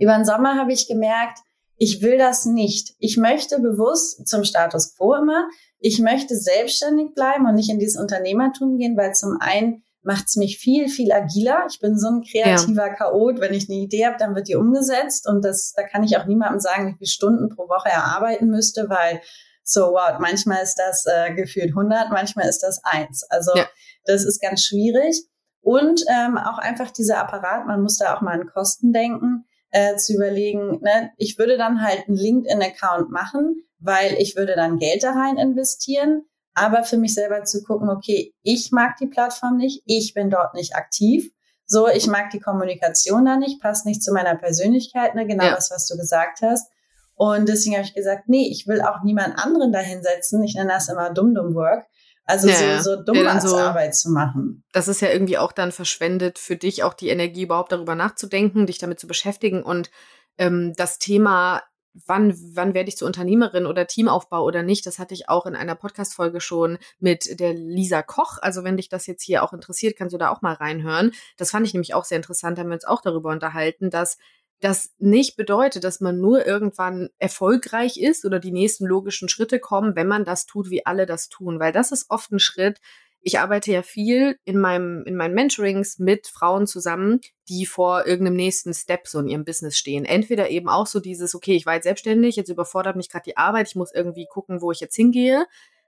über 0.02 0.16
den 0.16 0.26
Sommer 0.26 0.58
habe 0.58 0.74
ich 0.74 0.86
gemerkt, 0.90 1.40
ich 1.78 2.02
will 2.02 2.18
das 2.18 2.46
nicht. 2.46 2.94
Ich 3.00 3.16
möchte 3.16 3.58
bewusst 3.62 4.28
zum 4.28 4.44
Status 4.44 4.98
quo 4.98 5.16
immer. 5.16 5.48
Ich 5.80 6.00
möchte 6.00 6.36
selbstständig 6.36 7.14
bleiben 7.16 7.48
und 7.48 7.56
nicht 7.56 7.70
in 7.70 7.80
dieses 7.80 7.98
Unternehmertum 7.98 8.78
gehen, 8.78 8.98
weil 8.98 9.14
zum 9.14 9.38
einen 9.40 9.86
macht 10.02 10.26
es 10.28 10.36
mich 10.36 10.58
viel, 10.58 10.90
viel 10.90 11.14
agiler. 11.14 11.66
Ich 11.70 11.80
bin 11.80 11.98
so 11.98 12.10
ein 12.10 12.22
kreativer 12.22 12.88
ja. 12.88 12.96
Chaot. 12.96 13.40
Wenn 13.40 13.54
ich 13.54 13.70
eine 13.70 13.80
Idee 13.80 14.06
habe, 14.06 14.18
dann 14.20 14.36
wird 14.36 14.50
die 14.50 14.56
umgesetzt. 14.56 15.26
Und 15.26 15.46
das, 15.46 15.72
da 15.72 15.84
kann 15.84 16.04
ich 16.04 16.18
auch 16.18 16.26
niemandem 16.26 16.60
sagen, 16.60 16.88
wie 16.88 16.98
viele 16.98 17.10
Stunden 17.10 17.48
pro 17.48 17.70
Woche 17.70 17.88
er 17.88 18.04
arbeiten 18.04 18.48
müsste, 18.48 18.90
weil 18.90 19.22
so 19.64 19.94
wow, 19.94 20.20
manchmal 20.20 20.64
ist 20.64 20.76
das 20.76 21.06
äh, 21.06 21.34
gefühlt 21.34 21.70
100, 21.70 22.10
manchmal 22.12 22.50
ist 22.50 22.60
das 22.60 22.84
eins. 22.84 23.24
Also 23.30 23.56
ja. 23.56 23.70
das 24.04 24.26
ist 24.26 24.42
ganz 24.42 24.66
schwierig. 24.66 25.24
Und 25.62 26.04
ähm, 26.10 26.38
auch 26.38 26.58
einfach 26.58 26.92
dieser 26.92 27.20
Apparat, 27.20 27.68
man 27.68 27.82
muss 27.82 27.98
da 27.98 28.16
auch 28.16 28.22
mal 28.22 28.40
an 28.40 28.48
Kosten 28.48 28.94
denken, 28.94 29.46
äh, 29.72 29.96
zu 29.98 30.14
überlegen, 30.14 30.80
ne, 30.82 31.12
ich 31.18 31.38
würde 31.38 31.58
dann 31.58 31.82
halt 31.82 32.08
einen 32.08 32.18
LinkedIn-Account 32.18 33.12
machen, 33.12 33.64
weil 33.80 34.14
ich 34.18 34.36
würde 34.36 34.56
dann 34.56 34.80
Geld 34.80 35.04
da 35.04 35.12
rein 35.12 35.38
investieren 35.38 36.24
aber 36.60 36.84
für 36.84 36.98
mich 36.98 37.14
selber 37.14 37.44
zu 37.44 37.64
gucken, 37.64 37.90
okay, 37.90 38.34
ich 38.44 38.72
mag 38.72 38.98
die 38.98 39.08
Plattform 39.08 39.58
nicht, 39.58 39.82
ich 39.86 40.14
bin 40.14 40.30
dort 40.30 40.54
nicht 40.54 40.76
aktiv. 40.76 41.32
So, 41.66 41.88
ich 41.88 42.08
mag 42.08 42.32
die 42.32 42.40
Kommunikation 42.40 43.26
da 43.26 43.38
nicht, 43.38 43.62
passt 43.62 43.86
nicht 43.86 44.04
zu 44.04 44.12
meiner 44.12 44.36
Persönlichkeit, 44.36 45.16
ne? 45.16 45.26
genau 45.26 45.46
ja. 45.46 45.56
das, 45.56 45.72
was 45.72 45.88
du 45.88 45.96
gesagt 45.96 46.40
hast. 46.42 46.70
Und 47.16 47.48
deswegen 47.48 47.76
habe 47.76 47.86
ich 47.86 47.94
gesagt, 47.94 48.28
nee, 48.28 48.48
ich 48.50 48.68
will 48.68 48.82
auch 48.82 49.04
niemand 49.04 49.38
anderen 49.38 49.72
da 49.72 49.80
hinsetzen. 49.80 50.44
Ich 50.44 50.56
nenne 50.56 50.72
das 50.72 50.90
immer 50.90 51.14
Dumm-Dumm-Work. 51.14 51.86
Also 52.30 52.48
ja, 52.48 52.82
so, 52.82 52.96
so 52.96 53.04
Dummheitsarbeit 53.04 53.96
so, 53.96 54.10
zu 54.10 54.14
machen. 54.14 54.64
Das 54.72 54.88
ist 54.88 55.02
ja 55.02 55.10
irgendwie 55.10 55.40
auch 55.40 55.52
dann 55.52 55.72
verschwendet 55.72 56.38
für 56.38 56.56
dich, 56.56 56.84
auch 56.84 56.94
die 56.94 57.10
Energie 57.10 57.44
überhaupt 57.44 57.72
darüber 57.72 57.96
nachzudenken, 57.96 58.68
dich 58.68 58.78
damit 58.78 59.00
zu 59.00 59.08
beschäftigen 59.08 59.64
und 59.64 59.90
ähm, 60.38 60.74
das 60.78 61.00
Thema 61.00 61.64
wann, 62.06 62.36
wann 62.56 62.74
werde 62.74 62.90
ich 62.90 62.98
zur 62.98 63.08
Unternehmerin 63.08 63.66
oder 63.66 63.88
Teamaufbau 63.88 64.44
oder 64.44 64.64
nicht, 64.64 64.86
das 64.86 65.00
hatte 65.00 65.14
ich 65.14 65.28
auch 65.28 65.46
in 65.46 65.56
einer 65.56 65.76
Podcast-Folge 65.76 66.40
schon 66.40 66.78
mit 67.00 67.40
der 67.40 67.54
Lisa 67.54 68.02
Koch. 68.04 68.38
Also 68.42 68.64
wenn 68.64 68.78
dich 68.78 68.90
das 68.90 69.08
jetzt 69.08 69.24
hier 69.24 69.44
auch 69.44 69.54
interessiert, 69.54 69.98
kannst 69.98 70.14
du 70.14 70.18
da 70.18 70.30
auch 70.30 70.42
mal 70.42 70.54
reinhören. 70.54 71.12
Das 71.38 71.52
fand 71.52 71.66
ich 71.66 71.74
nämlich 71.74 71.94
auch 71.94 72.06
sehr 72.06 72.18
interessant, 72.18 72.58
da 72.58 72.62
haben 72.62 72.70
wir 72.70 72.76
uns 72.76 72.86
auch 72.86 73.02
darüber 73.02 73.32
unterhalten, 73.32 73.90
dass 73.90 74.18
das 74.60 74.94
nicht 74.98 75.38
bedeutet, 75.38 75.84
dass 75.84 76.02
man 76.02 76.20
nur 76.20 76.46
irgendwann 76.46 77.10
erfolgreich 77.18 77.98
ist 77.98 78.26
oder 78.26 78.40
die 78.40 78.52
nächsten 78.52 78.86
logischen 78.86 79.30
Schritte 79.30 79.60
kommen, 79.60 79.96
wenn 79.96 80.08
man 80.08 80.26
das 80.26 80.46
tut, 80.46 80.70
wie 80.70 80.86
alle 80.86 81.06
das 81.06 81.30
tun. 81.30 81.60
Weil 81.60 81.72
das 81.72 81.92
ist 81.92 82.10
oft 82.10 82.32
ein 82.32 82.40
Schritt, 82.40 82.80
ich 83.22 83.40
arbeite 83.40 83.72
ja 83.72 83.82
viel 83.82 84.40
in 84.46 84.60
meinem, 84.60 85.04
in 85.04 85.16
meinen 85.16 85.34
Mentorings 85.34 86.00
mit 86.00 86.28
Frauen 86.28 86.68
zusammen, 86.68 87.20
die 87.50 87.66
vor 87.66 88.06
irgendeinem 88.06 88.38
nächsten 88.38 88.74
Step 88.74 89.08
so 89.08 89.20
in 89.20 89.28
ihrem 89.28 89.44
Business 89.44 89.78
stehen. 89.78 90.06
Entweder 90.06 90.50
eben 90.50 90.70
auch 90.70 90.88
so 90.88 91.00
dieses, 91.00 91.36
okay, 91.36 91.56
ich 91.56 91.66
war 91.66 91.76
jetzt 91.76 91.84
selbstständig, 91.84 92.38
jetzt 92.38 92.50
überfordert 92.50 92.96
mich 92.96 93.10
gerade 93.10 93.24
die 93.26 93.38
Arbeit, 93.38 93.68
ich 93.68 93.76
muss 93.76 93.94
irgendwie 93.94 94.26
gucken, 94.30 94.62
wo 94.62 94.72
ich 94.72 94.80
jetzt 94.80 94.96
hingehe. 94.96 95.46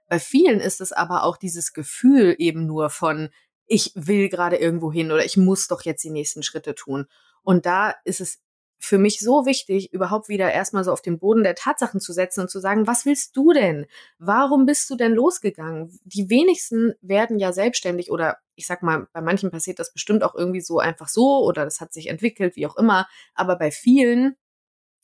Bei 0.08 0.18
vielen 0.18 0.60
ist 0.60 0.82
es 0.82 0.92
aber 0.92 1.24
auch 1.24 1.38
dieses 1.38 1.72
Gefühl 1.72 2.34
eben 2.38 2.66
nur 2.66 2.90
von, 2.90 3.30
ich 3.66 3.92
will 3.94 4.28
gerade 4.28 4.56
irgendwo 4.56 4.92
hin 4.92 5.10
oder 5.10 5.24
ich 5.24 5.38
muss 5.38 5.68
doch 5.68 5.82
jetzt 5.82 6.04
die 6.04 6.10
nächsten 6.10 6.42
Schritte 6.42 6.74
tun. 6.74 7.06
Und 7.42 7.64
da 7.64 7.94
ist 8.04 8.20
es 8.20 8.41
für 8.84 8.98
mich 8.98 9.20
so 9.20 9.46
wichtig, 9.46 9.92
überhaupt 9.92 10.28
wieder 10.28 10.50
erstmal 10.52 10.82
so 10.82 10.92
auf 10.92 11.00
den 11.00 11.20
Boden 11.20 11.44
der 11.44 11.54
Tatsachen 11.54 12.00
zu 12.00 12.12
setzen 12.12 12.40
und 12.40 12.50
zu 12.50 12.58
sagen, 12.58 12.88
was 12.88 13.06
willst 13.06 13.36
du 13.36 13.52
denn? 13.52 13.86
Warum 14.18 14.66
bist 14.66 14.90
du 14.90 14.96
denn 14.96 15.12
losgegangen? 15.12 15.96
Die 16.02 16.28
wenigsten 16.28 16.94
werden 17.00 17.38
ja 17.38 17.52
selbstständig 17.52 18.10
oder 18.10 18.38
ich 18.56 18.66
sag 18.66 18.82
mal, 18.82 19.06
bei 19.12 19.20
manchen 19.20 19.52
passiert 19.52 19.78
das 19.78 19.92
bestimmt 19.92 20.24
auch 20.24 20.34
irgendwie 20.34 20.60
so 20.60 20.80
einfach 20.80 21.08
so 21.08 21.44
oder 21.44 21.64
das 21.64 21.80
hat 21.80 21.92
sich 21.92 22.08
entwickelt, 22.08 22.56
wie 22.56 22.66
auch 22.66 22.76
immer. 22.76 23.06
Aber 23.34 23.56
bei 23.56 23.70
vielen 23.70 24.34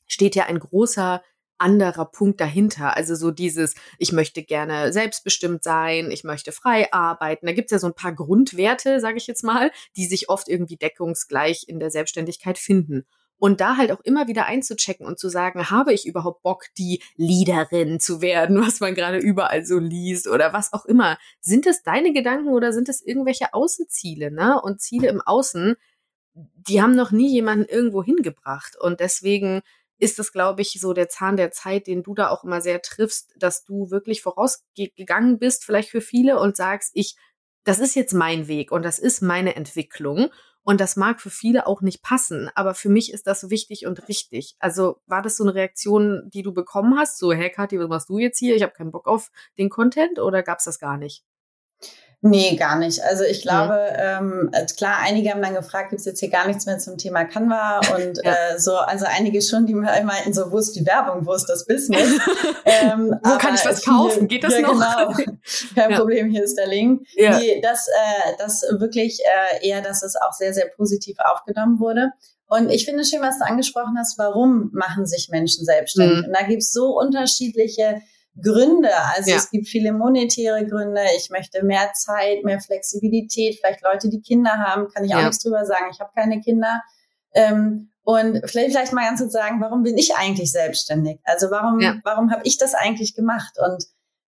steht 0.07 0.35
ja 0.35 0.47
ein 0.47 0.59
großer 0.59 1.23
anderer 1.57 2.05
Punkt 2.05 2.41
dahinter. 2.41 2.97
Also 2.97 3.15
so 3.15 3.31
dieses, 3.31 3.75
ich 3.97 4.11
möchte 4.11 4.43
gerne 4.43 4.91
selbstbestimmt 4.91 5.63
sein, 5.63 6.11
ich 6.11 6.25
möchte 6.25 6.51
frei 6.51 6.91
arbeiten. 6.91 7.45
Da 7.45 7.53
gibt's 7.53 7.71
ja 7.71 7.79
so 7.79 7.87
ein 7.87 7.95
paar 7.95 8.13
Grundwerte, 8.13 8.99
sage 8.99 9.17
ich 9.17 9.27
jetzt 9.27 9.45
mal, 9.45 9.71
die 9.95 10.05
sich 10.05 10.27
oft 10.27 10.49
irgendwie 10.49 10.75
deckungsgleich 10.75 11.63
in 11.67 11.79
der 11.79 11.91
Selbstständigkeit 11.91 12.57
finden. 12.57 13.05
Und 13.39 13.61
da 13.61 13.77
halt 13.77 13.91
auch 13.91 14.01
immer 14.01 14.27
wieder 14.27 14.45
einzuchecken 14.45 15.05
und 15.05 15.17
zu 15.17 15.29
sagen, 15.29 15.71
habe 15.71 15.93
ich 15.93 16.05
überhaupt 16.05 16.43
Bock, 16.43 16.65
die 16.77 17.01
Leaderin 17.15 17.99
zu 17.99 18.21
werden, 18.21 18.61
was 18.65 18.79
man 18.81 18.93
gerade 18.95 19.17
überall 19.17 19.65
so 19.65 19.79
liest 19.79 20.27
oder 20.27 20.53
was 20.53 20.73
auch 20.73 20.85
immer. 20.85 21.17
Sind 21.39 21.65
es 21.65 21.81
deine 21.81 22.13
Gedanken 22.13 22.49
oder 22.49 22.73
sind 22.73 22.89
es 22.89 23.01
irgendwelche 23.01 23.53
Außenziele, 23.53 24.31
ne? 24.31 24.61
Und 24.61 24.81
Ziele 24.81 25.07
im 25.07 25.21
Außen, 25.21 25.75
die 26.33 26.81
haben 26.81 26.95
noch 26.95 27.11
nie 27.11 27.31
jemanden 27.31 27.65
irgendwo 27.65 28.03
hingebracht. 28.03 28.75
Und 28.79 28.99
deswegen 28.99 29.61
ist 29.99 30.17
es, 30.19 30.31
glaube 30.31 30.61
ich, 30.61 30.79
so 30.79 30.93
der 30.93 31.09
Zahn 31.09 31.37
der 31.37 31.51
Zeit, 31.51 31.87
den 31.87 32.03
du 32.03 32.15
da 32.15 32.29
auch 32.29 32.43
immer 32.43 32.61
sehr 32.61 32.81
triffst, 32.81 33.33
dass 33.37 33.65
du 33.65 33.91
wirklich 33.91 34.21
vorausgegangen 34.21 35.39
bist, 35.39 35.65
vielleicht 35.65 35.89
für 35.89 36.01
viele 36.01 36.39
und 36.39 36.55
sagst, 36.55 36.91
ich, 36.93 37.15
das 37.65 37.79
ist 37.79 37.95
jetzt 37.95 38.13
mein 38.13 38.47
Weg 38.47 38.71
und 38.71 38.83
das 38.83 38.97
ist 38.97 39.21
meine 39.21 39.55
Entwicklung. 39.55 40.29
Und 40.69 40.79
das 40.79 40.95
mag 40.95 41.19
für 41.19 41.31
viele 41.31 41.65
auch 41.65 41.81
nicht 41.81 42.03
passen, 42.03 42.47
aber 42.53 42.75
für 42.75 42.89
mich 42.89 43.11
ist 43.11 43.25
das 43.25 43.49
wichtig 43.49 43.87
und 43.87 44.07
richtig. 44.07 44.55
Also 44.59 45.01
war 45.07 45.23
das 45.23 45.35
so 45.35 45.43
eine 45.43 45.55
Reaktion, 45.55 46.29
die 46.31 46.43
du 46.43 46.53
bekommen 46.53 46.95
hast? 46.95 47.17
So, 47.17 47.33
hey 47.33 47.49
Kathi, 47.49 47.79
was 47.79 47.87
machst 47.89 48.09
du 48.09 48.19
jetzt 48.19 48.37
hier? 48.37 48.55
Ich 48.55 48.61
habe 48.61 48.73
keinen 48.73 48.91
Bock 48.91 49.07
auf 49.07 49.31
den 49.57 49.71
Content 49.71 50.19
oder 50.19 50.43
gab's 50.43 50.65
das 50.65 50.77
gar 50.77 50.97
nicht? 50.97 51.23
Nee, 52.21 52.57
gar 52.57 52.77
nicht. 52.77 53.01
Also 53.01 53.23
ich 53.23 53.41
glaube, 53.41 53.73
ja. 53.75 54.19
ähm, 54.19 54.51
klar, 54.75 54.97
einige 55.01 55.29
haben 55.29 55.41
dann 55.41 55.53
gefragt, 55.53 55.91
gibt's 55.91 56.03
jetzt 56.03 56.19
hier 56.19 56.29
gar 56.29 56.47
nichts 56.47 56.65
mehr 56.65 56.77
zum 56.77 56.97
Thema 56.97 57.23
Canva 57.23 57.79
und 57.95 58.19
ja. 58.23 58.33
äh, 58.33 58.59
so, 58.59 58.75
also 58.75 59.05
einige 59.07 59.41
schon, 59.41 59.65
die 59.65 59.73
meinten 59.73 60.33
so, 60.33 60.51
wo 60.51 60.57
ist 60.57 60.73
die 60.73 60.85
Werbung, 60.85 61.25
wo 61.25 61.33
ist 61.33 61.45
das 61.45 61.65
Business? 61.65 62.19
ähm, 62.65 63.15
wo 63.23 63.37
kann 63.37 63.55
ich 63.55 63.63
was 63.63 63.85
kaufen? 63.85 64.27
Geht 64.27 64.43
das 64.43 64.55
ja, 64.55 64.61
noch? 64.61 64.73
Genau. 65.15 65.33
Kein 65.75 65.95
Problem, 65.95 66.29
hier 66.29 66.43
ist 66.43 66.55
der 66.55 66.67
Link. 66.67 67.07
Ja. 67.15 67.37
Nee, 67.37 67.61
das, 67.61 67.87
äh, 67.87 68.33
das 68.37 68.63
wirklich 68.69 69.21
äh, 69.21 69.65
eher, 69.65 69.81
dass 69.81 70.03
es 70.03 70.17
auch 70.17 70.33
sehr, 70.33 70.53
sehr 70.53 70.67
positiv 70.75 71.17
aufgenommen 71.19 71.79
wurde. 71.79 72.11
Und 72.49 72.69
ich 72.69 72.83
finde 72.83 73.05
schön, 73.05 73.21
was 73.21 73.37
du 73.39 73.45
angesprochen 73.45 73.95
hast, 73.97 74.17
warum 74.17 74.71
machen 74.73 75.05
sich 75.05 75.29
Menschen 75.29 75.63
selbstständig? 75.63 76.17
Mhm. 76.17 76.25
Und 76.25 76.33
da 76.37 76.45
gibt's 76.45 76.73
so 76.73 76.99
unterschiedliche 76.99 78.01
Gründe. 78.41 78.89
Also 79.15 79.31
ja. 79.31 79.37
es 79.37 79.49
gibt 79.49 79.67
viele 79.67 79.91
monetäre 79.91 80.65
Gründe. 80.65 81.01
Ich 81.17 81.29
möchte 81.29 81.63
mehr 81.63 81.91
Zeit, 81.93 82.43
mehr 82.43 82.59
Flexibilität. 82.59 83.57
Vielleicht 83.59 83.83
Leute, 83.83 84.09
die 84.09 84.21
Kinder 84.21 84.51
haben, 84.51 84.87
kann 84.89 85.03
ich 85.03 85.13
auch 85.13 85.19
ja. 85.19 85.25
nichts 85.25 85.43
drüber 85.43 85.65
sagen. 85.65 85.85
Ich 85.91 85.99
habe 85.99 86.11
keine 86.15 86.41
Kinder. 86.41 86.81
Ähm, 87.33 87.91
und 88.03 88.41
vielleicht, 88.45 88.71
vielleicht 88.71 88.93
mal 88.93 89.07
ganz 89.07 89.19
kurz 89.19 89.33
sagen, 89.33 89.61
warum 89.61 89.83
bin 89.83 89.97
ich 89.97 90.15
eigentlich 90.15 90.51
selbstständig? 90.51 91.19
Also 91.25 91.51
warum, 91.51 91.79
ja. 91.79 91.99
warum 92.03 92.31
habe 92.31 92.41
ich 92.43 92.57
das 92.57 92.73
eigentlich 92.73 93.13
gemacht? 93.13 93.53
Und 93.59 93.83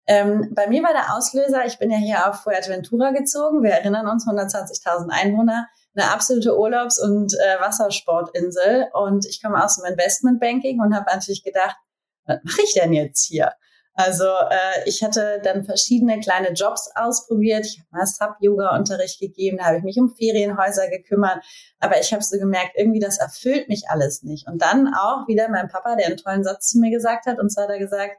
ähm, 0.08 0.52
bei 0.54 0.68
mir 0.68 0.84
war 0.84 0.94
der 0.94 1.16
Auslöser, 1.16 1.66
ich 1.66 1.80
bin 1.80 1.90
ja 1.90 1.98
hier 1.98 2.30
auf 2.30 2.42
Fuerteventura 2.42 3.12
gezogen. 3.12 3.64
Wir 3.64 3.72
erinnern 3.72 4.08
uns, 4.08 4.28
120.000 4.28 5.10
Einwohner, 5.10 5.68
eine 5.96 6.12
absolute 6.12 6.58
Urlaubs- 6.58 7.02
und 7.02 7.34
äh, 7.34 7.60
Wassersportinsel. 7.60 8.88
Und 8.94 9.26
ich 9.26 9.42
komme 9.42 9.64
aus 9.64 9.78
dem 9.78 9.86
Investmentbanking 9.86 10.80
und 10.80 10.96
habe 10.96 11.12
natürlich 11.12 11.44
gedacht, 11.44 11.76
was 12.26 12.40
mache 12.44 12.62
ich 12.64 12.74
denn 12.74 12.94
jetzt 12.94 13.26
hier? 13.26 13.54
Also 13.94 14.26
äh, 14.26 14.88
ich 14.88 15.04
hatte 15.04 15.42
dann 15.44 15.66
verschiedene 15.66 16.20
kleine 16.20 16.54
Jobs 16.54 16.90
ausprobiert. 16.96 17.66
Ich 17.66 17.80
habe 17.80 17.88
mal 17.92 18.06
Sub-Yoga-Unterricht 18.06 19.20
gegeben, 19.20 19.58
da 19.58 19.66
habe 19.66 19.78
ich 19.78 19.84
mich 19.84 19.98
um 20.00 20.16
Ferienhäuser 20.16 20.90
gekümmert. 20.90 21.44
Aber 21.80 22.00
ich 22.00 22.14
habe 22.14 22.24
so 22.24 22.38
gemerkt, 22.38 22.72
irgendwie 22.76 23.00
das 23.00 23.18
erfüllt 23.18 23.68
mich 23.68 23.90
alles 23.90 24.24
nicht. 24.24 24.48
Und 24.48 24.62
dann 24.62 24.94
auch 24.94 25.28
wieder 25.28 25.50
mein 25.50 25.68
Papa, 25.68 25.96
der 25.96 26.08
einen 26.08 26.18
tollen 26.18 26.44
Satz 26.44 26.70
zu 26.70 26.80
mir 26.80 26.92
gesagt 26.92 27.26
hat. 27.26 27.40
Und 27.40 27.52
zwar 27.52 27.66
hat 27.66 27.72
er 27.72 27.80
gesagt, 27.80 28.16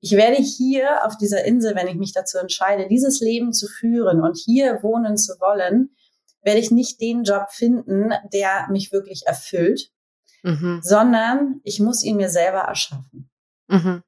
ich 0.00 0.12
werde 0.12 0.36
hier 0.36 1.04
auf 1.04 1.16
dieser 1.16 1.44
Insel, 1.44 1.74
wenn 1.74 1.88
ich 1.88 1.96
mich 1.96 2.12
dazu 2.12 2.38
entscheide, 2.38 2.88
dieses 2.88 3.20
Leben 3.20 3.52
zu 3.52 3.68
führen 3.68 4.22
und 4.22 4.36
hier 4.36 4.82
wohnen 4.82 5.16
zu 5.16 5.34
wollen, 5.40 5.96
werde 6.42 6.60
ich 6.60 6.70
nicht 6.70 7.00
den 7.00 7.24
Job 7.24 7.46
finden, 7.50 8.12
der 8.32 8.68
mich 8.70 8.92
wirklich 8.92 9.26
erfüllt, 9.26 9.90
mhm. 10.42 10.80
sondern 10.82 11.60
ich 11.64 11.80
muss 11.80 12.04
ihn 12.04 12.16
mir 12.16 12.28
selber 12.28 12.60
erschaffen. 12.60 13.30
Mhm. 13.68 14.02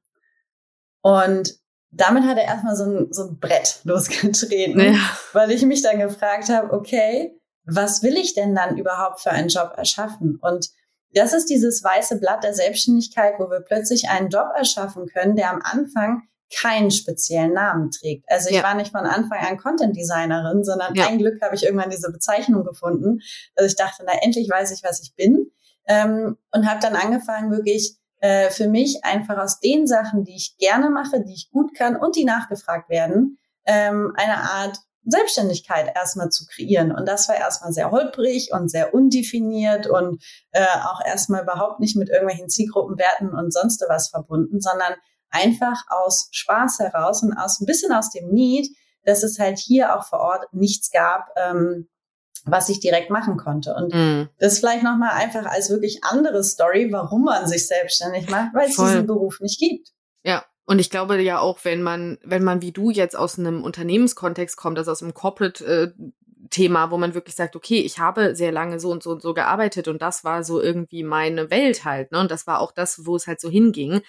Und 1.07 1.57
damit 1.91 2.25
hat 2.25 2.37
er 2.37 2.43
erstmal 2.43 2.75
so 2.75 2.83
ein, 2.83 3.07
so 3.13 3.29
ein 3.29 3.39
Brett 3.39 3.79
losgetreten, 3.85 4.77
ja. 4.77 4.99
weil 5.31 5.51
ich 5.51 5.65
mich 5.65 5.81
dann 5.81 5.99
gefragt 5.99 6.49
habe, 6.49 6.73
okay, 6.73 7.39
was 7.63 8.03
will 8.03 8.17
ich 8.17 8.33
denn 8.33 8.53
dann 8.53 8.77
überhaupt 8.77 9.21
für 9.21 9.31
einen 9.31 9.47
Job 9.47 9.73
erschaffen? 9.77 10.37
Und 10.41 10.67
das 11.13 11.31
ist 11.31 11.49
dieses 11.49 11.81
weiße 11.81 12.19
Blatt 12.19 12.43
der 12.43 12.53
Selbstständigkeit, 12.53 13.35
wo 13.39 13.49
wir 13.49 13.61
plötzlich 13.61 14.09
einen 14.09 14.27
Job 14.27 14.47
erschaffen 14.53 15.07
können, 15.07 15.37
der 15.37 15.49
am 15.49 15.61
Anfang 15.63 16.23
keinen 16.53 16.91
speziellen 16.91 17.53
Namen 17.53 17.89
trägt. 17.89 18.25
Also 18.27 18.49
ich 18.49 18.57
ja. 18.57 18.63
war 18.63 18.75
nicht 18.75 18.91
von 18.91 19.05
Anfang 19.05 19.39
an 19.39 19.57
Content 19.57 19.95
Designerin, 19.95 20.65
sondern 20.65 20.93
ja. 20.93 21.07
ein 21.07 21.19
Glück 21.19 21.41
habe 21.41 21.55
ich 21.55 21.63
irgendwann 21.63 21.89
diese 21.89 22.11
Bezeichnung 22.11 22.65
gefunden, 22.65 23.21
dass 23.55 23.67
ich 23.67 23.77
dachte, 23.77 24.03
na 24.05 24.13
endlich 24.21 24.49
weiß 24.49 24.71
ich, 24.71 24.83
was 24.83 25.01
ich 25.01 25.15
bin. 25.15 25.51
Ähm, 25.87 26.37
und 26.51 26.69
habe 26.69 26.81
dann 26.81 26.97
angefangen, 26.97 27.49
wirklich 27.49 27.97
äh, 28.19 28.49
für 28.49 28.67
mich 28.67 29.03
einfach 29.03 29.37
aus 29.37 29.59
den 29.59 29.87
Sachen, 29.87 30.23
die 30.23 30.35
ich 30.35 30.57
gerne 30.57 30.89
mache, 30.89 31.23
die 31.23 31.33
ich 31.33 31.49
gut 31.51 31.75
kann 31.75 31.95
und 31.95 32.15
die 32.15 32.25
nachgefragt 32.25 32.89
werden, 32.89 33.37
ähm, 33.65 34.13
eine 34.15 34.37
Art 34.37 34.79
Selbstständigkeit 35.07 35.95
erstmal 35.95 36.29
zu 36.29 36.45
kreieren. 36.45 36.91
Und 36.91 37.07
das 37.07 37.29
war 37.29 37.35
erstmal 37.35 37.71
sehr 37.71 37.91
holprig 37.91 38.51
und 38.51 38.69
sehr 38.69 38.93
undefiniert 38.93 39.87
und 39.87 40.21
äh, 40.51 40.65
auch 40.83 40.99
erstmal 41.05 41.43
überhaupt 41.43 41.79
nicht 41.79 41.95
mit 41.95 42.09
irgendwelchen 42.09 42.49
Zielgruppenwerten 42.49 43.29
und 43.29 43.53
sonst 43.53 43.83
was 43.87 44.09
verbunden, 44.09 44.59
sondern 44.59 44.93
einfach 45.29 45.83
aus 45.89 46.29
Spaß 46.31 46.79
heraus 46.79 47.23
und 47.23 47.33
aus 47.33 47.59
ein 47.59 47.65
bisschen 47.65 47.93
aus 47.93 48.09
dem 48.09 48.29
Need, 48.29 48.69
dass 49.03 49.23
es 49.23 49.39
halt 49.39 49.57
hier 49.57 49.95
auch 49.95 50.05
vor 50.05 50.19
Ort 50.19 50.53
nichts 50.53 50.91
gab, 50.91 51.29
ähm, 51.37 51.87
was 52.47 52.69
ich 52.69 52.79
direkt 52.79 53.09
machen 53.09 53.37
konnte. 53.37 53.73
Und 53.75 53.93
mm. 53.93 54.29
das 54.39 54.59
vielleicht 54.59 54.83
nochmal 54.83 55.11
einfach 55.11 55.45
als 55.45 55.69
wirklich 55.69 56.03
andere 56.03 56.43
Story, 56.43 56.91
warum 56.91 57.25
man 57.25 57.47
sich 57.47 57.67
selbstständig 57.67 58.29
macht, 58.29 58.53
weil 58.53 58.69
es 58.69 58.75
diesen 58.75 59.05
Beruf 59.05 59.39
nicht 59.39 59.59
gibt. 59.59 59.89
Ja. 60.23 60.43
Und 60.69 60.79
ich 60.79 60.89
glaube 60.89 61.21
ja 61.21 61.39
auch, 61.39 61.59
wenn 61.63 61.81
man, 61.81 62.17
wenn 62.25 62.43
man 62.43 62.61
wie 62.61 62.73
du 62.73 62.89
jetzt 62.89 63.15
aus 63.15 63.39
einem 63.39 63.63
Unternehmenskontext 63.63 64.57
kommt, 64.57 64.77
also 64.77 64.91
aus 64.91 65.01
einem 65.01 65.13
Corporate 65.13 65.65
äh, 65.65 65.91
Thema, 66.49 66.91
wo 66.91 66.97
man 66.97 67.13
wirklich 67.13 67.35
sagt, 67.35 67.55
okay, 67.55 67.79
ich 67.79 67.99
habe 67.99 68.35
sehr 68.35 68.51
lange 68.51 68.79
so 68.79 68.91
und 68.91 69.03
so 69.03 69.11
und 69.11 69.21
so 69.21 69.33
gearbeitet 69.33 69.87
und 69.87 70.01
das 70.01 70.23
war 70.23 70.43
so 70.43 70.61
irgendwie 70.61 71.03
meine 71.03 71.49
Welt 71.49 71.85
halt, 71.85 72.11
ne? 72.11 72.19
Und 72.19 72.31
das 72.31 72.47
war 72.47 72.59
auch 72.59 72.71
das, 72.71 73.05
wo 73.05 73.15
es 73.15 73.27
halt 73.27 73.39
so 73.39 73.49
hinging 73.49 74.01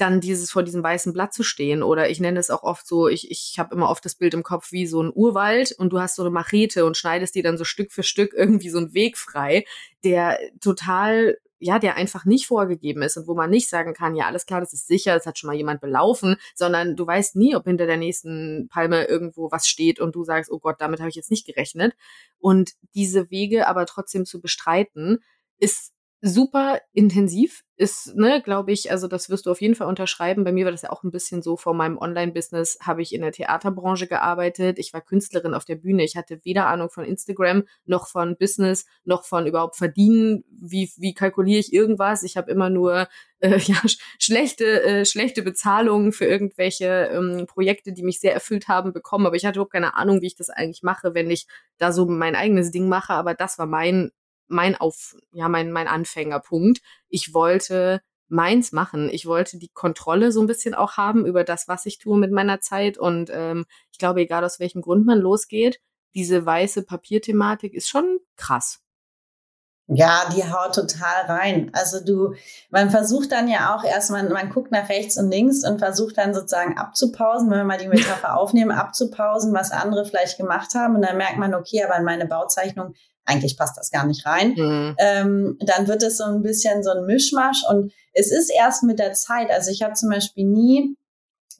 dann 0.00 0.20
dieses 0.20 0.50
vor 0.50 0.62
diesem 0.62 0.82
weißen 0.82 1.12
Blatt 1.12 1.32
zu 1.32 1.42
stehen 1.42 1.82
oder 1.82 2.10
ich 2.10 2.20
nenne 2.20 2.40
es 2.40 2.50
auch 2.50 2.62
oft 2.62 2.86
so, 2.86 3.08
ich, 3.08 3.30
ich 3.30 3.58
habe 3.58 3.74
immer 3.74 3.90
oft 3.90 4.04
das 4.04 4.14
Bild 4.14 4.34
im 4.34 4.42
Kopf 4.42 4.72
wie 4.72 4.86
so 4.86 5.02
ein 5.02 5.12
Urwald 5.14 5.72
und 5.72 5.92
du 5.92 6.00
hast 6.00 6.16
so 6.16 6.22
eine 6.22 6.30
Machete 6.30 6.84
und 6.84 6.96
schneidest 6.96 7.34
dir 7.34 7.42
dann 7.42 7.58
so 7.58 7.64
Stück 7.64 7.92
für 7.92 8.02
Stück 8.02 8.32
irgendwie 8.34 8.70
so 8.70 8.78
einen 8.78 8.94
Weg 8.94 9.18
frei, 9.18 9.64
der 10.02 10.38
total 10.60 11.36
ja, 11.62 11.78
der 11.78 11.96
einfach 11.96 12.24
nicht 12.24 12.46
vorgegeben 12.46 13.02
ist 13.02 13.18
und 13.18 13.28
wo 13.28 13.34
man 13.34 13.50
nicht 13.50 13.68
sagen 13.68 13.92
kann, 13.92 14.16
ja, 14.16 14.26
alles 14.26 14.46
klar, 14.46 14.60
das 14.60 14.72
ist 14.72 14.88
sicher, 14.88 15.14
das 15.14 15.26
hat 15.26 15.38
schon 15.38 15.48
mal 15.48 15.56
jemand 15.56 15.82
belaufen, 15.82 16.36
sondern 16.54 16.96
du 16.96 17.06
weißt 17.06 17.36
nie, 17.36 17.54
ob 17.54 17.64
hinter 17.64 17.86
der 17.86 17.98
nächsten 17.98 18.68
Palme 18.70 19.04
irgendwo 19.04 19.50
was 19.52 19.68
steht 19.68 20.00
und 20.00 20.14
du 20.14 20.24
sagst, 20.24 20.50
oh 20.50 20.58
Gott, 20.58 20.76
damit 20.80 21.00
habe 21.00 21.10
ich 21.10 21.16
jetzt 21.16 21.30
nicht 21.30 21.46
gerechnet. 21.46 21.94
Und 22.38 22.72
diese 22.94 23.30
Wege 23.30 23.68
aber 23.68 23.84
trotzdem 23.84 24.24
zu 24.24 24.40
bestreiten, 24.40 25.18
ist 25.58 25.92
super 26.22 26.80
intensiv 26.92 27.62
ist, 27.76 28.14
ne, 28.14 28.42
glaube 28.42 28.72
ich, 28.72 28.90
also 28.90 29.08
das 29.08 29.30
wirst 29.30 29.46
du 29.46 29.50
auf 29.50 29.62
jeden 29.62 29.74
Fall 29.74 29.86
unterschreiben. 29.86 30.44
Bei 30.44 30.52
mir 30.52 30.66
war 30.66 30.72
das 30.72 30.82
ja 30.82 30.90
auch 30.90 31.02
ein 31.02 31.10
bisschen 31.10 31.40
so, 31.40 31.56
vor 31.56 31.72
meinem 31.72 31.96
Online-Business 31.96 32.78
habe 32.82 33.00
ich 33.00 33.14
in 33.14 33.22
der 33.22 33.32
Theaterbranche 33.32 34.06
gearbeitet. 34.06 34.78
Ich 34.78 34.92
war 34.92 35.00
Künstlerin 35.00 35.54
auf 35.54 35.64
der 35.64 35.76
Bühne. 35.76 36.04
Ich 36.04 36.16
hatte 36.16 36.40
weder 36.44 36.66
Ahnung 36.66 36.90
von 36.90 37.04
Instagram, 37.04 37.64
noch 37.86 38.06
von 38.06 38.36
Business, 38.36 38.84
noch 39.04 39.24
von 39.24 39.46
überhaupt 39.46 39.76
Verdienen. 39.76 40.44
Wie, 40.50 40.90
wie 40.98 41.14
kalkuliere 41.14 41.60
ich 41.60 41.72
irgendwas? 41.72 42.22
Ich 42.22 42.36
habe 42.36 42.50
immer 42.50 42.68
nur 42.68 43.08
äh, 43.38 43.58
ja, 43.58 43.80
schlechte, 44.18 44.82
äh, 44.82 45.06
schlechte 45.06 45.40
Bezahlungen 45.40 46.12
für 46.12 46.26
irgendwelche 46.26 47.08
ähm, 47.12 47.46
Projekte, 47.46 47.94
die 47.94 48.02
mich 48.02 48.20
sehr 48.20 48.34
erfüllt 48.34 48.68
haben, 48.68 48.92
bekommen. 48.92 49.26
Aber 49.26 49.36
ich 49.36 49.46
hatte 49.46 49.58
überhaupt 49.58 49.72
keine 49.72 49.94
Ahnung, 49.94 50.20
wie 50.20 50.26
ich 50.26 50.36
das 50.36 50.50
eigentlich 50.50 50.82
mache, 50.82 51.14
wenn 51.14 51.30
ich 51.30 51.46
da 51.78 51.92
so 51.92 52.04
mein 52.04 52.36
eigenes 52.36 52.70
Ding 52.70 52.90
mache. 52.90 53.14
Aber 53.14 53.32
das 53.32 53.58
war 53.58 53.66
mein 53.66 54.10
mein 54.50 54.76
Auf, 54.76 55.16
ja, 55.32 55.48
mein, 55.48 55.72
mein 55.72 55.88
Anfängerpunkt. 55.88 56.80
Ich 57.08 57.32
wollte 57.32 58.02
meins 58.28 58.72
machen. 58.72 59.08
Ich 59.10 59.26
wollte 59.26 59.58
die 59.58 59.70
Kontrolle 59.72 60.32
so 60.32 60.40
ein 60.40 60.46
bisschen 60.46 60.74
auch 60.74 60.96
haben 60.96 61.26
über 61.26 61.44
das, 61.44 61.68
was 61.68 61.86
ich 61.86 61.98
tue 61.98 62.18
mit 62.18 62.32
meiner 62.32 62.60
Zeit. 62.60 62.98
Und 62.98 63.30
ähm, 63.32 63.66
ich 63.92 63.98
glaube, 63.98 64.20
egal 64.20 64.44
aus 64.44 64.60
welchem 64.60 64.82
Grund 64.82 65.06
man 65.06 65.18
losgeht, 65.18 65.80
diese 66.14 66.44
weiße 66.44 66.84
Papierthematik 66.84 67.74
ist 67.74 67.88
schon 67.88 68.18
krass. 68.36 68.80
Ja, 69.92 70.28
die 70.34 70.44
haut 70.44 70.74
total 70.74 71.26
rein. 71.26 71.70
Also 71.72 71.98
du, 72.04 72.34
man 72.70 72.90
versucht 72.90 73.32
dann 73.32 73.48
ja 73.48 73.74
auch 73.74 73.82
erstmal, 73.82 74.28
man 74.28 74.50
guckt 74.50 74.70
nach 74.70 74.88
rechts 74.88 75.18
und 75.18 75.30
links 75.30 75.66
und 75.66 75.80
versucht 75.80 76.16
dann 76.16 76.32
sozusagen 76.32 76.78
abzupausen, 76.78 77.50
wenn 77.50 77.58
wir 77.58 77.64
mal 77.64 77.78
die 77.78 77.88
Metapher 77.88 78.36
aufnehmen, 78.38 78.70
abzupausen, 78.70 79.52
was 79.52 79.72
andere 79.72 80.04
vielleicht 80.04 80.38
gemacht 80.38 80.74
haben. 80.74 80.94
Und 80.94 81.02
dann 81.02 81.16
merkt 81.16 81.38
man, 81.38 81.54
okay, 81.54 81.82
aber 81.82 81.96
in 81.96 82.04
meine 82.04 82.26
Bauzeichnung, 82.26 82.94
eigentlich 83.24 83.56
passt 83.56 83.76
das 83.76 83.90
gar 83.90 84.06
nicht 84.06 84.24
rein. 84.26 84.54
Mhm. 84.56 84.96
Ähm, 84.98 85.58
dann 85.60 85.88
wird 85.88 86.04
es 86.04 86.18
so 86.18 86.24
ein 86.24 86.42
bisschen 86.42 86.84
so 86.84 86.90
ein 86.90 87.04
Mischmasch. 87.04 87.64
Und 87.68 87.92
es 88.12 88.30
ist 88.30 88.50
erst 88.50 88.84
mit 88.84 89.00
der 89.00 89.12
Zeit. 89.14 89.50
Also 89.50 89.72
ich 89.72 89.82
habe 89.82 89.94
zum 89.94 90.10
Beispiel 90.10 90.44
nie, 90.44 90.96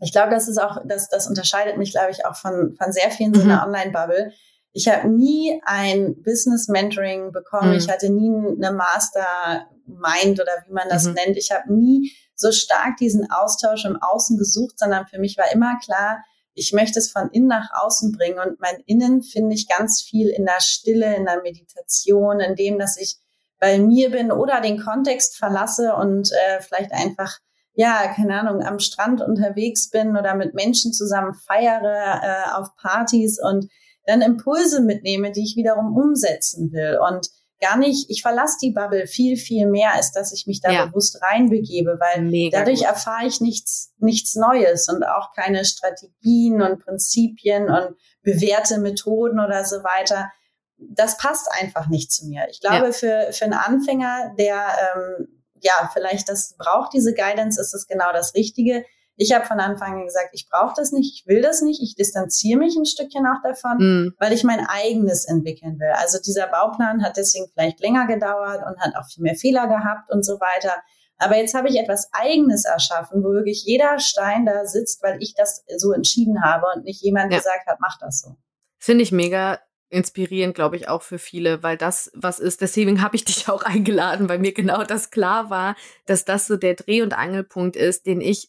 ich 0.00 0.12
glaube, 0.12 0.30
das 0.30 0.46
ist 0.46 0.58
auch, 0.58 0.78
das, 0.84 1.08
das 1.08 1.26
unterscheidet 1.26 1.78
mich, 1.78 1.90
glaube 1.90 2.12
ich, 2.12 2.24
auch 2.24 2.36
von, 2.36 2.76
von 2.80 2.92
sehr 2.92 3.10
vielen 3.10 3.32
mhm. 3.32 3.36
so 3.36 3.42
einer 3.42 3.66
Online-Bubble 3.66 4.32
ich 4.72 4.88
habe 4.88 5.08
nie 5.08 5.60
ein 5.64 6.22
Business 6.22 6.68
Mentoring 6.68 7.32
bekommen. 7.32 7.70
Mhm. 7.70 7.78
Ich 7.78 7.88
hatte 7.88 8.10
nie 8.10 8.30
eine 8.30 8.72
Master 8.72 9.66
Mind 9.86 10.40
oder 10.40 10.52
wie 10.66 10.72
man 10.72 10.88
das 10.88 11.06
mhm. 11.06 11.14
nennt. 11.14 11.36
Ich 11.36 11.50
habe 11.50 11.72
nie 11.72 12.12
so 12.34 12.52
stark 12.52 12.96
diesen 12.98 13.30
Austausch 13.30 13.84
im 13.84 14.00
Außen 14.00 14.38
gesucht, 14.38 14.78
sondern 14.78 15.06
für 15.06 15.18
mich 15.18 15.36
war 15.36 15.52
immer 15.52 15.78
klar, 15.84 16.22
ich 16.54 16.72
möchte 16.72 16.98
es 16.98 17.10
von 17.10 17.30
innen 17.30 17.48
nach 17.48 17.70
außen 17.82 18.12
bringen. 18.12 18.38
Und 18.38 18.60
mein 18.60 18.82
Innen 18.86 19.22
finde 19.22 19.54
ich 19.54 19.68
ganz 19.68 20.02
viel 20.02 20.28
in 20.28 20.46
der 20.46 20.60
Stille, 20.60 21.16
in 21.16 21.24
der 21.24 21.42
Meditation, 21.42 22.40
in 22.40 22.54
dem, 22.54 22.78
dass 22.78 22.96
ich 22.96 23.16
bei 23.58 23.78
mir 23.78 24.10
bin 24.10 24.32
oder 24.32 24.60
den 24.60 24.80
Kontext 24.80 25.36
verlasse 25.36 25.94
und 25.94 26.30
äh, 26.32 26.60
vielleicht 26.60 26.92
einfach, 26.92 27.38
ja, 27.74 28.12
keine 28.14 28.40
Ahnung, 28.40 28.62
am 28.62 28.78
Strand 28.78 29.20
unterwegs 29.20 29.90
bin 29.90 30.16
oder 30.16 30.34
mit 30.34 30.54
Menschen 30.54 30.92
zusammen 30.92 31.34
feiere 31.34 32.20
äh, 32.22 32.52
auf 32.52 32.74
Partys 32.76 33.38
und 33.40 33.70
dann 34.10 34.22
Impulse 34.22 34.82
mitnehme, 34.82 35.32
die 35.32 35.42
ich 35.44 35.56
wiederum 35.56 35.96
umsetzen 35.96 36.72
will 36.72 36.98
und 37.08 37.28
gar 37.60 37.76
nicht, 37.76 38.10
ich 38.10 38.22
verlasse 38.22 38.56
die 38.62 38.72
Bubble 38.72 39.06
viel, 39.06 39.36
viel 39.36 39.66
mehr, 39.66 39.94
als 39.94 40.12
dass 40.12 40.32
ich 40.32 40.46
mich 40.46 40.60
da 40.60 40.70
ja. 40.70 40.86
bewusst 40.86 41.20
reinbegebe, 41.22 41.98
weil 42.00 42.22
Mega 42.22 42.58
dadurch 42.58 42.80
gut. 42.80 42.88
erfahre 42.88 43.26
ich 43.26 43.40
nichts, 43.40 43.92
nichts 43.98 44.34
Neues 44.34 44.88
und 44.88 45.04
auch 45.04 45.32
keine 45.34 45.64
Strategien 45.64 46.62
und 46.62 46.82
Prinzipien 46.82 47.68
und 47.68 47.96
bewährte 48.22 48.78
Methoden 48.78 49.40
oder 49.40 49.64
so 49.64 49.76
weiter. 49.76 50.30
Das 50.78 51.18
passt 51.18 51.48
einfach 51.60 51.88
nicht 51.88 52.10
zu 52.10 52.26
mir. 52.26 52.46
Ich 52.50 52.60
glaube, 52.60 52.86
ja. 52.86 52.92
für, 52.92 53.28
für 53.32 53.44
einen 53.44 53.54
Anfänger, 53.54 54.34
der 54.38 54.64
ähm, 54.96 55.28
ja 55.60 55.90
vielleicht 55.92 56.30
das 56.30 56.56
braucht, 56.56 56.94
diese 56.94 57.12
Guidance, 57.12 57.60
ist 57.60 57.74
es 57.74 57.86
genau 57.86 58.12
das 58.12 58.34
Richtige. 58.34 58.84
Ich 59.22 59.34
habe 59.34 59.44
von 59.44 59.60
Anfang 59.60 59.98
an 59.98 60.06
gesagt, 60.06 60.30
ich 60.32 60.48
brauche 60.48 60.72
das 60.74 60.92
nicht, 60.92 61.12
ich 61.12 61.26
will 61.26 61.42
das 61.42 61.60
nicht, 61.60 61.82
ich 61.82 61.94
distanziere 61.94 62.58
mich 62.58 62.74
ein 62.74 62.86
Stückchen 62.86 63.26
auch 63.26 63.42
davon, 63.42 63.76
mm. 63.76 64.14
weil 64.18 64.32
ich 64.32 64.44
mein 64.44 64.66
eigenes 64.66 65.26
entwickeln 65.26 65.78
will. 65.78 65.92
Also 65.98 66.18
dieser 66.24 66.46
Bauplan 66.46 67.04
hat 67.04 67.18
deswegen 67.18 67.46
vielleicht 67.52 67.80
länger 67.80 68.06
gedauert 68.06 68.62
und 68.66 68.80
hat 68.80 68.96
auch 68.96 69.06
viel 69.12 69.22
mehr 69.22 69.34
Fehler 69.34 69.68
gehabt 69.68 70.10
und 70.10 70.24
so 70.24 70.40
weiter. 70.40 70.72
Aber 71.18 71.36
jetzt 71.36 71.52
habe 71.52 71.68
ich 71.68 71.78
etwas 71.78 72.08
Eigenes 72.12 72.64
erschaffen, 72.64 73.22
wo 73.22 73.34
wirklich 73.34 73.62
jeder 73.66 73.98
Stein 73.98 74.46
da 74.46 74.64
sitzt, 74.64 75.02
weil 75.02 75.18
ich 75.22 75.34
das 75.34 75.66
so 75.76 75.92
entschieden 75.92 76.42
habe 76.42 76.64
und 76.74 76.84
nicht 76.84 77.02
jemand 77.02 77.30
ja. 77.30 77.40
gesagt 77.40 77.66
hat, 77.66 77.76
mach 77.78 77.98
das 77.98 78.22
so. 78.22 78.36
Finde 78.78 79.02
ich 79.02 79.12
mega 79.12 79.58
inspirierend, 79.90 80.54
glaube 80.54 80.76
ich, 80.76 80.88
auch 80.88 81.02
für 81.02 81.18
viele, 81.18 81.62
weil 81.62 81.76
das 81.76 82.10
was 82.14 82.38
ist. 82.38 82.62
Deswegen 82.62 83.02
habe 83.02 83.16
ich 83.16 83.26
dich 83.26 83.50
auch 83.50 83.62
eingeladen, 83.64 84.30
weil 84.30 84.38
mir 84.38 84.54
genau 84.54 84.82
das 84.82 85.10
klar 85.10 85.50
war, 85.50 85.76
dass 86.06 86.24
das 86.24 86.46
so 86.46 86.56
der 86.56 86.72
Dreh- 86.72 87.02
und 87.02 87.12
Angelpunkt 87.12 87.76
ist, 87.76 88.06
den 88.06 88.22
ich 88.22 88.48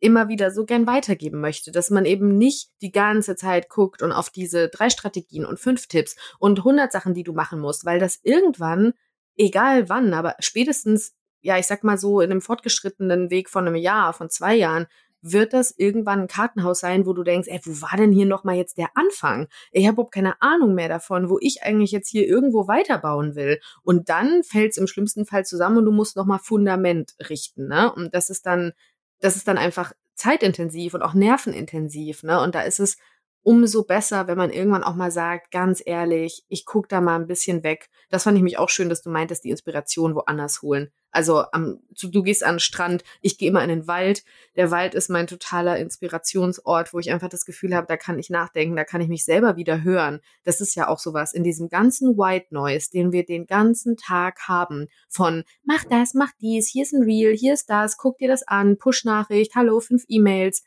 immer 0.00 0.28
wieder 0.28 0.50
so 0.50 0.64
gern 0.64 0.86
weitergeben 0.86 1.40
möchte, 1.40 1.72
dass 1.72 1.90
man 1.90 2.04
eben 2.04 2.36
nicht 2.36 2.70
die 2.82 2.90
ganze 2.90 3.36
Zeit 3.36 3.68
guckt 3.68 4.02
und 4.02 4.12
auf 4.12 4.30
diese 4.30 4.68
drei 4.68 4.90
Strategien 4.90 5.44
und 5.44 5.60
fünf 5.60 5.86
Tipps 5.86 6.16
und 6.38 6.64
hundert 6.64 6.92
Sachen, 6.92 7.14
die 7.14 7.22
du 7.22 7.32
machen 7.32 7.60
musst, 7.60 7.84
weil 7.84 8.00
das 8.00 8.18
irgendwann, 8.22 8.94
egal 9.36 9.88
wann, 9.88 10.14
aber 10.14 10.34
spätestens, 10.40 11.14
ja, 11.42 11.58
ich 11.58 11.66
sag 11.66 11.84
mal 11.84 11.98
so 11.98 12.20
in 12.20 12.30
einem 12.30 12.40
fortgeschrittenen 12.40 13.30
Weg 13.30 13.48
von 13.48 13.66
einem 13.66 13.76
Jahr, 13.76 14.12
von 14.12 14.30
zwei 14.30 14.54
Jahren, 14.54 14.86
wird 15.22 15.52
das 15.52 15.74
irgendwann 15.76 16.20
ein 16.20 16.28
Kartenhaus 16.28 16.80
sein, 16.80 17.06
wo 17.06 17.12
du 17.12 17.22
denkst, 17.22 17.48
ey, 17.48 17.60
wo 17.64 17.82
war 17.82 17.96
denn 17.96 18.12
hier 18.12 18.26
nochmal 18.26 18.56
jetzt 18.56 18.78
der 18.78 18.88
Anfang? 18.94 19.48
Ich 19.70 19.86
habe 19.86 19.94
überhaupt 19.94 20.14
keine 20.14 20.40
Ahnung 20.40 20.74
mehr 20.74 20.88
davon, 20.88 21.28
wo 21.28 21.38
ich 21.40 21.62
eigentlich 21.62 21.90
jetzt 21.90 22.08
hier 22.08 22.26
irgendwo 22.26 22.68
weiterbauen 22.68 23.34
will. 23.34 23.60
Und 23.82 24.08
dann 24.08 24.42
fällt 24.42 24.72
es 24.72 24.78
im 24.78 24.86
schlimmsten 24.86 25.26
Fall 25.26 25.44
zusammen 25.44 25.78
und 25.78 25.84
du 25.84 25.92
musst 25.92 26.16
nochmal 26.16 26.38
Fundament 26.38 27.14
richten. 27.28 27.68
Ne? 27.68 27.92
Und 27.92 28.14
das 28.14 28.30
ist 28.30 28.46
dann 28.46 28.72
das 29.20 29.36
ist 29.36 29.48
dann 29.48 29.58
einfach 29.58 29.92
zeitintensiv 30.14 30.94
und 30.94 31.02
auch 31.02 31.14
nervenintensiv, 31.14 32.22
ne? 32.22 32.40
Und 32.40 32.54
da 32.54 32.62
ist 32.62 32.80
es 32.80 32.98
umso 33.42 33.84
besser, 33.84 34.26
wenn 34.26 34.36
man 34.36 34.50
irgendwann 34.50 34.84
auch 34.84 34.94
mal 34.94 35.10
sagt, 35.10 35.50
ganz 35.50 35.82
ehrlich, 35.84 36.44
ich 36.48 36.66
guck 36.66 36.88
da 36.88 37.00
mal 37.00 37.16
ein 37.16 37.26
bisschen 37.26 37.62
weg. 37.62 37.88
Das 38.10 38.24
fand 38.24 38.36
ich 38.36 38.42
mich 38.42 38.58
auch 38.58 38.68
schön, 38.68 38.88
dass 38.88 39.02
du 39.02 39.10
meintest, 39.10 39.44
die 39.44 39.50
Inspiration 39.50 40.14
woanders 40.14 40.62
holen. 40.62 40.90
Also 41.12 41.44
am, 41.50 41.80
du 42.00 42.22
gehst 42.22 42.44
an 42.44 42.54
den 42.54 42.60
Strand, 42.60 43.02
ich 43.20 43.36
gehe 43.36 43.48
immer 43.48 43.62
in 43.62 43.68
den 43.68 43.86
Wald. 43.88 44.24
Der 44.56 44.70
Wald 44.70 44.94
ist 44.94 45.10
mein 45.10 45.26
totaler 45.26 45.78
Inspirationsort, 45.78 46.92
wo 46.92 46.98
ich 47.00 47.10
einfach 47.10 47.28
das 47.28 47.44
Gefühl 47.44 47.74
habe, 47.74 47.86
da 47.88 47.96
kann 47.96 48.18
ich 48.18 48.30
nachdenken, 48.30 48.76
da 48.76 48.84
kann 48.84 49.00
ich 49.00 49.08
mich 49.08 49.24
selber 49.24 49.56
wieder 49.56 49.82
hören. 49.82 50.20
Das 50.44 50.60
ist 50.60 50.76
ja 50.76 50.88
auch 50.88 50.98
sowas 50.98 51.32
in 51.32 51.42
diesem 51.42 51.68
ganzen 51.68 52.16
White 52.16 52.48
Noise, 52.50 52.90
den 52.92 53.10
wir 53.10 53.24
den 53.24 53.46
ganzen 53.46 53.96
Tag 53.96 54.46
haben. 54.46 54.86
Von 55.08 55.44
mach 55.64 55.84
das, 55.84 56.14
mach 56.14 56.30
dies, 56.40 56.68
hier 56.68 56.84
ist 56.84 56.92
ein 56.92 57.02
Reel, 57.02 57.36
hier 57.36 57.54
ist 57.54 57.70
das, 57.70 57.96
guck 57.96 58.18
dir 58.18 58.28
das 58.28 58.46
an, 58.46 58.78
Push-Nachricht, 58.78 59.56
hallo, 59.56 59.80
fünf 59.80 60.04
E-Mails 60.06 60.62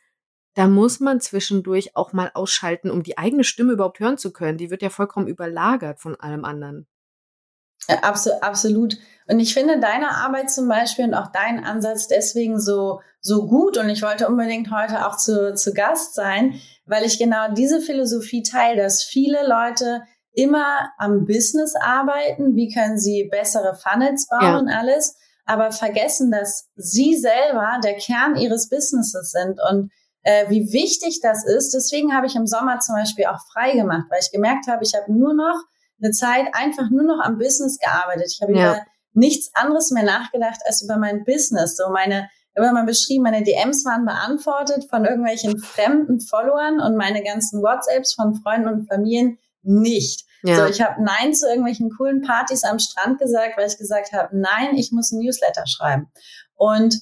da 0.56 0.68
muss 0.68 1.00
man 1.00 1.20
zwischendurch 1.20 1.96
auch 1.96 2.14
mal 2.14 2.32
ausschalten, 2.34 2.92
um 2.92 3.04
die 3.04 3.18
eigene 3.18 3.44
Stimme 3.44 3.74
überhaupt 3.74 4.00
hören 4.00 4.18
zu 4.18 4.32
können. 4.32 4.58
Die 4.58 4.70
wird 4.70 4.82
ja 4.82 4.90
vollkommen 4.90 5.28
überlagert 5.28 6.00
von 6.00 6.20
allem 6.20 6.46
anderen. 6.46 6.88
Ja, 7.90 7.98
absolut, 8.00 8.44
absolut. 8.44 8.98
Und 9.28 9.40
ich 9.40 9.54
finde 9.54 9.80
deine 9.80 10.12
Arbeit 10.12 10.52
zum 10.52 10.68
Beispiel 10.68 11.06
und 11.06 11.14
auch 11.14 11.32
deinen 11.32 11.64
Ansatz 11.64 12.08
deswegen 12.08 12.60
so, 12.60 13.02
so 13.20 13.48
gut. 13.48 13.78
Und 13.78 13.90
ich 13.90 14.02
wollte 14.02 14.28
unbedingt 14.28 14.72
heute 14.72 15.08
auch 15.08 15.18
zu, 15.18 15.56
zu 15.56 15.74
Gast 15.74 16.14
sein, 16.14 16.60
weil 16.86 17.04
ich 17.04 17.18
genau 17.18 17.54
diese 17.54 17.82
Philosophie 17.82 18.44
teile, 18.44 18.84
dass 18.84 19.04
viele 19.04 19.48
Leute 19.48 20.04
immer 20.34 20.92
am 20.98 21.26
Business 21.26 21.76
arbeiten. 21.76 22.56
Wie 22.56 22.74
können 22.74 22.98
sie 22.98 23.30
bessere 23.32 23.76
Funnels 23.76 24.28
bauen 24.28 24.44
ja. 24.44 24.58
und 24.58 24.70
alles? 24.70 25.18
Aber 25.46 25.72
vergessen, 25.72 26.32
dass 26.32 26.70
sie 26.76 27.18
selber 27.18 27.80
der 27.84 27.96
Kern 27.96 28.36
ihres 28.36 28.70
Businesses 28.70 29.32
sind 29.32 29.60
und 29.70 29.92
äh, 30.24 30.50
wie 30.50 30.72
wichtig 30.72 31.20
das 31.22 31.46
ist. 31.46 31.74
Deswegen 31.74 32.16
habe 32.16 32.28
ich 32.28 32.36
im 32.36 32.48
Sommer 32.48 32.80
zum 32.80 32.96
Beispiel 32.96 33.26
auch 33.26 33.40
frei 33.52 33.74
gemacht, 33.74 34.06
weil 34.10 34.20
ich 34.22 34.32
gemerkt 34.32 34.68
habe, 34.68 34.84
ich 34.84 34.94
habe 34.96 35.12
nur 35.12 35.34
noch 35.34 35.62
eine 36.02 36.12
Zeit 36.12 36.48
einfach 36.54 36.90
nur 36.90 37.04
noch 37.04 37.20
am 37.24 37.38
Business 37.38 37.78
gearbeitet. 37.78 38.32
Ich 38.34 38.42
habe 38.42 38.54
ja. 38.54 38.72
über 38.72 38.82
nichts 39.14 39.52
anderes 39.54 39.92
mehr 39.92 40.04
nachgedacht 40.04 40.60
als 40.66 40.82
über 40.82 40.98
mein 40.98 41.24
Business. 41.24 41.78
So 41.78 41.90
meine, 41.90 42.30
immer 42.56 42.74
mal 42.74 42.86
beschrieben, 42.86 43.24
meine 43.24 43.44
DMs 43.44 43.86
waren 43.86 44.06
beantwortet 44.06 44.86
von 44.90 45.06
irgendwelchen 45.06 45.60
fremden 45.60 46.20
Followern 46.20 46.80
und 46.80 46.98
meine 46.98 47.24
ganzen 47.24 47.62
WhatsApps 47.62 48.14
von 48.14 48.36
Freunden 48.36 48.68
und 48.68 48.88
Familien 48.88 49.38
nicht. 49.62 50.26
Ja. 50.44 50.58
So, 50.58 50.66
ich 50.66 50.82
habe 50.82 51.02
Nein 51.02 51.34
zu 51.34 51.48
irgendwelchen 51.48 51.90
coolen 51.90 52.22
Partys 52.22 52.64
am 52.64 52.80
Strand 52.80 53.20
gesagt, 53.20 53.58
weil 53.58 53.68
ich 53.68 53.78
gesagt 53.78 54.12
habe, 54.12 54.38
nein, 54.38 54.76
ich 54.76 54.92
muss 54.92 55.12
ein 55.12 55.20
Newsletter 55.20 55.66
schreiben. 55.68 56.12
Und 56.56 57.02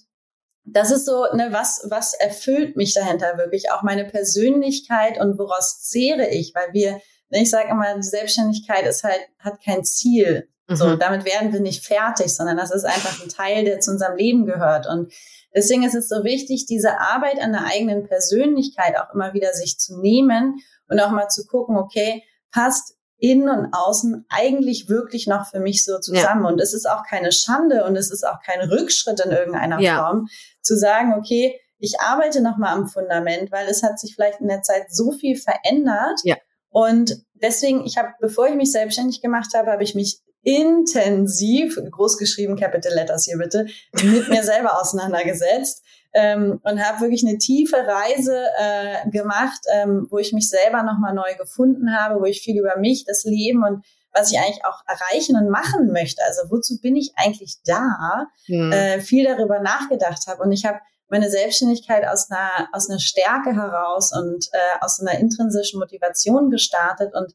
das 0.64 0.92
ist 0.92 1.06
so, 1.06 1.26
ne, 1.34 1.50
was, 1.52 1.86
was 1.90 2.14
erfüllt 2.14 2.76
mich 2.76 2.94
dahinter 2.94 3.38
wirklich? 3.38 3.72
Auch 3.72 3.82
meine 3.82 4.06
Persönlichkeit 4.06 5.20
und 5.20 5.38
woraus 5.38 5.82
zehre 5.84 6.30
ich? 6.30 6.54
Weil 6.56 6.74
wir, 6.74 6.92
ne, 7.30 7.42
ich 7.42 7.50
sage 7.50 7.70
immer, 7.70 7.96
die 7.96 8.04
Selbstständigkeit 8.04 8.86
ist 8.86 9.04
halt, 9.04 9.22
hat 9.40 9.64
kein 9.64 9.84
Ziel. 9.84 10.50
Mhm. 10.68 10.76
So, 10.76 10.96
damit 10.96 11.26
werden 11.26 11.52
wir 11.52 11.60
nicht 11.60 11.86
fertig, 11.86 12.36
sondern 12.36 12.58
das 12.58 12.72
ist 12.72 12.86
einfach 12.86 13.22
ein 13.22 13.30
Teil, 13.30 13.66
der 13.66 13.80
zu 13.80 13.92
unserem 13.92 14.16
Leben 14.16 14.46
gehört. 14.46 14.88
Und 14.88 15.12
deswegen 15.54 15.84
ist 15.84 15.96
es 15.96 16.10
so 16.10 16.24
wichtig, 16.24 16.66
diese 16.66 17.00
Arbeit 17.00 17.42
an 17.42 17.52
der 17.52 17.66
eigenen 17.66 18.08
Persönlichkeit 18.08 18.98
auch 18.98 19.14
immer 19.14 19.34
wieder 19.34 19.54
sich 19.54 19.80
zu 19.80 20.00
nehmen 20.00 20.60
und 20.88 21.00
auch 21.00 21.12
mal 21.12 21.30
zu 21.30 21.46
gucken, 21.46 21.78
okay, 21.78 22.24
passt 22.52 22.96
innen 23.22 23.50
und 23.50 23.72
außen 23.72 24.26
eigentlich 24.30 24.90
wirklich 24.90 25.28
noch 25.28 25.48
für 25.48 25.60
mich 25.60 25.86
so 25.86 26.00
zusammen. 26.00 26.44
Ja. 26.44 26.50
Und 26.50 26.60
es 26.60 26.74
ist 26.74 26.90
auch 26.90 27.04
keine 27.08 27.32
Schande 27.32 27.86
und 27.86 27.96
es 27.96 28.10
ist 28.12 28.28
auch 28.28 28.42
kein 28.44 28.68
Rückschritt 28.68 29.20
in 29.20 29.32
irgendeiner 29.32 29.80
ja. 29.80 29.98
Form, 29.98 30.28
zu 30.62 30.78
sagen, 30.78 31.14
okay, 31.18 31.60
ich 31.80 32.00
arbeite 32.00 32.42
nochmal 32.42 32.76
am 32.76 32.88
Fundament, 32.88 33.52
weil 33.52 33.68
es 33.68 33.84
hat 33.84 34.00
sich 34.00 34.14
vielleicht 34.16 34.40
in 34.40 34.48
der 34.48 34.62
Zeit 34.62 34.86
so 34.90 35.12
viel 35.12 35.36
verändert. 35.36 36.20
Ja. 36.24 36.38
Und 36.70 37.24
deswegen, 37.34 37.86
ich 37.86 37.98
habe, 37.98 38.10
bevor 38.20 38.48
ich 38.48 38.56
mich 38.56 38.72
selbstständig 38.72 39.22
gemacht 39.22 39.54
habe, 39.56 39.72
habe 39.72 39.84
ich 39.84 39.96
mich 39.96 40.22
intensiv, 40.44 41.80
großgeschrieben 41.92 42.56
Capital 42.56 42.94
Letters 42.94 43.26
hier 43.26 43.38
bitte, 43.38 43.68
mit 44.04 44.30
mir 44.30 44.44
selber 44.44 44.80
auseinandergesetzt 44.80 45.84
ähm, 46.14 46.60
und 46.64 46.80
habe 46.84 47.02
wirklich 47.02 47.26
eine 47.26 47.38
tiefe 47.38 47.78
Reise 47.78 48.46
äh, 48.60 49.10
gemacht, 49.10 49.60
ähm, 49.74 50.08
wo 50.10 50.18
ich 50.18 50.34
mich 50.34 50.50
selber 50.50 50.84
nochmal 50.84 51.14
neu 51.14 51.36
gefunden 51.38 51.96
habe, 51.96 52.20
wo 52.20 52.26
ich 52.26 52.42
viel 52.42 52.60
über 52.60 52.78
mich, 52.78 53.06
das 53.06 53.24
Leben 53.24 53.64
und 53.64 53.86
was 54.14 54.32
ich 54.32 54.40
eigentlich 54.40 54.66
auch 54.66 54.82
erreichen 54.88 55.36
und 55.36 55.50
machen 55.50 55.92
möchte. 55.92 56.22
Also 56.26 56.50
wozu 56.50 56.80
bin 56.82 56.96
ich 56.96 57.14
eigentlich 57.16 57.58
da? 57.66 58.28
Mhm. 58.48 58.72
Äh, 58.72 59.02
viel 59.02 59.26
darüber 59.26 59.60
nachgedacht 59.60 60.28
habe 60.28 60.44
und 60.44 60.52
ich 60.52 60.66
habe 60.66 60.80
meine 61.10 61.30
Selbstständigkeit 61.30 62.08
aus 62.08 62.32
einer 62.32 62.70
aus 62.72 62.90
einer 62.90 63.00
Stärke 63.00 63.54
heraus 63.54 64.12
und 64.14 64.48
äh, 64.54 64.80
aus 64.80 65.00
einer 65.00 65.20
intrinsischen 65.20 65.80
Motivation 65.80 66.50
gestartet 66.50 67.14
und 67.14 67.34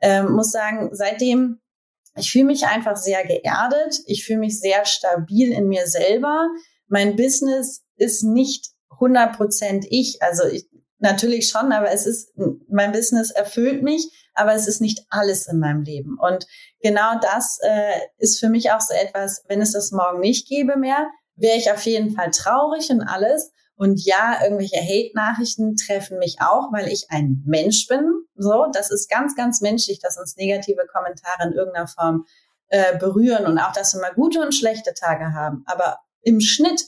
ähm, 0.00 0.32
muss 0.32 0.50
sagen, 0.50 0.90
seitdem 0.92 1.60
ich 2.16 2.32
fühle 2.32 2.46
mich 2.46 2.66
einfach 2.66 2.96
sehr 2.96 3.24
geerdet. 3.24 4.00
Ich 4.06 4.24
fühle 4.24 4.40
mich 4.40 4.60
sehr 4.60 4.84
stabil 4.84 5.52
in 5.52 5.68
mir 5.68 5.86
selber. 5.86 6.48
Mein 6.88 7.16
Business 7.16 7.84
ist 7.96 8.22
nicht 8.24 8.70
100 8.92 9.36
Prozent 9.36 9.86
ich. 9.88 10.22
Also 10.22 10.44
ich, 10.44 10.68
natürlich 10.98 11.48
schon, 11.48 11.72
aber 11.72 11.90
es 11.90 12.06
ist, 12.06 12.32
mein 12.68 12.92
Business 12.92 13.30
erfüllt 13.30 13.82
mich, 13.82 14.10
aber 14.34 14.54
es 14.54 14.66
ist 14.66 14.80
nicht 14.80 15.04
alles 15.10 15.46
in 15.46 15.58
meinem 15.58 15.82
Leben. 15.82 16.18
Und 16.18 16.46
genau 16.80 17.18
das 17.20 17.58
äh, 17.62 18.00
ist 18.18 18.38
für 18.38 18.48
mich 18.48 18.70
auch 18.70 18.80
so 18.80 18.94
etwas, 18.94 19.44
wenn 19.48 19.60
es 19.60 19.72
das 19.72 19.90
morgen 19.90 20.20
nicht 20.20 20.48
gäbe 20.48 20.76
mehr, 20.76 21.08
wäre 21.36 21.56
ich 21.56 21.70
auf 21.70 21.82
jeden 21.82 22.14
Fall 22.14 22.30
traurig 22.30 22.90
und 22.90 23.02
alles. 23.02 23.52
Und 23.76 24.04
ja, 24.04 24.40
irgendwelche 24.42 24.80
Hate-Nachrichten 24.80 25.76
treffen 25.76 26.18
mich 26.18 26.38
auch, 26.40 26.72
weil 26.72 26.88
ich 26.88 27.06
ein 27.10 27.44
Mensch 27.46 27.86
bin. 27.86 28.10
So, 28.34 28.66
das 28.72 28.90
ist 28.90 29.08
ganz, 29.08 29.36
ganz 29.36 29.60
menschlich, 29.60 30.00
dass 30.00 30.18
uns 30.18 30.36
negative 30.36 30.84
Kommentare 30.92 31.48
in 31.48 31.52
irgendeiner 31.52 31.86
Form 31.86 32.24
äh, 32.70 32.98
berühren 32.98 33.46
und 33.46 33.58
auch, 33.58 33.72
dass 33.72 33.94
wir 33.94 34.00
mal 34.00 34.14
gute 34.14 34.40
und 34.40 34.52
schlechte 34.52 34.94
Tage 34.94 35.32
haben. 35.32 35.62
Aber 35.66 36.00
im 36.22 36.40
Schnitt 36.40 36.82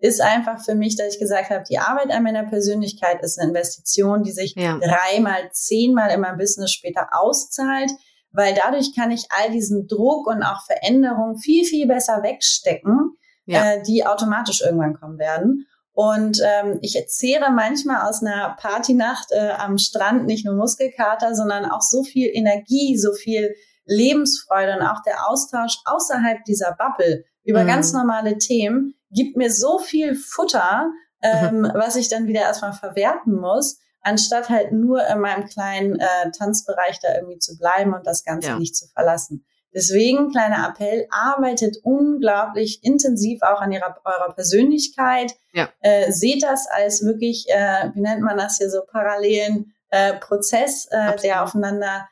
ist 0.00 0.20
einfach 0.20 0.64
für 0.64 0.74
mich, 0.74 0.96
dass 0.96 1.14
ich 1.14 1.20
gesagt 1.20 1.50
habe, 1.50 1.64
die 1.68 1.78
Arbeit 1.78 2.10
an 2.10 2.22
meiner 2.22 2.44
Persönlichkeit 2.44 3.22
ist 3.22 3.38
eine 3.38 3.50
Investition, 3.50 4.22
die 4.22 4.32
sich 4.32 4.54
ja. 4.56 4.78
dreimal, 4.78 5.50
zehnmal 5.52 6.10
in 6.10 6.20
meinem 6.20 6.38
Business 6.38 6.72
später 6.72 7.08
auszahlt, 7.12 7.90
weil 8.32 8.54
dadurch 8.54 8.94
kann 8.96 9.10
ich 9.10 9.26
all 9.30 9.50
diesen 9.50 9.86
Druck 9.88 10.26
und 10.26 10.42
auch 10.42 10.64
Veränderungen 10.64 11.36
viel, 11.36 11.64
viel 11.64 11.86
besser 11.86 12.22
wegstecken, 12.22 13.16
ja. 13.44 13.72
äh, 13.72 13.82
die 13.82 14.06
automatisch 14.06 14.62
irgendwann 14.62 14.98
kommen 14.98 15.18
werden. 15.18 15.66
Und 15.92 16.40
ähm, 16.42 16.78
ich 16.80 16.96
zehre 17.08 17.50
manchmal 17.50 18.08
aus 18.08 18.22
einer 18.22 18.56
Partynacht 18.58 19.32
äh, 19.32 19.50
am 19.50 19.76
Strand 19.76 20.24
nicht 20.24 20.46
nur 20.46 20.54
Muskelkater, 20.54 21.34
sondern 21.34 21.66
auch 21.66 21.82
so 21.82 22.04
viel 22.04 22.30
Energie, 22.32 22.96
so 22.96 23.12
viel 23.12 23.54
Lebensfreude 23.84 24.76
und 24.76 24.82
auch 24.82 25.02
der 25.02 25.28
Austausch 25.28 25.78
außerhalb 25.84 26.44
dieser 26.44 26.74
Bubble 26.78 27.24
über 27.44 27.64
mhm. 27.64 27.68
ganz 27.68 27.92
normale 27.92 28.38
Themen 28.38 28.94
gibt 29.10 29.36
mir 29.36 29.50
so 29.50 29.78
viel 29.78 30.14
Futter, 30.14 30.90
ähm, 31.22 31.60
mhm. 31.60 31.70
was 31.74 31.96
ich 31.96 32.08
dann 32.08 32.26
wieder 32.26 32.40
erstmal 32.40 32.72
verwerten 32.72 33.34
muss, 33.34 33.78
anstatt 34.02 34.48
halt 34.48 34.72
nur 34.72 35.06
in 35.06 35.20
meinem 35.20 35.46
kleinen 35.46 35.98
äh, 35.98 36.30
Tanzbereich 36.36 36.98
da 37.00 37.14
irgendwie 37.14 37.38
zu 37.38 37.58
bleiben 37.58 37.94
und 37.94 38.06
das 38.06 38.24
Ganze 38.24 38.48
ja. 38.48 38.58
nicht 38.58 38.76
zu 38.76 38.86
verlassen. 38.88 39.44
Deswegen, 39.72 40.30
kleiner 40.30 40.68
Appell, 40.68 41.06
arbeitet 41.10 41.76
unglaublich 41.84 42.82
intensiv 42.82 43.42
auch 43.42 43.60
an 43.60 43.70
ihrer, 43.70 44.00
eurer 44.04 44.34
Persönlichkeit. 44.34 45.34
Ja. 45.52 45.68
Äh, 45.80 46.10
seht 46.10 46.42
das 46.42 46.66
als 46.66 47.04
wirklich, 47.04 47.46
äh, 47.48 47.90
wie 47.94 48.00
nennt 48.00 48.22
man 48.22 48.36
das 48.36 48.56
hier, 48.58 48.68
so 48.68 48.80
parallelen 48.90 49.72
äh, 49.90 50.14
Prozess, 50.14 50.88
äh, 50.90 51.16
der 51.16 51.44
aufeinander 51.44 52.08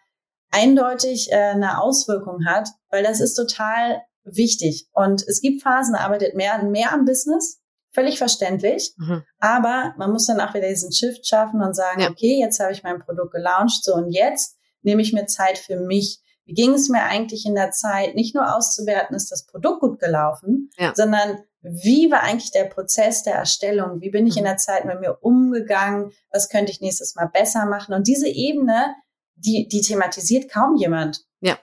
eindeutig 0.51 1.33
äh, 1.33 1.37
eine 1.37 1.81
Auswirkung 1.81 2.47
hat, 2.47 2.69
weil 2.91 3.03
das 3.03 3.21
ist 3.21 3.35
total 3.35 4.03
wichtig. 4.33 4.89
Und 4.93 5.23
es 5.27 5.41
gibt 5.41 5.63
Phasen, 5.63 5.95
da 5.95 6.01
arbeitet 6.01 6.35
mehr, 6.35 6.63
mehr 6.63 6.93
am 6.93 7.05
Business, 7.05 7.61
völlig 7.93 8.19
verständlich. 8.19 8.95
Mhm. 8.97 9.23
Aber 9.39 9.95
man 9.99 10.13
muss 10.13 10.27
dann 10.27 10.41
auch 10.41 10.55
wieder 10.55 10.69
diesen 10.69 10.93
Shift 10.93 11.27
schaffen 11.27 11.63
und 11.63 11.75
sagen, 11.75 12.01
ja. 12.01 12.11
okay, 12.11 12.39
jetzt 12.41 12.61
habe 12.61 12.73
ich 12.73 12.83
mein 12.83 13.01
Produkt 13.01 13.33
gelauncht, 13.33 13.85
so 13.85 13.95
und 13.95 14.11
jetzt 14.13 14.57
nehme 14.83 15.03
ich 15.03 15.13
mir 15.13 15.27
Zeit 15.27 15.59
für 15.59 15.81
mich 15.81 16.23
wie 16.49 16.55
ging 16.55 16.73
es 16.73 16.89
mir 16.89 17.03
eigentlich 17.03 17.45
in 17.45 17.55
der 17.55 17.73
Zeit, 17.73 18.15
nicht 18.15 18.35
nur 18.35 18.57
auszuwerten, 18.57 19.15
ist 19.15 19.31
das 19.31 19.45
Produkt 19.45 19.81
gut 19.81 20.01
gelaufen, 20.01 20.71
ja. 20.79 20.95
sondern 20.97 21.41
wie 21.61 22.11
war 22.11 22.23
eigentlich 22.23 22.53
der 22.53 22.65
Prozess 22.65 23.23
der 23.23 23.35
Erstellung? 23.35 24.01
Wie 24.01 24.09
bin 24.09 24.27
ich 24.27 24.39
in 24.39 24.45
mhm. 24.45 24.49
der 24.49 24.57
Zeit 24.57 24.87
mit 24.87 24.99
mir 24.99 25.19
umgegangen? 25.21 26.11
Was 26.33 26.49
könnte 26.49 26.73
ich 26.73 26.81
nächstes 26.81 27.15
Mal 27.17 27.27
besser 27.27 27.67
machen? 27.67 27.95
Und 27.95 28.07
diese 28.07 28.29
Ebene, 28.29 28.95
die, 29.35 29.69
die 29.69 29.83
thematisiert 29.83 30.51
kaum 30.51 30.77
jemand. 30.77 31.21
Ja. 31.41 31.59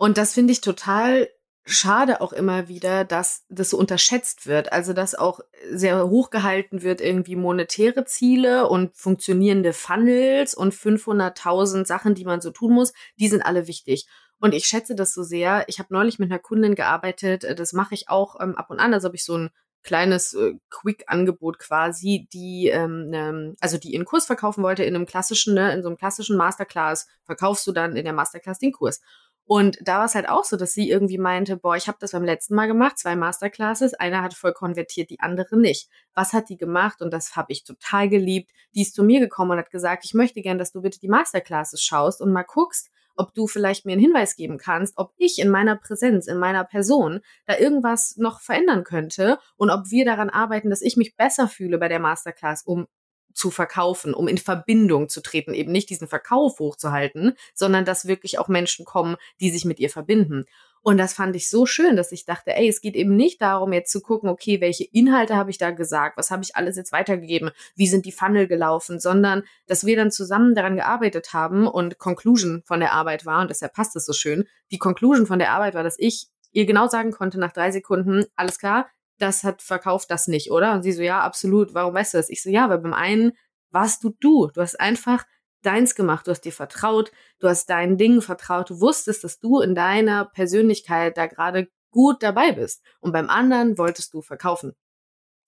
Und 0.00 0.18
das 0.18 0.32
finde 0.32 0.52
ich 0.52 0.60
total 0.60 1.28
schade 1.66 2.20
auch 2.20 2.32
immer 2.32 2.68
wieder, 2.68 3.04
dass 3.04 3.44
das 3.48 3.70
so 3.70 3.78
unterschätzt 3.78 4.46
wird. 4.46 4.72
Also, 4.72 4.92
dass 4.92 5.14
auch 5.14 5.40
sehr 5.70 6.08
hochgehalten 6.08 6.82
wird, 6.82 7.00
irgendwie 7.00 7.36
monetäre 7.36 8.04
Ziele 8.04 8.68
und 8.68 8.94
funktionierende 8.96 9.72
Funnels 9.72 10.54
und 10.54 10.74
500.000 10.74 11.86
Sachen, 11.86 12.14
die 12.14 12.24
man 12.24 12.40
so 12.40 12.50
tun 12.50 12.72
muss, 12.74 12.92
die 13.18 13.28
sind 13.28 13.42
alle 13.42 13.66
wichtig. 13.66 14.06
Und 14.40 14.52
ich 14.54 14.66
schätze 14.66 14.94
das 14.94 15.14
so 15.14 15.22
sehr. 15.22 15.64
Ich 15.68 15.78
habe 15.78 15.94
neulich 15.94 16.18
mit 16.18 16.30
einer 16.30 16.38
Kundin 16.38 16.74
gearbeitet, 16.74 17.44
äh, 17.44 17.54
das 17.54 17.72
mache 17.72 17.94
ich 17.94 18.08
auch 18.08 18.40
ähm, 18.40 18.56
ab 18.56 18.70
und 18.70 18.78
an, 18.80 18.92
also 18.92 19.06
habe 19.06 19.16
ich 19.16 19.24
so 19.24 19.38
ein 19.38 19.50
kleines 19.82 20.34
äh, 20.34 20.54
Quick-Angebot 20.70 21.58
quasi, 21.58 22.28
die 22.32 22.68
ähm, 22.68 23.10
ähm, 23.14 23.56
also 23.60 23.78
die 23.78 23.92
ihren 23.92 24.04
Kurs 24.04 24.26
verkaufen 24.26 24.62
wollte 24.62 24.82
in 24.84 24.94
einem 24.94 25.06
klassischen, 25.06 25.54
ne, 25.54 25.72
in 25.72 25.82
so 25.82 25.88
einem 25.88 25.98
klassischen 25.98 26.36
Masterclass, 26.36 27.06
verkaufst 27.24 27.66
du 27.66 27.72
dann 27.72 27.96
in 27.96 28.04
der 28.04 28.14
Masterclass 28.14 28.58
den 28.58 28.72
Kurs. 28.72 29.00
Und 29.46 29.78
da 29.82 29.98
war 29.98 30.06
es 30.06 30.14
halt 30.14 30.28
auch 30.28 30.44
so, 30.44 30.56
dass 30.56 30.72
sie 30.72 30.88
irgendwie 30.88 31.18
meinte, 31.18 31.56
boah, 31.58 31.76
ich 31.76 31.86
habe 31.86 31.98
das 32.00 32.12
beim 32.12 32.24
letzten 32.24 32.54
Mal 32.54 32.66
gemacht, 32.66 32.98
zwei 32.98 33.14
Masterclasses, 33.14 33.92
eine 33.94 34.22
hat 34.22 34.34
voll 34.34 34.54
konvertiert, 34.54 35.10
die 35.10 35.20
andere 35.20 35.58
nicht. 35.58 35.90
Was 36.14 36.32
hat 36.32 36.48
die 36.48 36.56
gemacht? 36.56 37.02
Und 37.02 37.12
das 37.12 37.36
habe 37.36 37.52
ich 37.52 37.64
total 37.64 38.08
geliebt. 38.08 38.50
Die 38.74 38.82
ist 38.82 38.94
zu 38.94 39.04
mir 39.04 39.20
gekommen 39.20 39.52
und 39.52 39.58
hat 39.58 39.70
gesagt, 39.70 40.04
ich 40.04 40.14
möchte 40.14 40.40
gern, 40.40 40.58
dass 40.58 40.72
du 40.72 40.80
bitte 40.80 40.98
die 40.98 41.08
Masterclasses 41.08 41.82
schaust 41.82 42.22
und 42.22 42.32
mal 42.32 42.44
guckst, 42.44 42.90
ob 43.16 43.34
du 43.34 43.46
vielleicht 43.46 43.84
mir 43.86 43.92
einen 43.92 44.00
Hinweis 44.00 44.34
geben 44.34 44.58
kannst, 44.58 44.94
ob 44.96 45.12
ich 45.16 45.38
in 45.38 45.50
meiner 45.50 45.76
Präsenz, 45.76 46.26
in 46.26 46.38
meiner 46.38 46.64
Person 46.64 47.20
da 47.46 47.56
irgendwas 47.56 48.16
noch 48.16 48.40
verändern 48.40 48.82
könnte 48.82 49.38
und 49.56 49.70
ob 49.70 49.90
wir 49.90 50.04
daran 50.04 50.30
arbeiten, 50.30 50.70
dass 50.70 50.82
ich 50.82 50.96
mich 50.96 51.16
besser 51.16 51.48
fühle 51.48 51.78
bei 51.78 51.88
der 51.88 52.00
Masterclass, 52.00 52.62
um 52.64 52.86
zu 53.34 53.50
verkaufen, 53.50 54.14
um 54.14 54.28
in 54.28 54.38
Verbindung 54.38 55.08
zu 55.08 55.20
treten, 55.20 55.52
eben 55.52 55.72
nicht 55.72 55.90
diesen 55.90 56.08
Verkauf 56.08 56.58
hochzuhalten, 56.58 57.34
sondern 57.52 57.84
dass 57.84 58.06
wirklich 58.06 58.38
auch 58.38 58.48
Menschen 58.48 58.84
kommen, 58.84 59.16
die 59.40 59.50
sich 59.50 59.64
mit 59.64 59.80
ihr 59.80 59.90
verbinden. 59.90 60.46
Und 60.84 60.98
das 60.98 61.14
fand 61.14 61.34
ich 61.34 61.48
so 61.48 61.64
schön, 61.64 61.96
dass 61.96 62.12
ich 62.12 62.26
dachte, 62.26 62.54
ey, 62.54 62.68
es 62.68 62.82
geht 62.82 62.94
eben 62.94 63.16
nicht 63.16 63.40
darum, 63.40 63.72
jetzt 63.72 63.90
zu 63.90 64.02
gucken, 64.02 64.28
okay, 64.28 64.60
welche 64.60 64.84
Inhalte 64.84 65.34
habe 65.34 65.50
ich 65.50 65.56
da 65.56 65.70
gesagt, 65.70 66.18
was 66.18 66.30
habe 66.30 66.42
ich 66.42 66.56
alles 66.56 66.76
jetzt 66.76 66.92
weitergegeben, 66.92 67.50
wie 67.74 67.86
sind 67.86 68.04
die 68.04 68.12
Funnel 68.12 68.46
gelaufen, 68.46 69.00
sondern 69.00 69.44
dass 69.66 69.86
wir 69.86 69.96
dann 69.96 70.10
zusammen 70.10 70.54
daran 70.54 70.76
gearbeitet 70.76 71.32
haben 71.32 71.66
und 71.66 71.98
Conclusion 71.98 72.62
von 72.66 72.80
der 72.80 72.92
Arbeit 72.92 73.24
war, 73.24 73.40
und 73.40 73.48
deshalb 73.48 73.72
passt 73.72 73.96
es 73.96 74.04
so 74.04 74.12
schön, 74.12 74.44
die 74.70 74.78
Conclusion 74.78 75.26
von 75.26 75.38
der 75.38 75.52
Arbeit 75.52 75.74
war, 75.74 75.84
dass 75.84 75.98
ich 75.98 76.26
ihr 76.52 76.66
genau 76.66 76.86
sagen 76.86 77.12
konnte 77.12 77.40
nach 77.40 77.52
drei 77.52 77.70
Sekunden, 77.70 78.26
alles 78.36 78.58
klar, 78.58 78.86
das 79.18 79.44
hat 79.44 79.62
verkauft, 79.62 80.10
das 80.10 80.28
nicht, 80.28 80.50
oder? 80.50 80.72
Und 80.72 80.82
sie 80.82 80.92
so, 80.92 81.02
ja, 81.02 81.20
absolut, 81.20 81.74
warum 81.74 81.94
weißt 81.94 82.14
du 82.14 82.18
das? 82.18 82.30
Ich 82.30 82.42
so, 82.42 82.50
ja, 82.50 82.68
weil 82.68 82.78
beim 82.78 82.92
einen 82.92 83.32
warst 83.70 84.04
du 84.04 84.10
du, 84.20 84.48
du 84.48 84.60
hast 84.60 84.78
einfach 84.80 85.24
deins 85.62 85.94
gemacht, 85.94 86.26
du 86.26 86.30
hast 86.30 86.42
dir 86.42 86.52
vertraut, 86.52 87.10
du 87.38 87.48
hast 87.48 87.66
deinen 87.70 87.96
Dingen 87.96 88.22
vertraut, 88.22 88.70
du 88.70 88.80
wusstest, 88.80 89.24
dass 89.24 89.40
du 89.40 89.60
in 89.60 89.74
deiner 89.74 90.26
Persönlichkeit 90.26 91.16
da 91.16 91.26
gerade 91.26 91.68
gut 91.90 92.22
dabei 92.22 92.52
bist. 92.52 92.82
Und 93.00 93.12
beim 93.12 93.30
anderen 93.30 93.78
wolltest 93.78 94.14
du 94.14 94.22
verkaufen. 94.22 94.74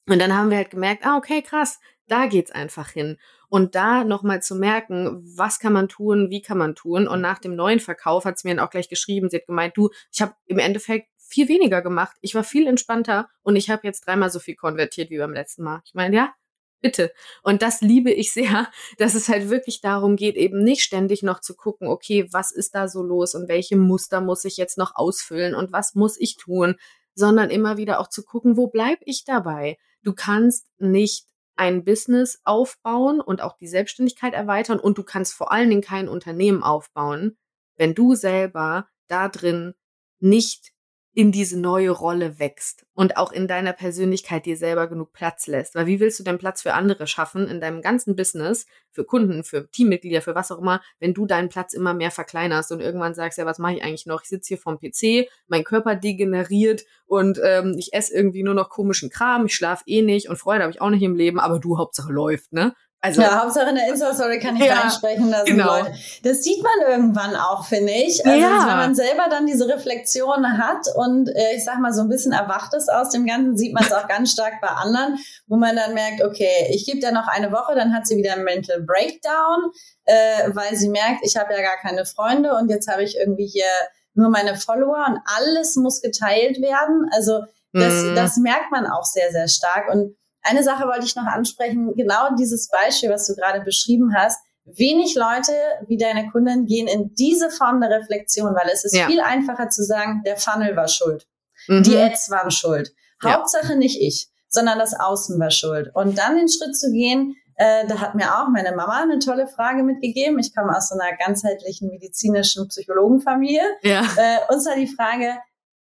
Und 0.09 0.21
dann 0.21 0.37
haben 0.37 0.51
wir 0.51 0.59
halt 0.59 0.71
gemerkt, 0.71 1.05
ah, 1.05 1.17
okay, 1.17 1.43
krass, 1.43 1.81
da 2.07 2.27
geht's 2.27 2.53
einfach 2.53 2.91
hin. 2.91 3.19
Und 3.49 3.75
da 3.75 4.05
nochmal 4.05 4.43
zu 4.43 4.55
merken, 4.55 5.23
was 5.37 5.59
kann 5.59 5.73
man 5.73 5.89
tun, 5.89 6.31
wie 6.31 6.43
kann 6.43 6.59
man 6.59 6.75
tun. 6.75 7.09
Und 7.09 7.21
nach 7.21 7.39
dem 7.39 7.57
neuen 7.57 7.81
Verkauf 7.81 8.25
hat 8.25 8.39
sie 8.39 8.49
mir 8.49 8.55
dann 8.55 8.65
auch 8.65 8.71
gleich 8.71 8.89
geschrieben, 8.89 9.29
sie 9.29 9.39
hat 9.39 9.47
gemeint, 9.47 9.77
du, 9.77 9.91
ich 10.13 10.23
habe 10.23 10.35
im 10.47 10.59
Endeffekt 10.59 11.09
viel 11.29 11.49
weniger 11.49 11.83
gemacht. 11.83 12.17
Ich 12.21 12.35
war 12.35 12.45
viel 12.45 12.67
entspannter 12.67 13.29
und 13.43 13.57
ich 13.57 13.71
habe 13.71 13.87
jetzt 13.87 14.07
dreimal 14.07 14.31
so 14.31 14.39
viel 14.39 14.57
konvertiert 14.57 15.11
wie 15.11 15.19
beim 15.19 15.33
letzten 15.33 15.65
Mal. 15.65 15.83
Ich 15.85 15.95
meine, 15.95 16.17
ja, 16.17 16.35
bitte. 16.81 17.13
Und 17.43 17.63
das 17.63 17.81
liebe 17.81 18.13
ich 18.13 18.33
sehr, 18.33 18.69
dass 18.99 19.15
es 19.15 19.29
halt 19.29 19.51
wirklich 19.51 19.81
darum 19.81 20.17
geht, 20.17 20.37
eben 20.37 20.63
nicht 20.63 20.83
ständig 20.83 21.23
noch 21.23 21.41
zu 21.41 21.55
gucken, 21.55 21.89
okay, 21.89 22.29
was 22.33 22.53
ist 22.53 22.75
da 22.75 22.89
so 22.89 23.03
los 23.03 23.35
und 23.35 23.49
welche 23.49 23.77
Muster 23.77 24.21
muss 24.21 24.45
ich 24.45 24.57
jetzt 24.57 24.79
noch 24.79 24.95
ausfüllen 24.95 25.55
und 25.55 25.73
was 25.73 25.95
muss 25.95 26.19
ich 26.19 26.37
tun, 26.37 26.77
sondern 27.15 27.51
immer 27.51 27.77
wieder 27.77 28.01
auch 28.01 28.09
zu 28.09 28.23
gucken, 28.23 28.57
wo 28.57 28.69
bleib 28.69 28.99
ich 29.03 29.25
dabei? 29.25 29.79
Du 30.03 30.15
kannst 30.15 30.69
nicht 30.79 31.27
ein 31.57 31.85
Business 31.85 32.41
aufbauen 32.45 33.21
und 33.21 33.41
auch 33.41 33.57
die 33.57 33.67
Selbstständigkeit 33.67 34.35
erweitern 34.35 34.79
und 34.79 34.99
du 34.99 35.03
kannst 35.03 35.33
vor 35.35 35.51
allen 35.51 35.71
Dingen 35.71 35.83
kein 35.83 36.09
Unternehmen 36.09 36.63
aufbauen, 36.63 37.37
wenn 37.77 37.95
du 37.95 38.15
selber 38.15 38.89
da 39.09 39.29
drin 39.29 39.75
nicht 40.21 40.73
in 41.17 41.33
diese 41.33 41.59
neue 41.59 41.89
Rolle 41.89 42.39
wächst 42.39 42.85
und 42.93 43.17
auch 43.17 43.33
in 43.33 43.49
deiner 43.49 43.73
Persönlichkeit 43.73 44.45
dir 44.45 44.59
selber 44.59 44.87
genug 44.87 45.15
Platz 45.15 45.47
lässt. 45.47 45.75
Weil 45.75 45.87
wie 45.87 45.99
willst 45.99 46.21
du 46.21 46.25
denn 46.25 46.37
Platz 46.37 46.61
für 46.61 46.75
andere 46.75 47.07
schaffen 47.07 47.49
in 47.49 47.59
deinem 47.59 47.81
ganzen 47.81 48.17
Business, 48.17 48.67
für 48.91 49.07
Kunden, 49.07 49.43
für 49.43 49.71
Teammitglieder, 49.71 50.21
für 50.21 50.35
was 50.35 50.53
auch 50.53 50.59
immer, 50.59 50.83
wenn 51.01 51.15
du 51.15 51.25
deinen 51.25 51.49
Platz 51.49 51.73
immer 51.73 51.95
mehr 51.95 52.11
verkleinerst 52.11 52.71
und 52.71 52.81
irgendwann 52.81 53.15
sagst, 53.15 53.39
ja, 53.39 53.47
was 53.47 53.59
mache 53.59 53.77
ich 53.77 53.83
eigentlich 53.83 54.05
noch? 54.05 54.25
Ich 54.25 54.29
sitze 54.29 54.49
hier 54.49 54.59
vom 54.59 54.79
PC, 54.79 55.27
mein 55.49 55.65
Körper 55.65 55.97
degeneriert 55.97 56.85
und 57.07 57.41
ähm, 57.43 57.77
ich 57.79 57.95
esse 57.95 58.15
irgendwie 58.15 58.43
nur 58.43 58.53
noch 58.53 58.69
komischen 58.69 59.09
Kram, 59.09 59.47
ich 59.47 59.55
schlafe 59.55 59.85
eh 59.87 60.03
nicht 60.03 60.29
und 60.29 60.37
Freude 60.37 60.65
habe 60.65 60.73
ich 60.73 60.83
auch 60.83 60.91
nicht 60.91 61.03
im 61.03 61.17
Leben, 61.17 61.41
aber 61.41 61.59
du 61.61 61.79
Hauptsache 61.79 62.13
läuft, 62.13 62.53
ne? 62.53 62.75
Also, 63.03 63.21
ja, 63.21 63.43
Hauptsache 63.43 63.69
in 63.69 63.77
der 63.77 63.89
Insta-Story 63.89 64.41
kann 64.41 64.57
ich 64.57 64.65
ja, 64.65 64.81
reinsprechen 64.81 65.31
lassen. 65.31 65.47
Genau. 65.47 65.79
Leute. 65.79 65.93
Das 66.25 66.43
sieht 66.43 66.63
man 66.63 66.89
irgendwann 66.89 67.37
auch, 67.37 67.65
finde 67.65 67.93
ich. 67.93 68.27
Also 68.27 68.41
ja. 68.41 68.67
wenn 68.67 68.77
man 68.77 68.95
selber 68.95 69.27
dann 69.31 69.47
diese 69.47 69.69
Reflexion 69.69 70.59
hat 70.59 70.87
und 70.95 71.29
äh, 71.29 71.55
ich 71.55 71.65
sag 71.65 71.79
mal 71.79 71.93
so 71.93 72.01
ein 72.01 72.09
bisschen 72.09 72.33
erwacht 72.33 72.75
ist 72.75 72.91
aus 72.91 73.11
dem 73.11 73.27
Ganzen, 73.27 73.57
sieht 73.57 73.75
man 73.75 73.85
es 73.85 73.93
auch 73.93 74.09
ganz 74.09 74.33
stark 74.33 74.55
bei 74.61 74.69
anderen, 74.69 75.19
wo 75.47 75.57
man 75.57 75.77
dann 75.77 75.95
merkt, 75.95 76.25
okay, 76.25 76.69
ich 76.71 76.85
gebe 76.87 76.99
dir 76.99 77.13
noch 77.13 77.29
eine 77.29 77.53
Woche, 77.53 77.75
dann 77.77 77.95
hat 77.95 78.07
sie 78.07 78.17
wieder 78.17 78.33
einen 78.33 78.45
Mental 78.45 78.81
Breakdown, 78.83 79.71
äh, 80.05 80.51
weil 80.55 80.75
sie 80.75 80.89
merkt, 80.89 81.21
ich 81.23 81.37
habe 81.37 81.53
ja 81.53 81.61
gar 81.61 81.77
keine 81.77 82.07
Freunde 82.07 82.55
und 82.55 82.71
jetzt 82.71 82.89
habe 82.89 83.05
ich 83.05 83.17
irgendwie 83.17 83.47
hier 83.47 83.71
nur 84.15 84.31
meine 84.31 84.57
Follower 84.57 85.05
und 85.07 85.21
alles 85.37 85.77
muss 85.77 86.01
geteilt 86.01 86.61
werden. 86.61 87.09
Also 87.13 87.45
das, 87.73 87.93
mhm. 88.03 88.15
das 88.17 88.37
merkt 88.39 88.73
man 88.73 88.87
auch 88.87 89.05
sehr, 89.05 89.31
sehr 89.31 89.49
stark. 89.49 89.93
Und 89.93 90.17
eine 90.47 90.63
Sache 90.63 90.87
wollte 90.87 91.05
ich 91.05 91.17
noch 91.17 91.27
ansprechen, 91.27 91.95
genau 91.95 92.35
dieses 92.39 92.69
Beispiel, 92.69 93.11
was 93.11 93.27
du 93.27 93.35
gerade 93.35 93.61
beschrieben 93.61 94.15
hast. 94.17 94.39
Wenig 94.65 95.15
Leute 95.15 95.53
wie 95.87 95.97
deine 95.97 96.29
Kunden 96.31 96.67
gehen 96.67 96.89
in 96.89 97.15
diese 97.15 97.51
Form 97.51 97.81
der 97.81 97.91
Reflexion, 97.91 98.55
weil 98.55 98.69
es 98.73 98.85
ist 98.85 98.97
ja. 98.97 99.07
viel 99.07 99.21
einfacher 99.21 99.69
zu 99.69 99.85
sagen, 99.85 100.23
der 100.27 100.37
Funnel 100.37 100.75
war 100.75 100.89
schuld. 100.89 101.27
Mhm. 101.69 101.85
Die 101.85 101.97
Ads 101.97 102.31
waren 102.31 102.51
schuld. 102.51 102.93
Ja. 103.23 103.35
Hauptsache 103.35 103.77
nicht 103.77 104.01
ich, 104.01 104.29
sondern 104.49 104.79
das 104.79 104.99
Außen 104.99 105.39
war 105.39 105.51
schuld. 105.51 105.91
Und 105.95 106.19
dann 106.19 106.37
den 106.37 106.49
Schritt 106.49 106.77
zu 106.77 106.91
gehen, 106.91 107.37
äh, 107.57 107.87
da 107.87 108.01
hat 108.01 108.15
mir 108.15 108.39
auch 108.39 108.49
meine 108.49 108.75
Mama 108.75 109.03
eine 109.03 109.19
tolle 109.19 109.47
Frage 109.47 109.83
mitgegeben. 109.83 110.39
Ich 110.39 110.55
komme 110.55 110.77
aus 110.77 110.91
so 110.91 110.99
einer 110.99 111.17
ganzheitlichen 111.17 111.89
medizinischen 111.89 112.69
Psychologenfamilie. 112.69 113.63
Ja. 113.83 114.03
Äh, 114.17 114.53
und 114.53 114.61
zwar 114.61 114.77
die 114.77 114.89
Frage, 114.89 115.39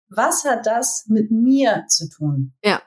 was 0.08 0.44
hat 0.44 0.66
das 0.66 1.04
mit 1.08 1.30
mir 1.30 1.84
zu 1.88 2.08
tun? 2.08 2.54
Ja. 2.62 2.80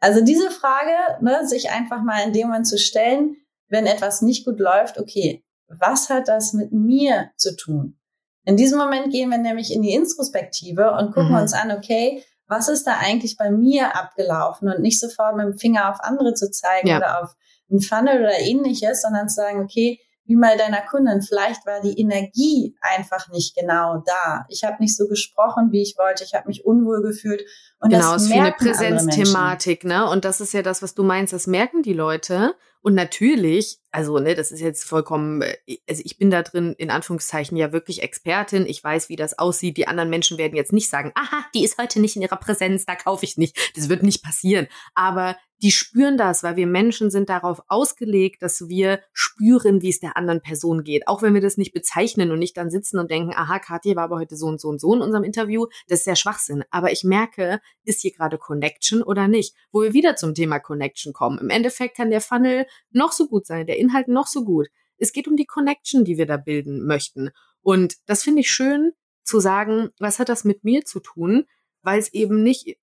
Also 0.00 0.22
diese 0.22 0.50
Frage, 0.50 1.22
ne, 1.22 1.46
sich 1.46 1.70
einfach 1.70 2.02
mal 2.02 2.26
in 2.26 2.32
dem 2.32 2.48
Moment 2.48 2.66
zu 2.66 2.78
stellen, 2.78 3.36
wenn 3.68 3.86
etwas 3.86 4.22
nicht 4.22 4.44
gut 4.44 4.58
läuft, 4.58 4.98
okay, 4.98 5.44
was 5.68 6.10
hat 6.10 6.28
das 6.28 6.52
mit 6.52 6.72
mir 6.72 7.30
zu 7.36 7.56
tun? 7.56 7.98
In 8.44 8.56
diesem 8.56 8.78
Moment 8.78 9.10
gehen 9.10 9.30
wir 9.30 9.38
nämlich 9.38 9.72
in 9.72 9.82
die 9.82 9.94
Introspektive 9.94 10.92
und 10.92 11.12
gucken 11.12 11.30
mhm. 11.30 11.38
uns 11.38 11.52
an, 11.52 11.72
okay, 11.72 12.22
was 12.46 12.68
ist 12.68 12.86
da 12.86 12.98
eigentlich 12.98 13.36
bei 13.36 13.50
mir 13.50 13.96
abgelaufen 13.96 14.68
und 14.68 14.80
nicht 14.80 15.00
sofort 15.00 15.36
mit 15.36 15.46
dem 15.46 15.58
Finger 15.58 15.90
auf 15.90 16.00
andere 16.00 16.34
zu 16.34 16.50
zeigen 16.50 16.88
ja. 16.88 16.98
oder 16.98 17.22
auf 17.22 17.34
einen 17.68 17.80
Funnel 17.80 18.20
oder 18.20 18.38
ähnliches, 18.38 19.02
sondern 19.02 19.28
zu 19.28 19.34
sagen, 19.36 19.62
okay, 19.62 20.00
wie 20.26 20.36
mal 20.36 20.56
deiner 20.56 20.82
Kundin. 20.82 21.22
Vielleicht 21.22 21.66
war 21.66 21.80
die 21.80 21.98
Energie 21.98 22.76
einfach 22.80 23.28
nicht 23.28 23.56
genau 23.56 24.02
da. 24.04 24.44
Ich 24.48 24.64
habe 24.64 24.76
nicht 24.80 24.96
so 24.96 25.06
gesprochen, 25.08 25.72
wie 25.72 25.82
ich 25.82 25.96
wollte. 25.98 26.24
Ich 26.24 26.34
habe 26.34 26.48
mich 26.48 26.64
unwohl 26.64 27.02
gefühlt. 27.02 27.42
Und 27.80 27.90
genau, 27.90 28.14
das 28.14 28.22
ist 28.22 28.32
für 28.32 28.40
eine 28.40 28.52
Präsenzthematik, 28.52 29.84
ne? 29.84 30.08
Und 30.08 30.24
das 30.24 30.40
ist 30.40 30.52
ja 30.52 30.62
das, 30.62 30.82
was 30.82 30.94
du 30.94 31.02
meinst. 31.02 31.32
Das 31.32 31.46
merken 31.46 31.82
die 31.82 31.92
Leute. 31.92 32.54
Und 32.86 32.94
natürlich, 32.94 33.80
also 33.90 34.20
ne, 34.20 34.36
das 34.36 34.52
ist 34.52 34.60
jetzt 34.60 34.84
vollkommen, 34.84 35.42
äh, 35.42 35.78
also 35.88 36.02
ich 36.04 36.18
bin 36.18 36.30
da 36.30 36.42
drin 36.42 36.72
in 36.78 36.92
Anführungszeichen 36.92 37.56
ja 37.56 37.72
wirklich 37.72 38.00
Expertin. 38.00 38.64
Ich 38.64 38.84
weiß, 38.84 39.08
wie 39.08 39.16
das 39.16 39.40
aussieht. 39.40 39.76
Die 39.76 39.88
anderen 39.88 40.08
Menschen 40.08 40.38
werden 40.38 40.54
jetzt 40.54 40.72
nicht 40.72 40.88
sagen, 40.88 41.10
aha, 41.16 41.44
die 41.52 41.64
ist 41.64 41.78
heute 41.78 42.00
nicht 42.00 42.14
in 42.14 42.22
ihrer 42.22 42.36
Präsenz, 42.36 42.86
da 42.86 42.94
kaufe 42.94 43.24
ich 43.24 43.38
nicht. 43.38 43.72
Das 43.74 43.88
wird 43.88 44.04
nicht 44.04 44.22
passieren. 44.22 44.68
Aber 44.94 45.36
die 45.62 45.70
spüren 45.70 46.18
das, 46.18 46.42
weil 46.42 46.56
wir 46.56 46.66
Menschen 46.66 47.10
sind 47.10 47.30
darauf 47.30 47.62
ausgelegt, 47.68 48.42
dass 48.42 48.68
wir 48.68 49.00
spüren, 49.12 49.80
wie 49.80 49.88
es 49.88 50.00
der 50.00 50.16
anderen 50.16 50.42
Person 50.42 50.84
geht. 50.84 51.08
Auch 51.08 51.22
wenn 51.22 51.34
wir 51.34 51.40
das 51.40 51.56
nicht 51.56 51.72
bezeichnen 51.72 52.30
und 52.30 52.38
nicht 52.38 52.56
dann 52.56 52.70
sitzen 52.70 52.98
und 52.98 53.10
denken, 53.10 53.32
aha, 53.34 53.58
Katja 53.58 53.96
war 53.96 54.04
aber 54.04 54.16
heute 54.16 54.36
so 54.36 54.46
und 54.46 54.60
so 54.60 54.68
und 54.68 54.80
so 54.80 54.94
in 54.94 55.00
unserem 55.00 55.24
Interview. 55.24 55.66
Das 55.88 56.00
ist 56.00 56.06
ja 56.06 56.16
Schwachsinn. 56.16 56.64
Aber 56.70 56.92
ich 56.92 57.04
merke, 57.04 57.60
ist 57.84 58.02
hier 58.02 58.12
gerade 58.12 58.36
Connection 58.36 59.02
oder 59.02 59.28
nicht? 59.28 59.54
Wo 59.72 59.82
wir 59.82 59.94
wieder 59.94 60.16
zum 60.16 60.34
Thema 60.34 60.58
Connection 60.58 61.14
kommen. 61.14 61.38
Im 61.38 61.50
Endeffekt 61.50 61.96
kann 61.96 62.10
der 62.10 62.20
Funnel 62.20 62.66
noch 62.90 63.12
so 63.12 63.26
gut 63.26 63.46
sein, 63.46 63.66
der 63.66 63.78
Inhalt 63.78 64.08
noch 64.08 64.26
so 64.26 64.44
gut. 64.44 64.68
Es 64.98 65.12
geht 65.12 65.28
um 65.28 65.36
die 65.36 65.46
Connection, 65.46 66.04
die 66.04 66.18
wir 66.18 66.26
da 66.26 66.36
bilden 66.36 66.86
möchten. 66.86 67.30
Und 67.62 67.96
das 68.06 68.22
finde 68.22 68.40
ich 68.40 68.50
schön 68.50 68.92
zu 69.24 69.40
sagen, 69.40 69.90
was 69.98 70.18
hat 70.18 70.28
das 70.28 70.44
mit 70.44 70.64
mir 70.64 70.84
zu 70.84 71.00
tun? 71.00 71.46
Weil 71.82 71.98
es 71.98 72.12
eben 72.12 72.42
nicht 72.42 72.78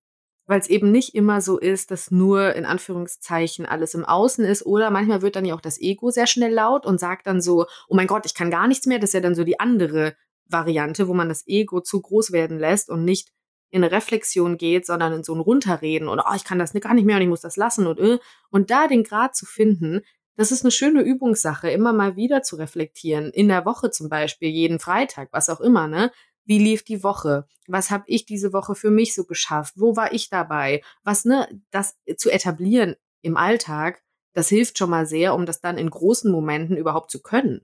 weil 0.46 0.60
es 0.60 0.68
eben 0.68 0.90
nicht 0.90 1.14
immer 1.14 1.40
so 1.40 1.58
ist, 1.58 1.90
dass 1.90 2.10
nur 2.10 2.54
in 2.54 2.64
Anführungszeichen 2.64 3.66
alles 3.66 3.94
im 3.94 4.04
Außen 4.04 4.44
ist 4.44 4.66
oder 4.66 4.90
manchmal 4.90 5.22
wird 5.22 5.36
dann 5.36 5.44
ja 5.44 5.54
auch 5.54 5.60
das 5.60 5.80
Ego 5.80 6.10
sehr 6.10 6.26
schnell 6.26 6.52
laut 6.52 6.86
und 6.86 7.00
sagt 7.00 7.26
dann 7.26 7.40
so, 7.40 7.66
oh 7.88 7.94
mein 7.94 8.06
Gott, 8.06 8.26
ich 8.26 8.34
kann 8.34 8.50
gar 8.50 8.68
nichts 8.68 8.86
mehr, 8.86 8.98
das 8.98 9.10
ist 9.10 9.14
ja 9.14 9.20
dann 9.20 9.34
so 9.34 9.44
die 9.44 9.60
andere 9.60 10.14
Variante, 10.46 11.08
wo 11.08 11.14
man 11.14 11.28
das 11.28 11.46
Ego 11.46 11.80
zu 11.80 12.00
groß 12.00 12.32
werden 12.32 12.58
lässt 12.58 12.90
und 12.90 13.04
nicht 13.04 13.30
in 13.70 13.82
eine 13.82 13.92
Reflexion 13.92 14.56
geht, 14.56 14.86
sondern 14.86 15.12
in 15.12 15.24
so 15.24 15.34
ein 15.34 15.40
Runterreden 15.40 16.08
und 16.08 16.20
oh, 16.20 16.34
ich 16.36 16.44
kann 16.44 16.58
das 16.58 16.72
gar 16.74 16.94
nicht 16.94 17.06
mehr 17.06 17.16
und 17.16 17.22
ich 17.22 17.28
muss 17.28 17.40
das 17.40 17.56
lassen 17.56 17.86
und 17.86 17.98
äh. 17.98 18.18
und 18.50 18.70
da 18.70 18.86
den 18.86 19.02
Grad 19.02 19.34
zu 19.34 19.46
finden, 19.46 20.02
das 20.36 20.52
ist 20.52 20.62
eine 20.62 20.70
schöne 20.70 21.02
Übungssache, 21.02 21.70
immer 21.70 21.92
mal 21.92 22.16
wieder 22.16 22.42
zu 22.42 22.56
reflektieren, 22.56 23.30
in 23.30 23.48
der 23.48 23.64
Woche 23.64 23.90
zum 23.90 24.08
Beispiel, 24.08 24.48
jeden 24.48 24.78
Freitag, 24.78 25.28
was 25.32 25.48
auch 25.48 25.60
immer, 25.60 25.88
ne? 25.88 26.12
Wie 26.44 26.58
lief 26.58 26.84
die 26.84 27.02
Woche? 27.02 27.46
Was 27.66 27.90
habe 27.90 28.04
ich 28.06 28.26
diese 28.26 28.52
Woche 28.52 28.74
für 28.74 28.90
mich 28.90 29.14
so 29.14 29.24
geschafft? 29.24 29.74
Wo 29.76 29.96
war 29.96 30.12
ich 30.12 30.28
dabei? 30.28 30.82
Was, 31.02 31.24
ne, 31.24 31.48
das 31.70 31.96
zu 32.16 32.30
etablieren 32.30 32.96
im 33.22 33.36
Alltag, 33.36 34.02
das 34.34 34.48
hilft 34.48 34.78
schon 34.78 34.90
mal 34.90 35.06
sehr, 35.06 35.34
um 35.34 35.46
das 35.46 35.60
dann 35.60 35.78
in 35.78 35.88
großen 35.88 36.30
Momenten 36.30 36.76
überhaupt 36.76 37.10
zu 37.10 37.22
können. 37.22 37.62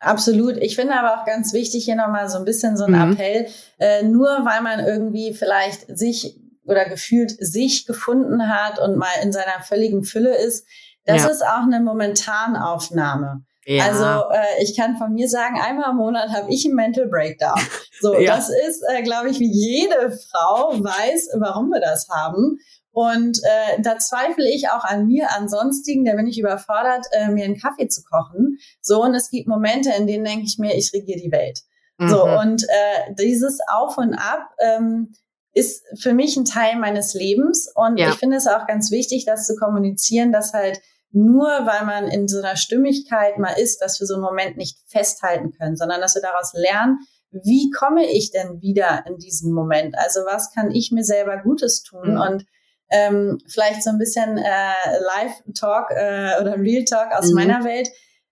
Absolut. 0.00 0.56
Ich 0.58 0.76
finde 0.76 0.94
aber 0.94 1.20
auch 1.20 1.26
ganz 1.26 1.52
wichtig 1.52 1.84
hier 1.84 1.96
nochmal 1.96 2.28
so 2.28 2.38
ein 2.38 2.44
bisschen 2.44 2.76
so 2.76 2.84
ein 2.84 2.92
mhm. 2.92 3.12
Appell. 3.12 3.48
Äh, 3.78 4.04
nur 4.04 4.28
weil 4.44 4.62
man 4.62 4.80
irgendwie 4.84 5.34
vielleicht 5.34 5.86
sich 5.96 6.40
oder 6.64 6.88
gefühlt 6.88 7.30
sich 7.30 7.86
gefunden 7.86 8.48
hat 8.48 8.78
und 8.78 8.96
mal 8.96 9.08
in 9.22 9.32
seiner 9.32 9.62
völligen 9.62 10.04
Fülle 10.04 10.36
ist, 10.36 10.66
das 11.04 11.22
ja. 11.22 11.28
ist 11.28 11.42
auch 11.42 11.62
eine 11.62 11.80
Momentanaufnahme. 11.80 13.44
Ja. 13.68 13.84
Also 13.84 14.30
äh, 14.32 14.62
ich 14.62 14.74
kann 14.74 14.96
von 14.96 15.12
mir 15.12 15.28
sagen, 15.28 15.60
einmal 15.60 15.90
im 15.90 15.96
Monat 15.96 16.30
habe 16.30 16.50
ich 16.50 16.64
einen 16.64 16.74
Mental 16.74 17.06
Breakdown. 17.06 17.60
So, 18.00 18.14
ja. 18.18 18.34
das 18.34 18.48
ist, 18.48 18.82
äh, 18.88 19.02
glaube 19.02 19.28
ich, 19.28 19.38
wie 19.40 19.52
jede 19.52 20.10
Frau 20.10 20.72
weiß, 20.72 21.36
warum 21.38 21.68
wir 21.68 21.80
das 21.80 22.08
haben. 22.08 22.58
Und 22.92 23.38
äh, 23.44 23.82
da 23.82 23.98
zweifle 23.98 24.48
ich 24.48 24.70
auch 24.70 24.84
an 24.84 25.06
mir, 25.06 25.28
ansonsten, 25.36 26.06
da 26.06 26.14
bin 26.14 26.26
ich 26.26 26.40
überfordert, 26.40 27.04
äh, 27.12 27.28
mir 27.28 27.44
einen 27.44 27.60
Kaffee 27.60 27.88
zu 27.88 28.02
kochen. 28.04 28.56
So, 28.80 29.02
und 29.02 29.14
es 29.14 29.28
gibt 29.28 29.48
Momente, 29.48 29.90
in 29.98 30.06
denen 30.06 30.24
denke 30.24 30.46
ich 30.46 30.56
mir, 30.58 30.74
ich 30.74 30.90
regiere 30.94 31.20
die 31.20 31.30
Welt. 31.30 31.60
Mhm. 31.98 32.08
So, 32.08 32.24
und 32.24 32.64
äh, 32.64 33.14
dieses 33.18 33.58
Auf 33.70 33.98
und 33.98 34.14
Ab 34.14 34.48
ähm, 34.60 35.12
ist 35.52 35.84
für 36.00 36.14
mich 36.14 36.38
ein 36.38 36.46
Teil 36.46 36.76
meines 36.76 37.12
Lebens. 37.12 37.70
Und 37.74 37.98
ja. 37.98 38.08
ich 38.08 38.14
finde 38.14 38.38
es 38.38 38.46
auch 38.46 38.66
ganz 38.66 38.90
wichtig, 38.90 39.26
das 39.26 39.46
zu 39.46 39.56
kommunizieren, 39.56 40.32
dass 40.32 40.54
halt 40.54 40.80
nur 41.10 41.46
weil 41.46 41.86
man 41.86 42.08
in 42.08 42.28
so 42.28 42.38
einer 42.38 42.56
Stimmigkeit 42.56 43.38
mal 43.38 43.52
ist, 43.52 43.78
dass 43.78 44.00
wir 44.00 44.06
so 44.06 44.14
einen 44.14 44.22
Moment 44.22 44.56
nicht 44.56 44.78
festhalten 44.86 45.52
können, 45.52 45.76
sondern 45.76 46.00
dass 46.00 46.14
wir 46.14 46.22
daraus 46.22 46.52
lernen, 46.54 46.98
wie 47.30 47.70
komme 47.70 48.06
ich 48.06 48.30
denn 48.30 48.60
wieder 48.60 49.04
in 49.06 49.18
diesen 49.18 49.52
Moment? 49.52 49.96
Also 49.98 50.20
was 50.20 50.52
kann 50.52 50.70
ich 50.70 50.92
mir 50.92 51.04
selber 51.04 51.38
Gutes 51.38 51.82
tun? 51.82 52.14
Mhm. 52.14 52.20
Und 52.20 52.46
ähm, 52.90 53.38
vielleicht 53.46 53.82
so 53.82 53.90
ein 53.90 53.98
bisschen 53.98 54.38
äh, 54.38 54.98
Live-Talk 55.00 55.90
äh, 55.90 56.40
oder 56.40 56.58
Real-Talk 56.58 57.12
aus 57.12 57.28
mhm. 57.28 57.34
meiner 57.34 57.64
Welt. 57.64 57.88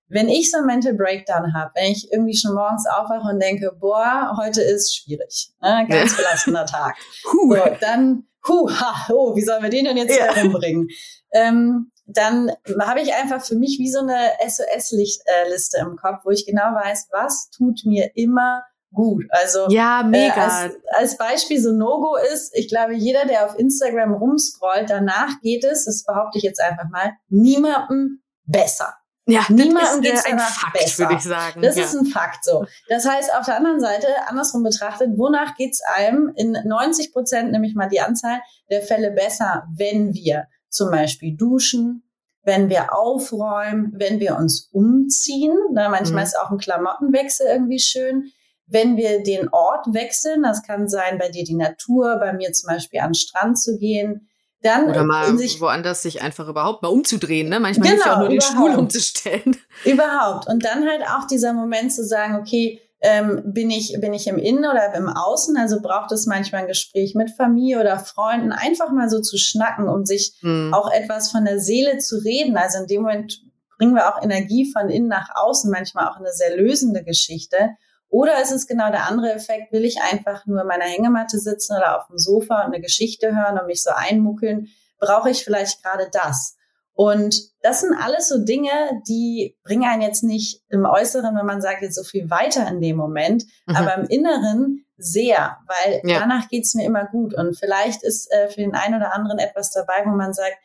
Wenn 0.09 0.29
ich 0.29 0.51
so 0.51 0.59
einen 0.59 0.67
Mental 0.67 0.95
Breakdown 0.95 1.53
habe, 1.53 1.73
wenn 1.75 1.91
ich 1.91 2.11
irgendwie 2.13 2.37
schon 2.37 2.55
morgens 2.55 2.87
aufwache 2.87 3.29
und 3.29 3.43
denke, 3.43 3.73
boah, 3.79 4.37
heute 4.41 4.63
ist 4.63 4.95
schwierig, 4.95 5.51
ne? 5.61 5.85
ganz 5.89 6.13
ja. 6.13 6.19
belastender 6.19 6.65
Tag, 6.65 6.95
so, 7.23 7.57
dann, 7.81 8.23
hu, 8.47 8.71
ha, 8.71 9.13
oh, 9.13 9.35
wie 9.35 9.43
sollen 9.43 9.65
wir 9.65 9.71
den 9.71 9.85
denn 9.85 9.97
jetzt 9.97 10.17
ja. 10.17 10.35
herumbringen? 10.35 10.89
Ähm, 11.33 11.91
dann 12.07 12.53
habe 12.81 13.01
ich 13.01 13.15
einfach 13.15 13.45
für 13.45 13.57
mich 13.57 13.79
wie 13.79 13.91
so 13.91 14.01
eine 14.01 14.31
SOS-Liste 14.47 15.79
im 15.81 15.97
Kopf, 15.97 16.21
wo 16.25 16.31
ich 16.31 16.47
genau 16.47 16.75
weiß, 16.75 17.09
was 17.11 17.51
tut 17.51 17.81
mir 17.85 18.11
immer 18.15 18.63
gut. 18.93 19.25
Also 19.31 19.67
ja, 19.69 20.03
mega. 20.05 20.35
Äh, 20.35 20.41
als, 20.41 20.75
als, 20.91 21.17
Beispiel 21.17 21.61
so 21.61 21.73
No-Go 21.73 22.17
ist, 22.33 22.57
ich 22.57 22.69
glaube, 22.69 22.95
jeder, 22.95 23.27
der 23.27 23.47
auf 23.47 23.59
Instagram 23.59 24.15
rumscrollt, 24.15 24.89
danach 24.89 25.41
geht 25.43 25.65
es, 25.65 25.85
das 25.85 26.05
behaupte 26.05 26.39
ich 26.39 26.45
jetzt 26.45 26.61
einfach 26.61 26.89
mal, 26.91 27.13
niemandem 27.29 28.23
besser. 28.45 28.95
Ja, 29.29 29.45
niemandem 29.49 30.03
geht 30.03 30.15
es 30.15 30.25
ein 30.25 30.39
Fakt, 30.39 30.73
besser. 30.73 30.99
würde 31.05 31.15
ich 31.15 31.25
sagen. 31.25 31.61
Das 31.61 31.77
ja. 31.77 31.85
ist 31.85 31.95
ein 31.95 32.07
Fakt 32.07 32.45
so. 32.45 32.65
Das 32.89 33.09
heißt, 33.09 33.35
auf 33.35 33.45
der 33.45 33.57
anderen 33.57 33.81
Seite, 33.81 34.07
andersrum 34.29 34.63
betrachtet, 34.63 35.11
wonach 35.17 35.57
geht 35.57 35.73
es 35.73 35.81
einem 35.97 36.33
in 36.37 36.53
90 36.53 37.13
Prozent, 37.13 37.51
nämlich 37.51 37.75
mal 37.75 37.89
die 37.89 38.01
Anzahl 38.01 38.41
der 38.71 38.83
Fälle 38.83 39.11
besser, 39.11 39.65
wenn 39.77 40.15
wir 40.15 40.47
zum 40.69 40.91
Beispiel 40.91 41.37
duschen, 41.37 42.03
wenn 42.43 42.69
wir 42.69 42.95
aufräumen, 42.95 43.93
wenn 43.97 44.21
wir 44.21 44.37
uns 44.37 44.69
umziehen. 44.73 45.57
Ne, 45.73 45.89
manchmal 45.91 46.23
mhm. 46.23 46.27
ist 46.27 46.39
auch 46.39 46.51
ein 46.51 46.59
Klamottenwechsel 46.59 47.47
irgendwie 47.47 47.81
schön. 47.81 48.31
Wenn 48.67 48.97
wir 48.97 49.23
den 49.23 49.49
Ort 49.51 49.87
wechseln, 49.93 50.43
das 50.43 50.63
kann 50.63 50.89
sein 50.89 51.19
bei 51.19 51.29
dir 51.29 51.45
die 51.45 51.55
Natur, 51.55 52.17
bei 52.19 52.33
mir 52.33 52.53
zum 52.53 52.69
Beispiel 52.69 53.01
an 53.01 53.11
den 53.11 53.15
Strand 53.15 53.61
zu 53.61 53.79
gehen, 53.79 54.29
dann 54.63 54.89
oder 54.89 55.05
mal 55.05 55.37
sich, 55.39 55.61
woanders 55.61 56.03
sich 56.03 56.23
einfach 56.23 56.49
überhaupt 56.49 56.83
mal 56.83 56.89
umzudrehen. 56.89 57.49
Ne? 57.49 57.61
Manchmal 57.61 57.91
genau, 57.91 58.03
hilft 58.03 58.07
ja 58.07 58.15
auch 58.15 58.19
nur 58.21 58.29
den 58.29 58.41
Stuhl 58.41 58.75
umzustellen. 58.75 59.57
Überhaupt. 59.85 60.49
Und 60.49 60.65
dann 60.65 60.89
halt 60.89 61.03
auch 61.03 61.27
dieser 61.27 61.53
Moment 61.53 61.93
zu 61.93 62.05
sagen, 62.05 62.37
okay, 62.37 62.81
ähm, 63.01 63.43
bin 63.45 63.71
ich 63.71 63.99
bin 64.01 64.15
ich 64.15 64.27
im 64.27 64.39
Innen 64.39 64.65
oder 64.65 64.95
im 64.95 65.09
Außen? 65.09 65.57
Also 65.57 65.81
braucht 65.81 66.13
es 66.13 66.27
manchmal 66.27 66.63
ein 66.63 66.69
Gespräch 66.69 67.15
mit 67.15 67.31
Familie 67.31 67.81
oder 67.81 67.99
Freunden, 67.99 68.53
einfach 68.53 68.91
mal 68.91 69.11
so 69.11 69.21
zu 69.21 69.37
schnacken, 69.37 69.89
um 69.89 70.05
sich 70.07 70.39
mhm. 70.43 70.73
auch 70.73 70.91
etwas 70.91 71.31
von 71.31 71.45
der 71.45 71.61
Seele 71.61 71.99
zu 71.99 72.17
reden. 72.17 72.57
Also 72.57 72.79
in 72.79 72.87
dem 72.87 73.03
Moment 73.03 73.43
bringen 73.79 73.95
wir 73.95 74.09
auch 74.09 74.23
Energie 74.23 74.73
von 74.73 74.89
innen 74.89 75.09
nach 75.09 75.29
außen, 75.35 75.71
manchmal 75.71 76.09
auch 76.09 76.17
eine 76.17 76.33
sehr 76.33 76.57
lösende 76.57 77.05
Geschichte. 77.05 77.77
Oder 78.09 78.41
ist 78.41 78.53
es 78.53 78.67
genau 78.67 78.91
der 78.91 79.07
andere 79.07 79.33
Effekt? 79.33 79.73
Will 79.73 79.85
ich 79.85 80.01
einfach 80.01 80.47
nur 80.47 80.63
in 80.63 80.67
meiner 80.67 80.85
Hängematte 80.85 81.39
sitzen 81.39 81.77
oder 81.77 81.99
auf 81.99 82.07
dem 82.07 82.19
Sofa 82.19 82.65
und 82.65 82.73
eine 82.73 82.81
Geschichte 82.81 83.35
hören 83.37 83.59
und 83.59 83.67
mich 83.67 83.83
so 83.83 83.91
einmuckeln? 83.95 84.69
Brauche 84.99 85.31
ich 85.31 85.45
vielleicht 85.45 85.83
gerade 85.83 86.09
das? 86.11 86.57
Und 86.97 87.43
das 87.61 87.83
sind 87.83 87.95
alles 87.95 88.27
so 88.27 88.39
Dinge, 88.43 88.71
die 89.07 89.55
bringen 89.65 89.85
einen 89.85 90.01
jetzt 90.01 90.25
nicht 90.25 90.63
im 90.71 90.87
Äußeren, 90.87 91.37
wenn 91.37 91.45
man 91.45 91.61
sagt, 91.61 91.83
jetzt 91.83 91.95
so 91.95 92.03
viel 92.03 92.31
weiter 92.31 92.67
in 92.69 92.81
dem 92.81 92.97
Moment, 92.97 93.45
mhm. 93.67 93.77
aber 93.77 93.97
im 93.97 94.07
Inneren 94.07 94.87
sehr, 94.97 95.59
weil 95.67 96.01
ja. 96.05 96.21
danach 96.21 96.49
geht's 96.49 96.75
mir 96.75 96.87
immer 96.87 97.05
gut. 97.05 97.35
Und 97.35 97.59
vielleicht 97.59 98.03
ist 98.03 98.33
äh, 98.33 98.49
für 98.49 98.63
den 98.63 98.75
einen 98.75 98.95
oder 98.95 99.15
anderen 99.15 99.39
etwas 99.39 99.71
dabei, 99.73 100.05
wo 100.07 100.11
man 100.11 100.33
sagt, 100.33 100.57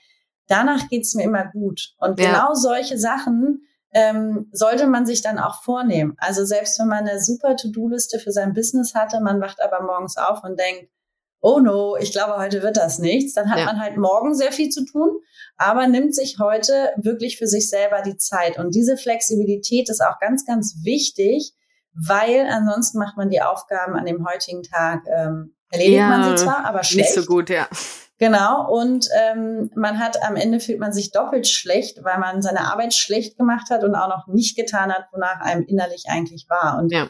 danach 0.47 0.87
geht's 0.87 1.15
mir 1.15 1.23
immer 1.23 1.51
gut. 1.51 1.93
Und 1.97 2.17
ja. 2.17 2.31
genau 2.31 2.53
solche 2.53 2.97
Sachen 2.97 3.67
ähm, 3.93 4.47
sollte 4.53 4.87
man 4.87 5.05
sich 5.05 5.21
dann 5.21 5.37
auch 5.37 5.61
vornehmen. 5.63 6.15
Also 6.17 6.45
selbst 6.45 6.79
wenn 6.79 6.87
man 6.87 7.09
eine 7.09 7.19
super 7.19 7.57
To-Do-Liste 7.57 8.19
für 8.19 8.31
sein 8.31 8.53
Business 8.53 8.95
hatte, 8.95 9.19
man 9.19 9.41
wacht 9.41 9.61
aber 9.61 9.83
morgens 9.85 10.15
auf 10.15 10.45
und 10.45 10.57
denkt, 10.57 10.89
oh 11.41 11.59
no, 11.59 11.97
ich 11.99 12.11
glaube, 12.11 12.37
heute 12.37 12.61
wird 12.61 12.77
das 12.77 12.99
nichts, 12.99 13.33
dann 13.33 13.49
hat 13.49 13.59
ja. 13.59 13.65
man 13.65 13.79
halt 13.81 13.97
morgen 13.97 14.35
sehr 14.35 14.51
viel 14.51 14.69
zu 14.69 14.85
tun, 14.85 15.09
aber 15.57 15.87
nimmt 15.87 16.15
sich 16.15 16.37
heute 16.39 16.91
wirklich 16.97 17.37
für 17.37 17.47
sich 17.47 17.69
selber 17.69 18.01
die 18.01 18.17
Zeit. 18.17 18.57
Und 18.57 18.73
diese 18.75 18.95
Flexibilität 18.97 19.89
ist 19.89 20.01
auch 20.01 20.19
ganz, 20.19 20.45
ganz 20.45 20.77
wichtig, 20.83 21.53
weil 21.93 22.47
ansonsten 22.49 22.99
macht 22.99 23.17
man 23.17 23.29
die 23.29 23.41
Aufgaben 23.41 23.95
an 23.95 24.05
dem 24.05 24.25
heutigen 24.25 24.63
Tag, 24.63 25.01
ähm, 25.07 25.55
erledigt 25.71 25.97
ja, 25.97 26.07
man 26.07 26.37
sie 26.37 26.43
zwar, 26.43 26.65
aber 26.65 26.83
schlecht. 26.83 27.15
Nicht 27.15 27.25
so 27.25 27.25
gut, 27.25 27.49
ja. 27.49 27.67
Genau, 28.17 28.71
und 28.71 29.07
ähm, 29.19 29.71
man 29.75 29.97
hat 29.97 30.21
am 30.23 30.35
Ende 30.35 30.59
fühlt 30.59 30.79
man 30.79 30.93
sich 30.93 31.11
doppelt 31.11 31.47
schlecht, 31.47 32.03
weil 32.03 32.19
man 32.19 32.43
seine 32.43 32.71
Arbeit 32.71 32.93
schlecht 32.93 33.35
gemacht 33.35 33.71
hat 33.71 33.83
und 33.83 33.95
auch 33.95 34.09
noch 34.09 34.27
nicht 34.27 34.55
getan 34.55 34.91
hat, 34.91 35.05
wonach 35.11 35.41
einem 35.41 35.63
innerlich 35.63 36.03
eigentlich 36.07 36.45
war. 36.47 36.77
Und 36.77 36.91
ja. 36.91 37.09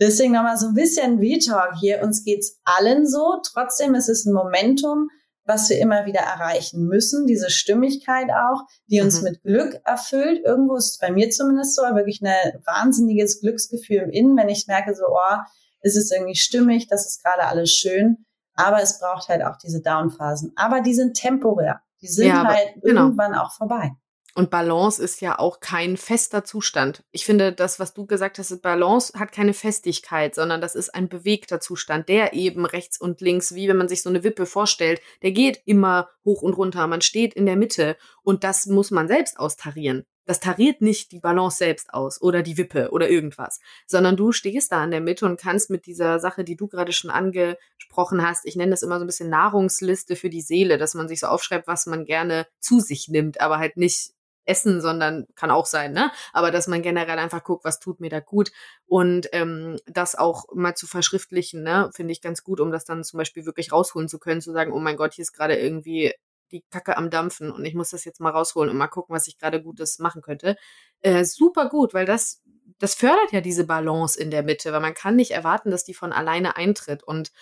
Deswegen 0.00 0.32
nochmal 0.32 0.56
so 0.56 0.68
ein 0.68 0.74
bisschen 0.74 1.20
V-Talk 1.20 1.74
hier. 1.78 2.02
Uns 2.02 2.24
geht's 2.24 2.60
allen 2.64 3.06
so. 3.06 3.40
Trotzdem 3.52 3.94
ist 3.94 4.08
es 4.08 4.26
ein 4.26 4.32
Momentum, 4.32 5.08
was 5.44 5.68
wir 5.68 5.78
immer 5.78 6.06
wieder 6.06 6.20
erreichen 6.20 6.86
müssen. 6.86 7.26
Diese 7.26 7.50
Stimmigkeit 7.50 8.28
auch, 8.30 8.62
die 8.88 9.00
uns 9.00 9.18
mhm. 9.18 9.28
mit 9.28 9.42
Glück 9.42 9.80
erfüllt. 9.84 10.44
Irgendwo 10.44 10.76
ist 10.76 10.92
es 10.92 10.98
bei 10.98 11.10
mir 11.10 11.30
zumindest 11.30 11.76
so, 11.76 11.82
wirklich 11.82 12.20
ein 12.22 12.60
wahnsinniges 12.64 13.40
Glücksgefühl 13.40 13.98
im 13.98 14.10
Innen, 14.10 14.36
wenn 14.36 14.48
ich 14.48 14.66
merke 14.66 14.94
so, 14.94 15.04
oh, 15.08 15.38
es 15.80 15.96
ist 15.96 16.12
irgendwie 16.12 16.36
stimmig, 16.36 16.86
das 16.86 17.06
ist 17.06 17.22
gerade 17.22 17.46
alles 17.46 17.70
schön. 17.70 18.24
Aber 18.54 18.82
es 18.82 18.98
braucht 18.98 19.28
halt 19.28 19.42
auch 19.42 19.56
diese 19.56 19.80
Downphasen. 19.80 20.52
Aber 20.56 20.80
die 20.80 20.94
sind 20.94 21.14
temporär. 21.14 21.80
Die 22.00 22.08
sind 22.08 22.28
ja, 22.28 22.44
halt 22.44 22.74
genau. 22.82 23.02
irgendwann 23.04 23.34
auch 23.34 23.52
vorbei. 23.52 23.92
Und 24.34 24.50
Balance 24.50 25.02
ist 25.02 25.20
ja 25.20 25.38
auch 25.38 25.60
kein 25.60 25.98
fester 25.98 26.42
Zustand. 26.42 27.04
Ich 27.10 27.26
finde, 27.26 27.52
das, 27.52 27.78
was 27.78 27.92
du 27.92 28.06
gesagt 28.06 28.38
hast, 28.38 28.62
Balance 28.62 29.12
hat 29.18 29.30
keine 29.30 29.52
Festigkeit, 29.52 30.34
sondern 30.34 30.62
das 30.62 30.74
ist 30.74 30.94
ein 30.94 31.10
bewegter 31.10 31.60
Zustand, 31.60 32.08
der 32.08 32.32
eben 32.32 32.64
rechts 32.64 32.98
und 32.98 33.20
links, 33.20 33.54
wie 33.54 33.68
wenn 33.68 33.76
man 33.76 33.88
sich 33.88 34.02
so 34.02 34.08
eine 34.08 34.24
Wippe 34.24 34.46
vorstellt, 34.46 35.02
der 35.20 35.32
geht 35.32 35.60
immer 35.66 36.08
hoch 36.24 36.40
und 36.40 36.54
runter. 36.54 36.86
Man 36.86 37.02
steht 37.02 37.34
in 37.34 37.44
der 37.44 37.56
Mitte 37.56 37.96
und 38.22 38.42
das 38.42 38.66
muss 38.66 38.90
man 38.90 39.06
selbst 39.06 39.38
austarieren. 39.38 40.06
Das 40.24 40.38
tariert 40.38 40.80
nicht 40.80 41.10
die 41.10 41.18
Balance 41.18 41.58
selbst 41.58 41.92
aus 41.92 42.22
oder 42.22 42.42
die 42.42 42.56
Wippe 42.56 42.90
oder 42.92 43.10
irgendwas, 43.10 43.60
sondern 43.86 44.16
du 44.16 44.30
stehst 44.30 44.70
da 44.70 44.82
in 44.84 44.92
der 44.92 45.00
Mitte 45.00 45.26
und 45.26 45.38
kannst 45.38 45.68
mit 45.68 45.84
dieser 45.84 46.20
Sache, 46.20 46.44
die 46.44 46.56
du 46.56 46.68
gerade 46.68 46.92
schon 46.92 47.10
angesprochen 47.10 48.24
hast, 48.24 48.46
ich 48.46 48.54
nenne 48.54 48.70
das 48.70 48.82
immer 48.82 48.98
so 48.98 49.04
ein 49.04 49.08
bisschen 49.08 49.30
Nahrungsliste 49.30 50.14
für 50.14 50.30
die 50.30 50.40
Seele, 50.40 50.78
dass 50.78 50.94
man 50.94 51.08
sich 51.08 51.20
so 51.20 51.26
aufschreibt, 51.26 51.66
was 51.66 51.86
man 51.86 52.04
gerne 52.04 52.46
zu 52.60 52.78
sich 52.78 53.08
nimmt, 53.08 53.40
aber 53.40 53.58
halt 53.58 53.76
nicht 53.76 54.12
Essen, 54.44 54.80
sondern 54.80 55.26
kann 55.34 55.50
auch 55.50 55.66
sein, 55.66 55.92
ne? 55.92 56.10
Aber 56.32 56.50
dass 56.50 56.66
man 56.66 56.82
generell 56.82 57.18
einfach 57.18 57.44
guckt, 57.44 57.64
was 57.64 57.78
tut 57.80 58.00
mir 58.00 58.10
da 58.10 58.20
gut 58.20 58.50
und 58.86 59.28
ähm, 59.32 59.78
das 59.86 60.14
auch 60.14 60.46
mal 60.52 60.74
zu 60.74 60.86
verschriftlichen, 60.86 61.62
ne, 61.62 61.90
finde 61.94 62.12
ich 62.12 62.20
ganz 62.20 62.42
gut, 62.42 62.60
um 62.60 62.70
das 62.72 62.84
dann 62.84 63.04
zum 63.04 63.18
Beispiel 63.18 63.46
wirklich 63.46 63.72
rausholen 63.72 64.08
zu 64.08 64.18
können, 64.18 64.40
zu 64.40 64.52
sagen, 64.52 64.72
oh 64.72 64.80
mein 64.80 64.96
Gott, 64.96 65.14
hier 65.14 65.22
ist 65.22 65.32
gerade 65.32 65.56
irgendwie 65.56 66.12
die 66.50 66.64
Kacke 66.70 66.96
am 66.96 67.10
Dampfen 67.10 67.50
und 67.50 67.64
ich 67.64 67.74
muss 67.74 67.90
das 67.90 68.04
jetzt 68.04 68.20
mal 68.20 68.30
rausholen 68.30 68.70
und 68.70 68.76
mal 68.76 68.88
gucken, 68.88 69.14
was 69.14 69.26
ich 69.26 69.38
gerade 69.38 69.62
Gutes 69.62 69.98
machen 69.98 70.22
könnte. 70.22 70.56
Äh, 71.00 71.24
super 71.24 71.68
gut, 71.68 71.94
weil 71.94 72.06
das 72.06 72.42
das 72.78 72.94
fördert 72.94 73.32
ja 73.32 73.40
diese 73.40 73.64
Balance 73.64 74.18
in 74.18 74.30
der 74.30 74.42
Mitte, 74.42 74.72
weil 74.72 74.80
man 74.80 74.94
kann 74.94 75.14
nicht 75.14 75.30
erwarten, 75.30 75.70
dass 75.70 75.84
die 75.84 75.94
von 75.94 76.12
alleine 76.12 76.56
eintritt 76.56 77.02
und 77.04 77.32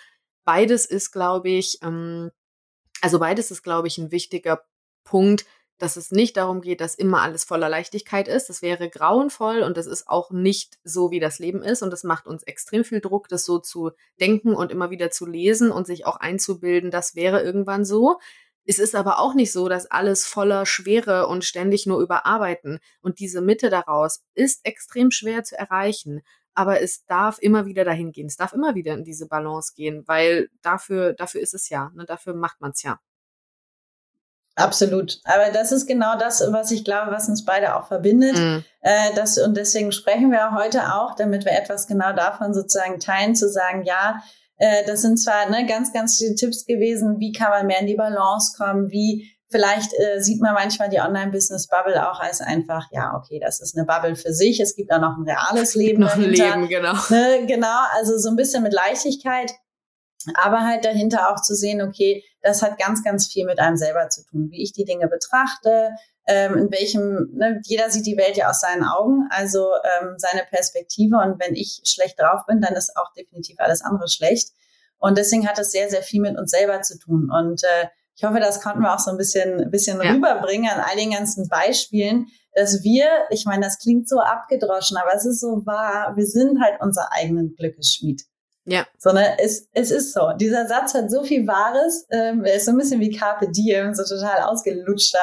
beides 0.45 0.85
ist, 0.85 1.13
glaube 1.13 1.49
ich, 1.49 1.79
ähm, 1.83 2.31
also 3.01 3.19
beides 3.19 3.51
ist, 3.51 3.63
glaube 3.63 3.89
ich, 3.89 3.99
ein 3.99 4.11
wichtiger 4.11 4.65
Punkt, 5.05 5.47
dass 5.81 5.97
es 5.97 6.13
nicht 6.13 6.37
darum 6.37 6.61
geht, 6.61 6.81
dass 6.81 6.95
immer 6.95 7.23
alles 7.23 7.45
voller 7.45 7.69
Leichtigkeit 7.69 8.29
ist. 8.29 8.49
Das 8.49 8.61
wäre 8.61 8.91
grauenvoll 8.91 9.63
und 9.63 9.77
das 9.77 9.87
ist 9.87 10.09
auch 10.09 10.31
nicht 10.31 10.79
so, 10.85 11.11
wie 11.11 11.21
das 11.21 11.39
Leben 11.39 11.63
ist. 11.63 11.83
Und 11.83 11.91
das 11.91 12.05
macht 12.05 12.27
uns 12.27 12.43
extrem 12.43 12.85
viel 12.85 13.01
Druck, 13.01 13.29
das 13.29 13.45
so 13.45 13.59
zu 13.59 13.91
denken 14.21 14.55
und 14.55 14.71
immer 14.71 14.91
wieder 14.91 15.11
zu 15.11 15.27
lesen 15.27 15.73
und 15.73 15.87
sich 15.87 16.07
auch 16.07 16.17
einzubilden, 16.17 16.91
das 16.91 17.15
wäre 17.15 17.43
irgendwann 17.43 17.85
so. 17.85 18.19
Es 18.67 18.79
ist 18.79 18.95
aber 18.95 19.19
auch 19.19 19.35
nicht 19.35 19.53
so, 19.53 19.69
dass 19.69 19.91
alles 19.91 20.27
voller 20.27 20.67
Schwere 20.67 21.27
und 21.27 21.45
ständig 21.45 21.87
nur 21.87 22.01
überarbeiten. 22.01 22.79
Und 23.01 23.19
diese 23.19 23.41
Mitte 23.41 23.71
daraus 23.71 24.21
ist 24.35 24.61
extrem 24.65 25.11
schwer 25.11 25.45
zu 25.45 25.57
erreichen. 25.59 26.21
Aber 26.55 26.81
es 26.83 27.07
darf 27.07 27.39
immer 27.41 27.65
wieder 27.65 27.85
dahin 27.85 28.13
gehen. 28.13 28.27
Es 28.27 28.37
darf 28.37 28.53
immer 28.53 28.75
wieder 28.75 28.95
in 28.95 29.05
diese 29.05 29.27
Balance 29.27 29.73
gehen, 29.75 30.05
weil 30.07 30.51
dafür, 30.63 31.15
dafür 31.15 31.41
ist 31.41 31.55
es 31.55 31.71
ja. 31.71 31.91
Ne? 31.95 32.05
Dafür 32.05 32.35
macht 32.35 32.61
man 32.61 32.73
es 32.73 32.83
ja. 32.83 33.01
Absolut. 34.57 35.21
Aber 35.25 35.51
das 35.53 35.73
ist 35.73 35.87
genau 35.87 36.19
das, 36.19 36.43
was 36.53 36.71
ich 36.71 36.85
glaube, 36.85 37.13
was 37.13 37.29
uns 37.29 37.45
beide 37.45 37.77
auch 37.77 37.87
verbindet. 37.87 38.37
Mhm. 38.37 38.65
Äh, 38.81 39.15
das, 39.15 39.39
und 39.39 39.57
deswegen 39.57 39.93
sprechen 39.93 40.31
wir 40.31 40.55
heute 40.55 40.95
auch, 40.95 41.15
damit 41.15 41.45
wir 41.45 41.53
etwas 41.53 41.87
genau 41.87 42.13
davon 42.13 42.53
sozusagen 42.53 43.01
teilen, 43.01 43.35
zu 43.35 43.49
sagen, 43.49 43.85
ja, 43.85 44.23
äh, 44.59 44.85
das 44.87 45.03
sind 45.03 45.19
zwar 45.19 45.49
ne, 45.49 45.67
ganz, 45.67 45.93
ganz 45.93 46.19
viele 46.19 46.35
Tipps 46.35 46.67
gewesen, 46.67 47.19
wie 47.19 47.33
kann 47.33 47.51
man 47.51 47.67
mehr 47.67 47.81
in 47.81 47.87
die 47.87 47.95
Balance 47.95 48.55
kommen, 48.57 48.91
wie 48.91 49.31
vielleicht 49.51 49.93
äh, 49.95 50.21
sieht 50.21 50.41
man 50.41 50.55
manchmal 50.55 50.89
die 50.89 51.01
Online-Business-Bubble 51.01 52.09
auch 52.09 52.21
als 52.21 52.41
einfach, 52.41 52.87
ja, 52.93 53.15
okay, 53.17 53.41
das 53.43 53.61
ist 53.61 53.77
eine 53.77 53.87
Bubble 53.87 54.15
für 54.15 54.33
sich, 54.33 54.61
es 54.61 54.77
gibt 54.77 54.93
auch 54.93 55.01
noch 55.01 55.17
ein 55.17 55.29
reales 55.29 55.75
Leben. 55.75 56.03
Noch 56.03 56.15
ein 56.15 56.23
Leben, 56.23 56.69
genau. 56.69 56.95
Ne, 57.09 57.47
genau, 57.47 57.85
also 57.95 58.17
so 58.19 58.29
ein 58.29 58.37
bisschen 58.37 58.63
mit 58.63 58.73
Leichtigkeit 58.73 59.53
aber 60.35 60.67
halt 60.67 60.85
dahinter 60.85 61.31
auch 61.31 61.41
zu 61.41 61.55
sehen, 61.55 61.81
okay, 61.83 62.25
das 62.43 62.63
hat 62.63 62.79
ganz, 62.79 63.03
ganz 63.03 63.27
viel 63.27 63.47
mit 63.47 63.59
einem 63.59 63.77
selber 63.77 64.09
zu 64.09 64.25
tun, 64.25 64.49
wie 64.51 64.63
ich 64.63 64.73
die 64.73 64.85
Dinge 64.85 65.09
betrachte, 65.09 65.91
ähm, 66.27 66.57
in 66.57 66.71
welchem, 66.71 67.31
ne, 67.33 67.61
jeder 67.65 67.91
sieht 67.91 68.07
die 68.07 68.17
Welt 68.17 68.37
ja 68.37 68.51
aus 68.51 68.61
seinen 68.61 68.85
Augen, 68.85 69.27
also 69.31 69.71
ähm, 70.01 70.15
seine 70.17 70.45
Perspektive 70.49 71.17
und 71.17 71.41
wenn 71.41 71.55
ich 71.55 71.81
schlecht 71.85 72.21
drauf 72.21 72.43
bin, 72.47 72.61
dann 72.61 72.75
ist 72.75 72.97
auch 72.97 73.13
definitiv 73.15 73.59
alles 73.59 73.83
andere 73.83 74.09
schlecht. 74.09 74.51
Und 74.99 75.17
deswegen 75.17 75.49
hat 75.49 75.59
es 75.59 75.73
sehr, 75.73 75.89
sehr 75.89 76.03
viel 76.03 76.21
mit 76.21 76.39
uns 76.39 76.51
selber 76.51 76.83
zu 76.83 76.99
tun. 76.99 77.31
Und 77.33 77.65
äh, 77.65 77.89
ich 78.17 78.23
hoffe, 78.23 78.39
das 78.39 78.61
konnten 78.61 78.83
wir 78.83 78.95
auch 78.95 78.99
so 78.99 79.11
ein 79.11 79.17
bisschen, 79.17 79.63
ein 79.63 79.71
bisschen 79.71 80.01
ja. 80.03 80.13
rüberbringen 80.13 80.71
an 80.71 80.85
all 80.87 80.97
den 80.97 81.13
ganzen 81.13 81.49
Beispielen, 81.49 82.27
dass 82.55 82.83
wir, 82.83 83.07
ich 83.31 83.47
meine, 83.47 83.65
das 83.65 83.79
klingt 83.79 84.09
so 84.09 84.21
abgedroschen, 84.21 84.99
aber 84.99 85.15
es 85.15 85.25
ist 85.25 85.41
so 85.41 85.65
wahr, 85.65 86.13
wir 86.17 86.27
sind 86.27 86.61
halt 86.63 86.81
unser 86.81 87.13
eigenen 87.13 87.55
Glückes 87.55 87.95
Schmied. 87.95 88.23
Ja. 88.71 88.87
Sondern 88.99 89.25
es, 89.39 89.69
es 89.73 89.91
ist 89.91 90.15
so. 90.15 90.31
Dieser 90.39 90.69
Satz 90.69 90.95
hat 90.95 91.11
so 91.11 91.25
viel 91.25 91.47
Wahres. 91.49 92.07
Ähm, 92.11 92.45
er 92.45 92.55
ist 92.55 92.67
so 92.67 92.71
ein 92.71 92.79
bisschen 92.79 93.01
wie 93.01 93.11
Carpe 93.11 93.51
Diem, 93.51 93.95
so 93.95 94.05
total 94.05 94.43
ausgelutschter 94.43 95.19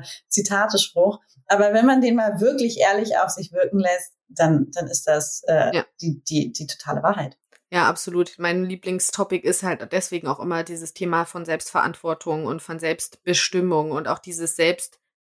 äh, 0.00 0.06
Zitatespruch. 0.28 1.18
Aber 1.48 1.74
wenn 1.74 1.84
man 1.84 2.00
den 2.00 2.14
mal 2.14 2.40
wirklich 2.40 2.78
ehrlich 2.78 3.18
auf 3.18 3.30
sich 3.30 3.52
wirken 3.52 3.80
lässt, 3.80 4.12
dann, 4.28 4.70
dann 4.72 4.86
ist 4.86 5.08
das 5.08 5.42
äh, 5.48 5.76
ja. 5.76 5.84
die, 6.00 6.22
die, 6.22 6.52
die 6.52 6.66
totale 6.68 7.02
Wahrheit. 7.02 7.36
Ja, 7.72 7.88
absolut. 7.88 8.34
Mein 8.38 8.64
Lieblingstopic 8.64 9.48
ist 9.48 9.62
halt 9.62 9.92
deswegen 9.92 10.28
auch 10.28 10.38
immer 10.38 10.62
dieses 10.62 10.94
Thema 10.94 11.24
von 11.24 11.44
Selbstverantwortung 11.44 12.46
und 12.46 12.62
von 12.62 12.78
Selbstbestimmung 12.78 13.90
und 13.90 14.08
auch 14.08 14.18
dieses 14.20 14.54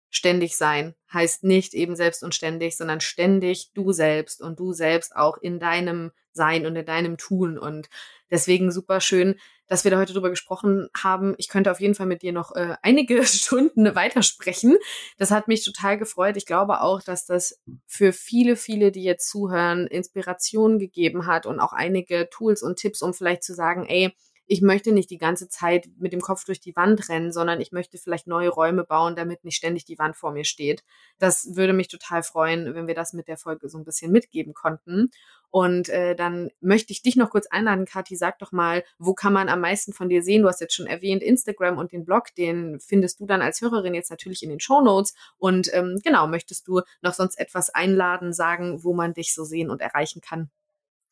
Selbstständig 0.10 0.58
sein 0.58 0.96
heißt 1.14 1.44
nicht 1.44 1.76
eben 1.76 1.96
selbst 1.96 2.24
und 2.24 2.34
ständig, 2.34 2.76
sondern 2.78 3.00
ständig 3.00 3.72
du 3.76 3.92
selbst 3.92 4.42
und 4.42 4.60
du 4.60 4.74
selbst 4.74 5.16
auch 5.16 5.38
in 5.38 5.60
deinem 5.60 6.12
sein 6.32 6.66
und 6.66 6.76
in 6.76 6.86
deinem 6.86 7.18
Tun. 7.18 7.60
Und 7.60 7.90
deswegen 8.32 8.72
super 8.72 9.02
schön, 9.02 9.36
dass 9.68 9.84
wir 9.84 9.92
da 9.92 10.00
heute 10.00 10.14
drüber 10.14 10.32
gesprochen 10.32 10.90
haben. 10.98 11.36
Ich 11.38 11.48
könnte 11.48 11.72
auf 11.72 11.80
jeden 11.80 11.94
Fall 11.94 12.08
mit 12.08 12.24
dir 12.24 12.34
noch 12.34 12.56
äh, 12.56 12.76
einige 12.82 13.24
Stunden 13.26 13.94
weitersprechen. 13.94 14.78
Das 15.20 15.30
hat 15.30 15.48
mich 15.48 15.64
total 15.64 16.00
gefreut. 16.00 16.38
Ich 16.38 16.48
glaube 16.48 16.82
auch, 16.82 17.04
dass 17.04 17.28
das 17.28 17.60
für 17.86 18.12
viele, 18.12 18.56
viele, 18.56 18.92
die 18.92 19.04
jetzt 19.04 19.30
zuhören, 19.30 19.86
Inspiration 19.86 20.80
gegeben 20.80 21.28
hat 21.28 21.46
und 21.46 21.60
auch 21.60 21.74
einige 21.74 22.30
Tools 22.32 22.64
und 22.64 22.80
Tipps, 22.80 23.04
um 23.04 23.14
vielleicht 23.14 23.44
zu 23.44 23.54
sagen, 23.54 23.86
ey, 23.86 24.12
ich 24.52 24.64
möchte 24.64 24.92
nicht 24.92 25.12
die 25.12 25.20
ganze 25.20 25.48
Zeit 25.48 25.88
mit 26.00 26.12
dem 26.12 26.22
Kopf 26.22 26.44
durch 26.44 26.60
die 26.60 26.76
Wand 26.76 27.08
rennen, 27.08 27.32
sondern 27.32 27.62
ich 27.62 27.72
möchte 27.72 28.00
vielleicht 28.00 28.26
neue 28.26 28.50
Räume 28.50 28.84
bauen, 28.84 29.16
damit 29.16 29.44
nicht 29.44 29.56
ständig 29.56 29.86
die 29.86 30.00
Wand 30.00 30.16
vor 30.16 30.32
mir 30.32 30.44
steht. 30.44 30.84
Das 31.20 31.56
würde 31.56 31.72
mich 31.72 31.88
total 31.88 32.24
freuen, 32.24 32.74
wenn 32.74 32.88
wir 32.88 32.96
das 32.96 33.14
mit 33.14 33.28
der 33.28 33.38
Folge 33.38 33.70
so 33.70 33.78
ein 33.78 33.84
bisschen 33.86 34.12
mitgeben 34.12 34.56
konnten. 34.56 35.12
Und 35.52 35.90
äh, 35.90 36.16
dann 36.16 36.50
möchte 36.62 36.92
ich 36.94 37.04
dich 37.04 37.16
noch 37.16 37.30
kurz 37.30 37.46
einladen, 37.46 37.86
Kathi, 37.86 38.16
sag 38.16 38.40
doch 38.40 38.52
mal, 38.52 38.84
wo 38.98 39.14
kann 39.14 39.34
man 39.34 39.50
am 39.50 39.62
meisten 39.62 39.94
von 39.94 40.10
dir 40.10 40.24
sehen? 40.24 40.42
Du 40.42 40.48
hast 40.48 40.62
jetzt 40.62 40.74
schon 40.74 40.88
erwähnt, 40.88 41.22
Instagram 41.22 41.78
und 41.78 41.92
den 41.92 42.04
Blog, 42.04 42.34
den 42.36 42.80
findest 42.80 43.20
du 43.20 43.28
dann 43.28 43.44
als 43.44 43.62
Hörerin 43.62 43.94
jetzt 43.94 44.10
natürlich 44.10 44.42
in 44.42 44.50
den 44.50 44.60
Show 44.60 44.82
Notes. 44.82 45.14
Und 45.38 45.72
ähm, 45.74 46.00
genau, 46.04 46.26
möchtest 46.26 46.68
du 46.68 46.82
noch 47.04 47.14
sonst 47.14 47.40
etwas 47.40 47.70
einladen, 47.70 48.34
sagen, 48.34 48.84
wo 48.84 48.96
man 48.96 49.14
dich 49.14 49.36
so 49.36 49.44
sehen 49.44 49.70
und 49.70 49.80
erreichen 49.80 50.22
kann? 50.22 50.50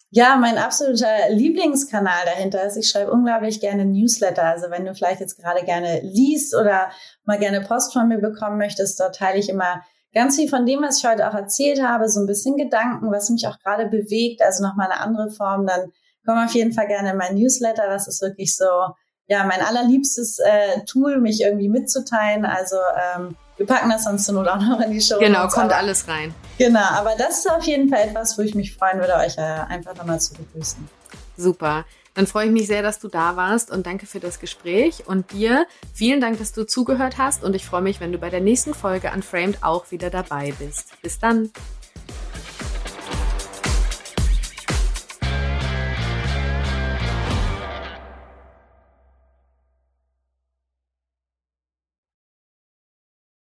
Ja, 0.09 0.37
mein 0.37 0.57
absoluter 0.57 1.29
Lieblingskanal 1.31 2.25
dahinter 2.25 2.63
ist, 2.63 2.77
ich 2.77 2.89
schreibe 2.89 3.11
unglaublich 3.11 3.59
gerne 3.59 3.83
Newsletter. 3.83 4.43
Also 4.43 4.69
wenn 4.69 4.85
du 4.85 4.95
vielleicht 4.95 5.19
jetzt 5.19 5.37
gerade 5.37 5.65
gerne 5.65 5.99
liest 6.01 6.55
oder 6.55 6.89
mal 7.25 7.37
gerne 7.37 7.61
Post 7.61 7.91
von 7.91 8.07
mir 8.07 8.19
bekommen 8.19 8.57
möchtest, 8.57 8.99
dort 9.01 9.15
teile 9.15 9.37
ich 9.37 9.49
immer 9.49 9.83
ganz 10.13 10.37
viel 10.37 10.47
von 10.49 10.65
dem, 10.65 10.81
was 10.81 10.99
ich 10.99 11.09
heute 11.09 11.29
auch 11.29 11.33
erzählt 11.33 11.81
habe, 11.83 12.07
so 12.07 12.21
ein 12.21 12.25
bisschen 12.25 12.55
Gedanken, 12.55 13.11
was 13.11 13.29
mich 13.29 13.47
auch 13.47 13.59
gerade 13.59 13.87
bewegt, 13.87 14.41
also 14.41 14.63
nochmal 14.63 14.89
eine 14.89 15.01
andere 15.01 15.29
Form, 15.29 15.67
dann 15.67 15.91
komm 16.25 16.37
auf 16.37 16.53
jeden 16.53 16.71
Fall 16.71 16.87
gerne 16.87 17.11
in 17.11 17.17
mein 17.17 17.35
Newsletter. 17.35 17.87
Das 17.87 18.07
ist 18.07 18.21
wirklich 18.21 18.55
so, 18.55 18.65
ja, 19.27 19.43
mein 19.43 19.61
allerliebstes 19.61 20.39
äh, 20.39 20.83
Tool, 20.85 21.19
mich 21.19 21.41
irgendwie 21.41 21.69
mitzuteilen. 21.69 22.45
Also 22.45 22.77
ähm, 23.15 23.35
wir 23.57 23.65
packen 23.65 23.89
das 23.89 24.03
sonst 24.03 24.25
zur 24.25 24.35
Not 24.35 24.47
auch 24.47 24.59
noch 24.59 24.79
in 24.79 24.91
die 24.91 25.01
Show. 25.01 25.19
Genau, 25.19 25.47
kommt 25.47 25.71
aber, 25.71 25.77
alles 25.77 26.07
rein. 26.07 26.33
Genau, 26.57 26.79
aber 26.79 27.15
das 27.17 27.39
ist 27.39 27.51
auf 27.51 27.63
jeden 27.63 27.89
Fall 27.89 28.07
etwas, 28.07 28.37
wo 28.37 28.41
ich 28.41 28.55
mich 28.55 28.75
freuen 28.75 28.99
würde, 28.99 29.15
euch 29.15 29.37
äh, 29.37 29.41
einfach 29.41 29.95
nochmal 29.95 30.19
zu 30.19 30.33
begrüßen. 30.33 30.87
Super. 31.35 31.85
Dann 32.13 32.25
freue 32.25 32.47
ich 32.47 32.51
mich 32.51 32.65
sehr, 32.65 32.81
dass 32.81 32.97
du 32.97 33.09
da 33.09 33.35
warst 33.35 33.69
und 33.69 33.85
danke 33.85 34.07
für 34.07 34.19
das 34.19 34.39
Gespräch. 34.39 35.03
Und 35.05 35.33
dir 35.33 35.67
vielen 35.93 36.19
Dank, 36.19 36.39
dass 36.39 36.51
du 36.51 36.65
zugehört 36.65 37.19
hast. 37.19 37.43
Und 37.43 37.55
ich 37.55 37.63
freue 37.63 37.81
mich, 37.81 37.99
wenn 37.99 38.11
du 38.11 38.17
bei 38.17 38.31
der 38.31 38.41
nächsten 38.41 38.73
Folge 38.73 39.11
Unframed 39.13 39.63
auch 39.63 39.91
wieder 39.91 40.09
dabei 40.09 40.51
bist. 40.57 40.99
Bis 41.03 41.19
dann. 41.19 41.51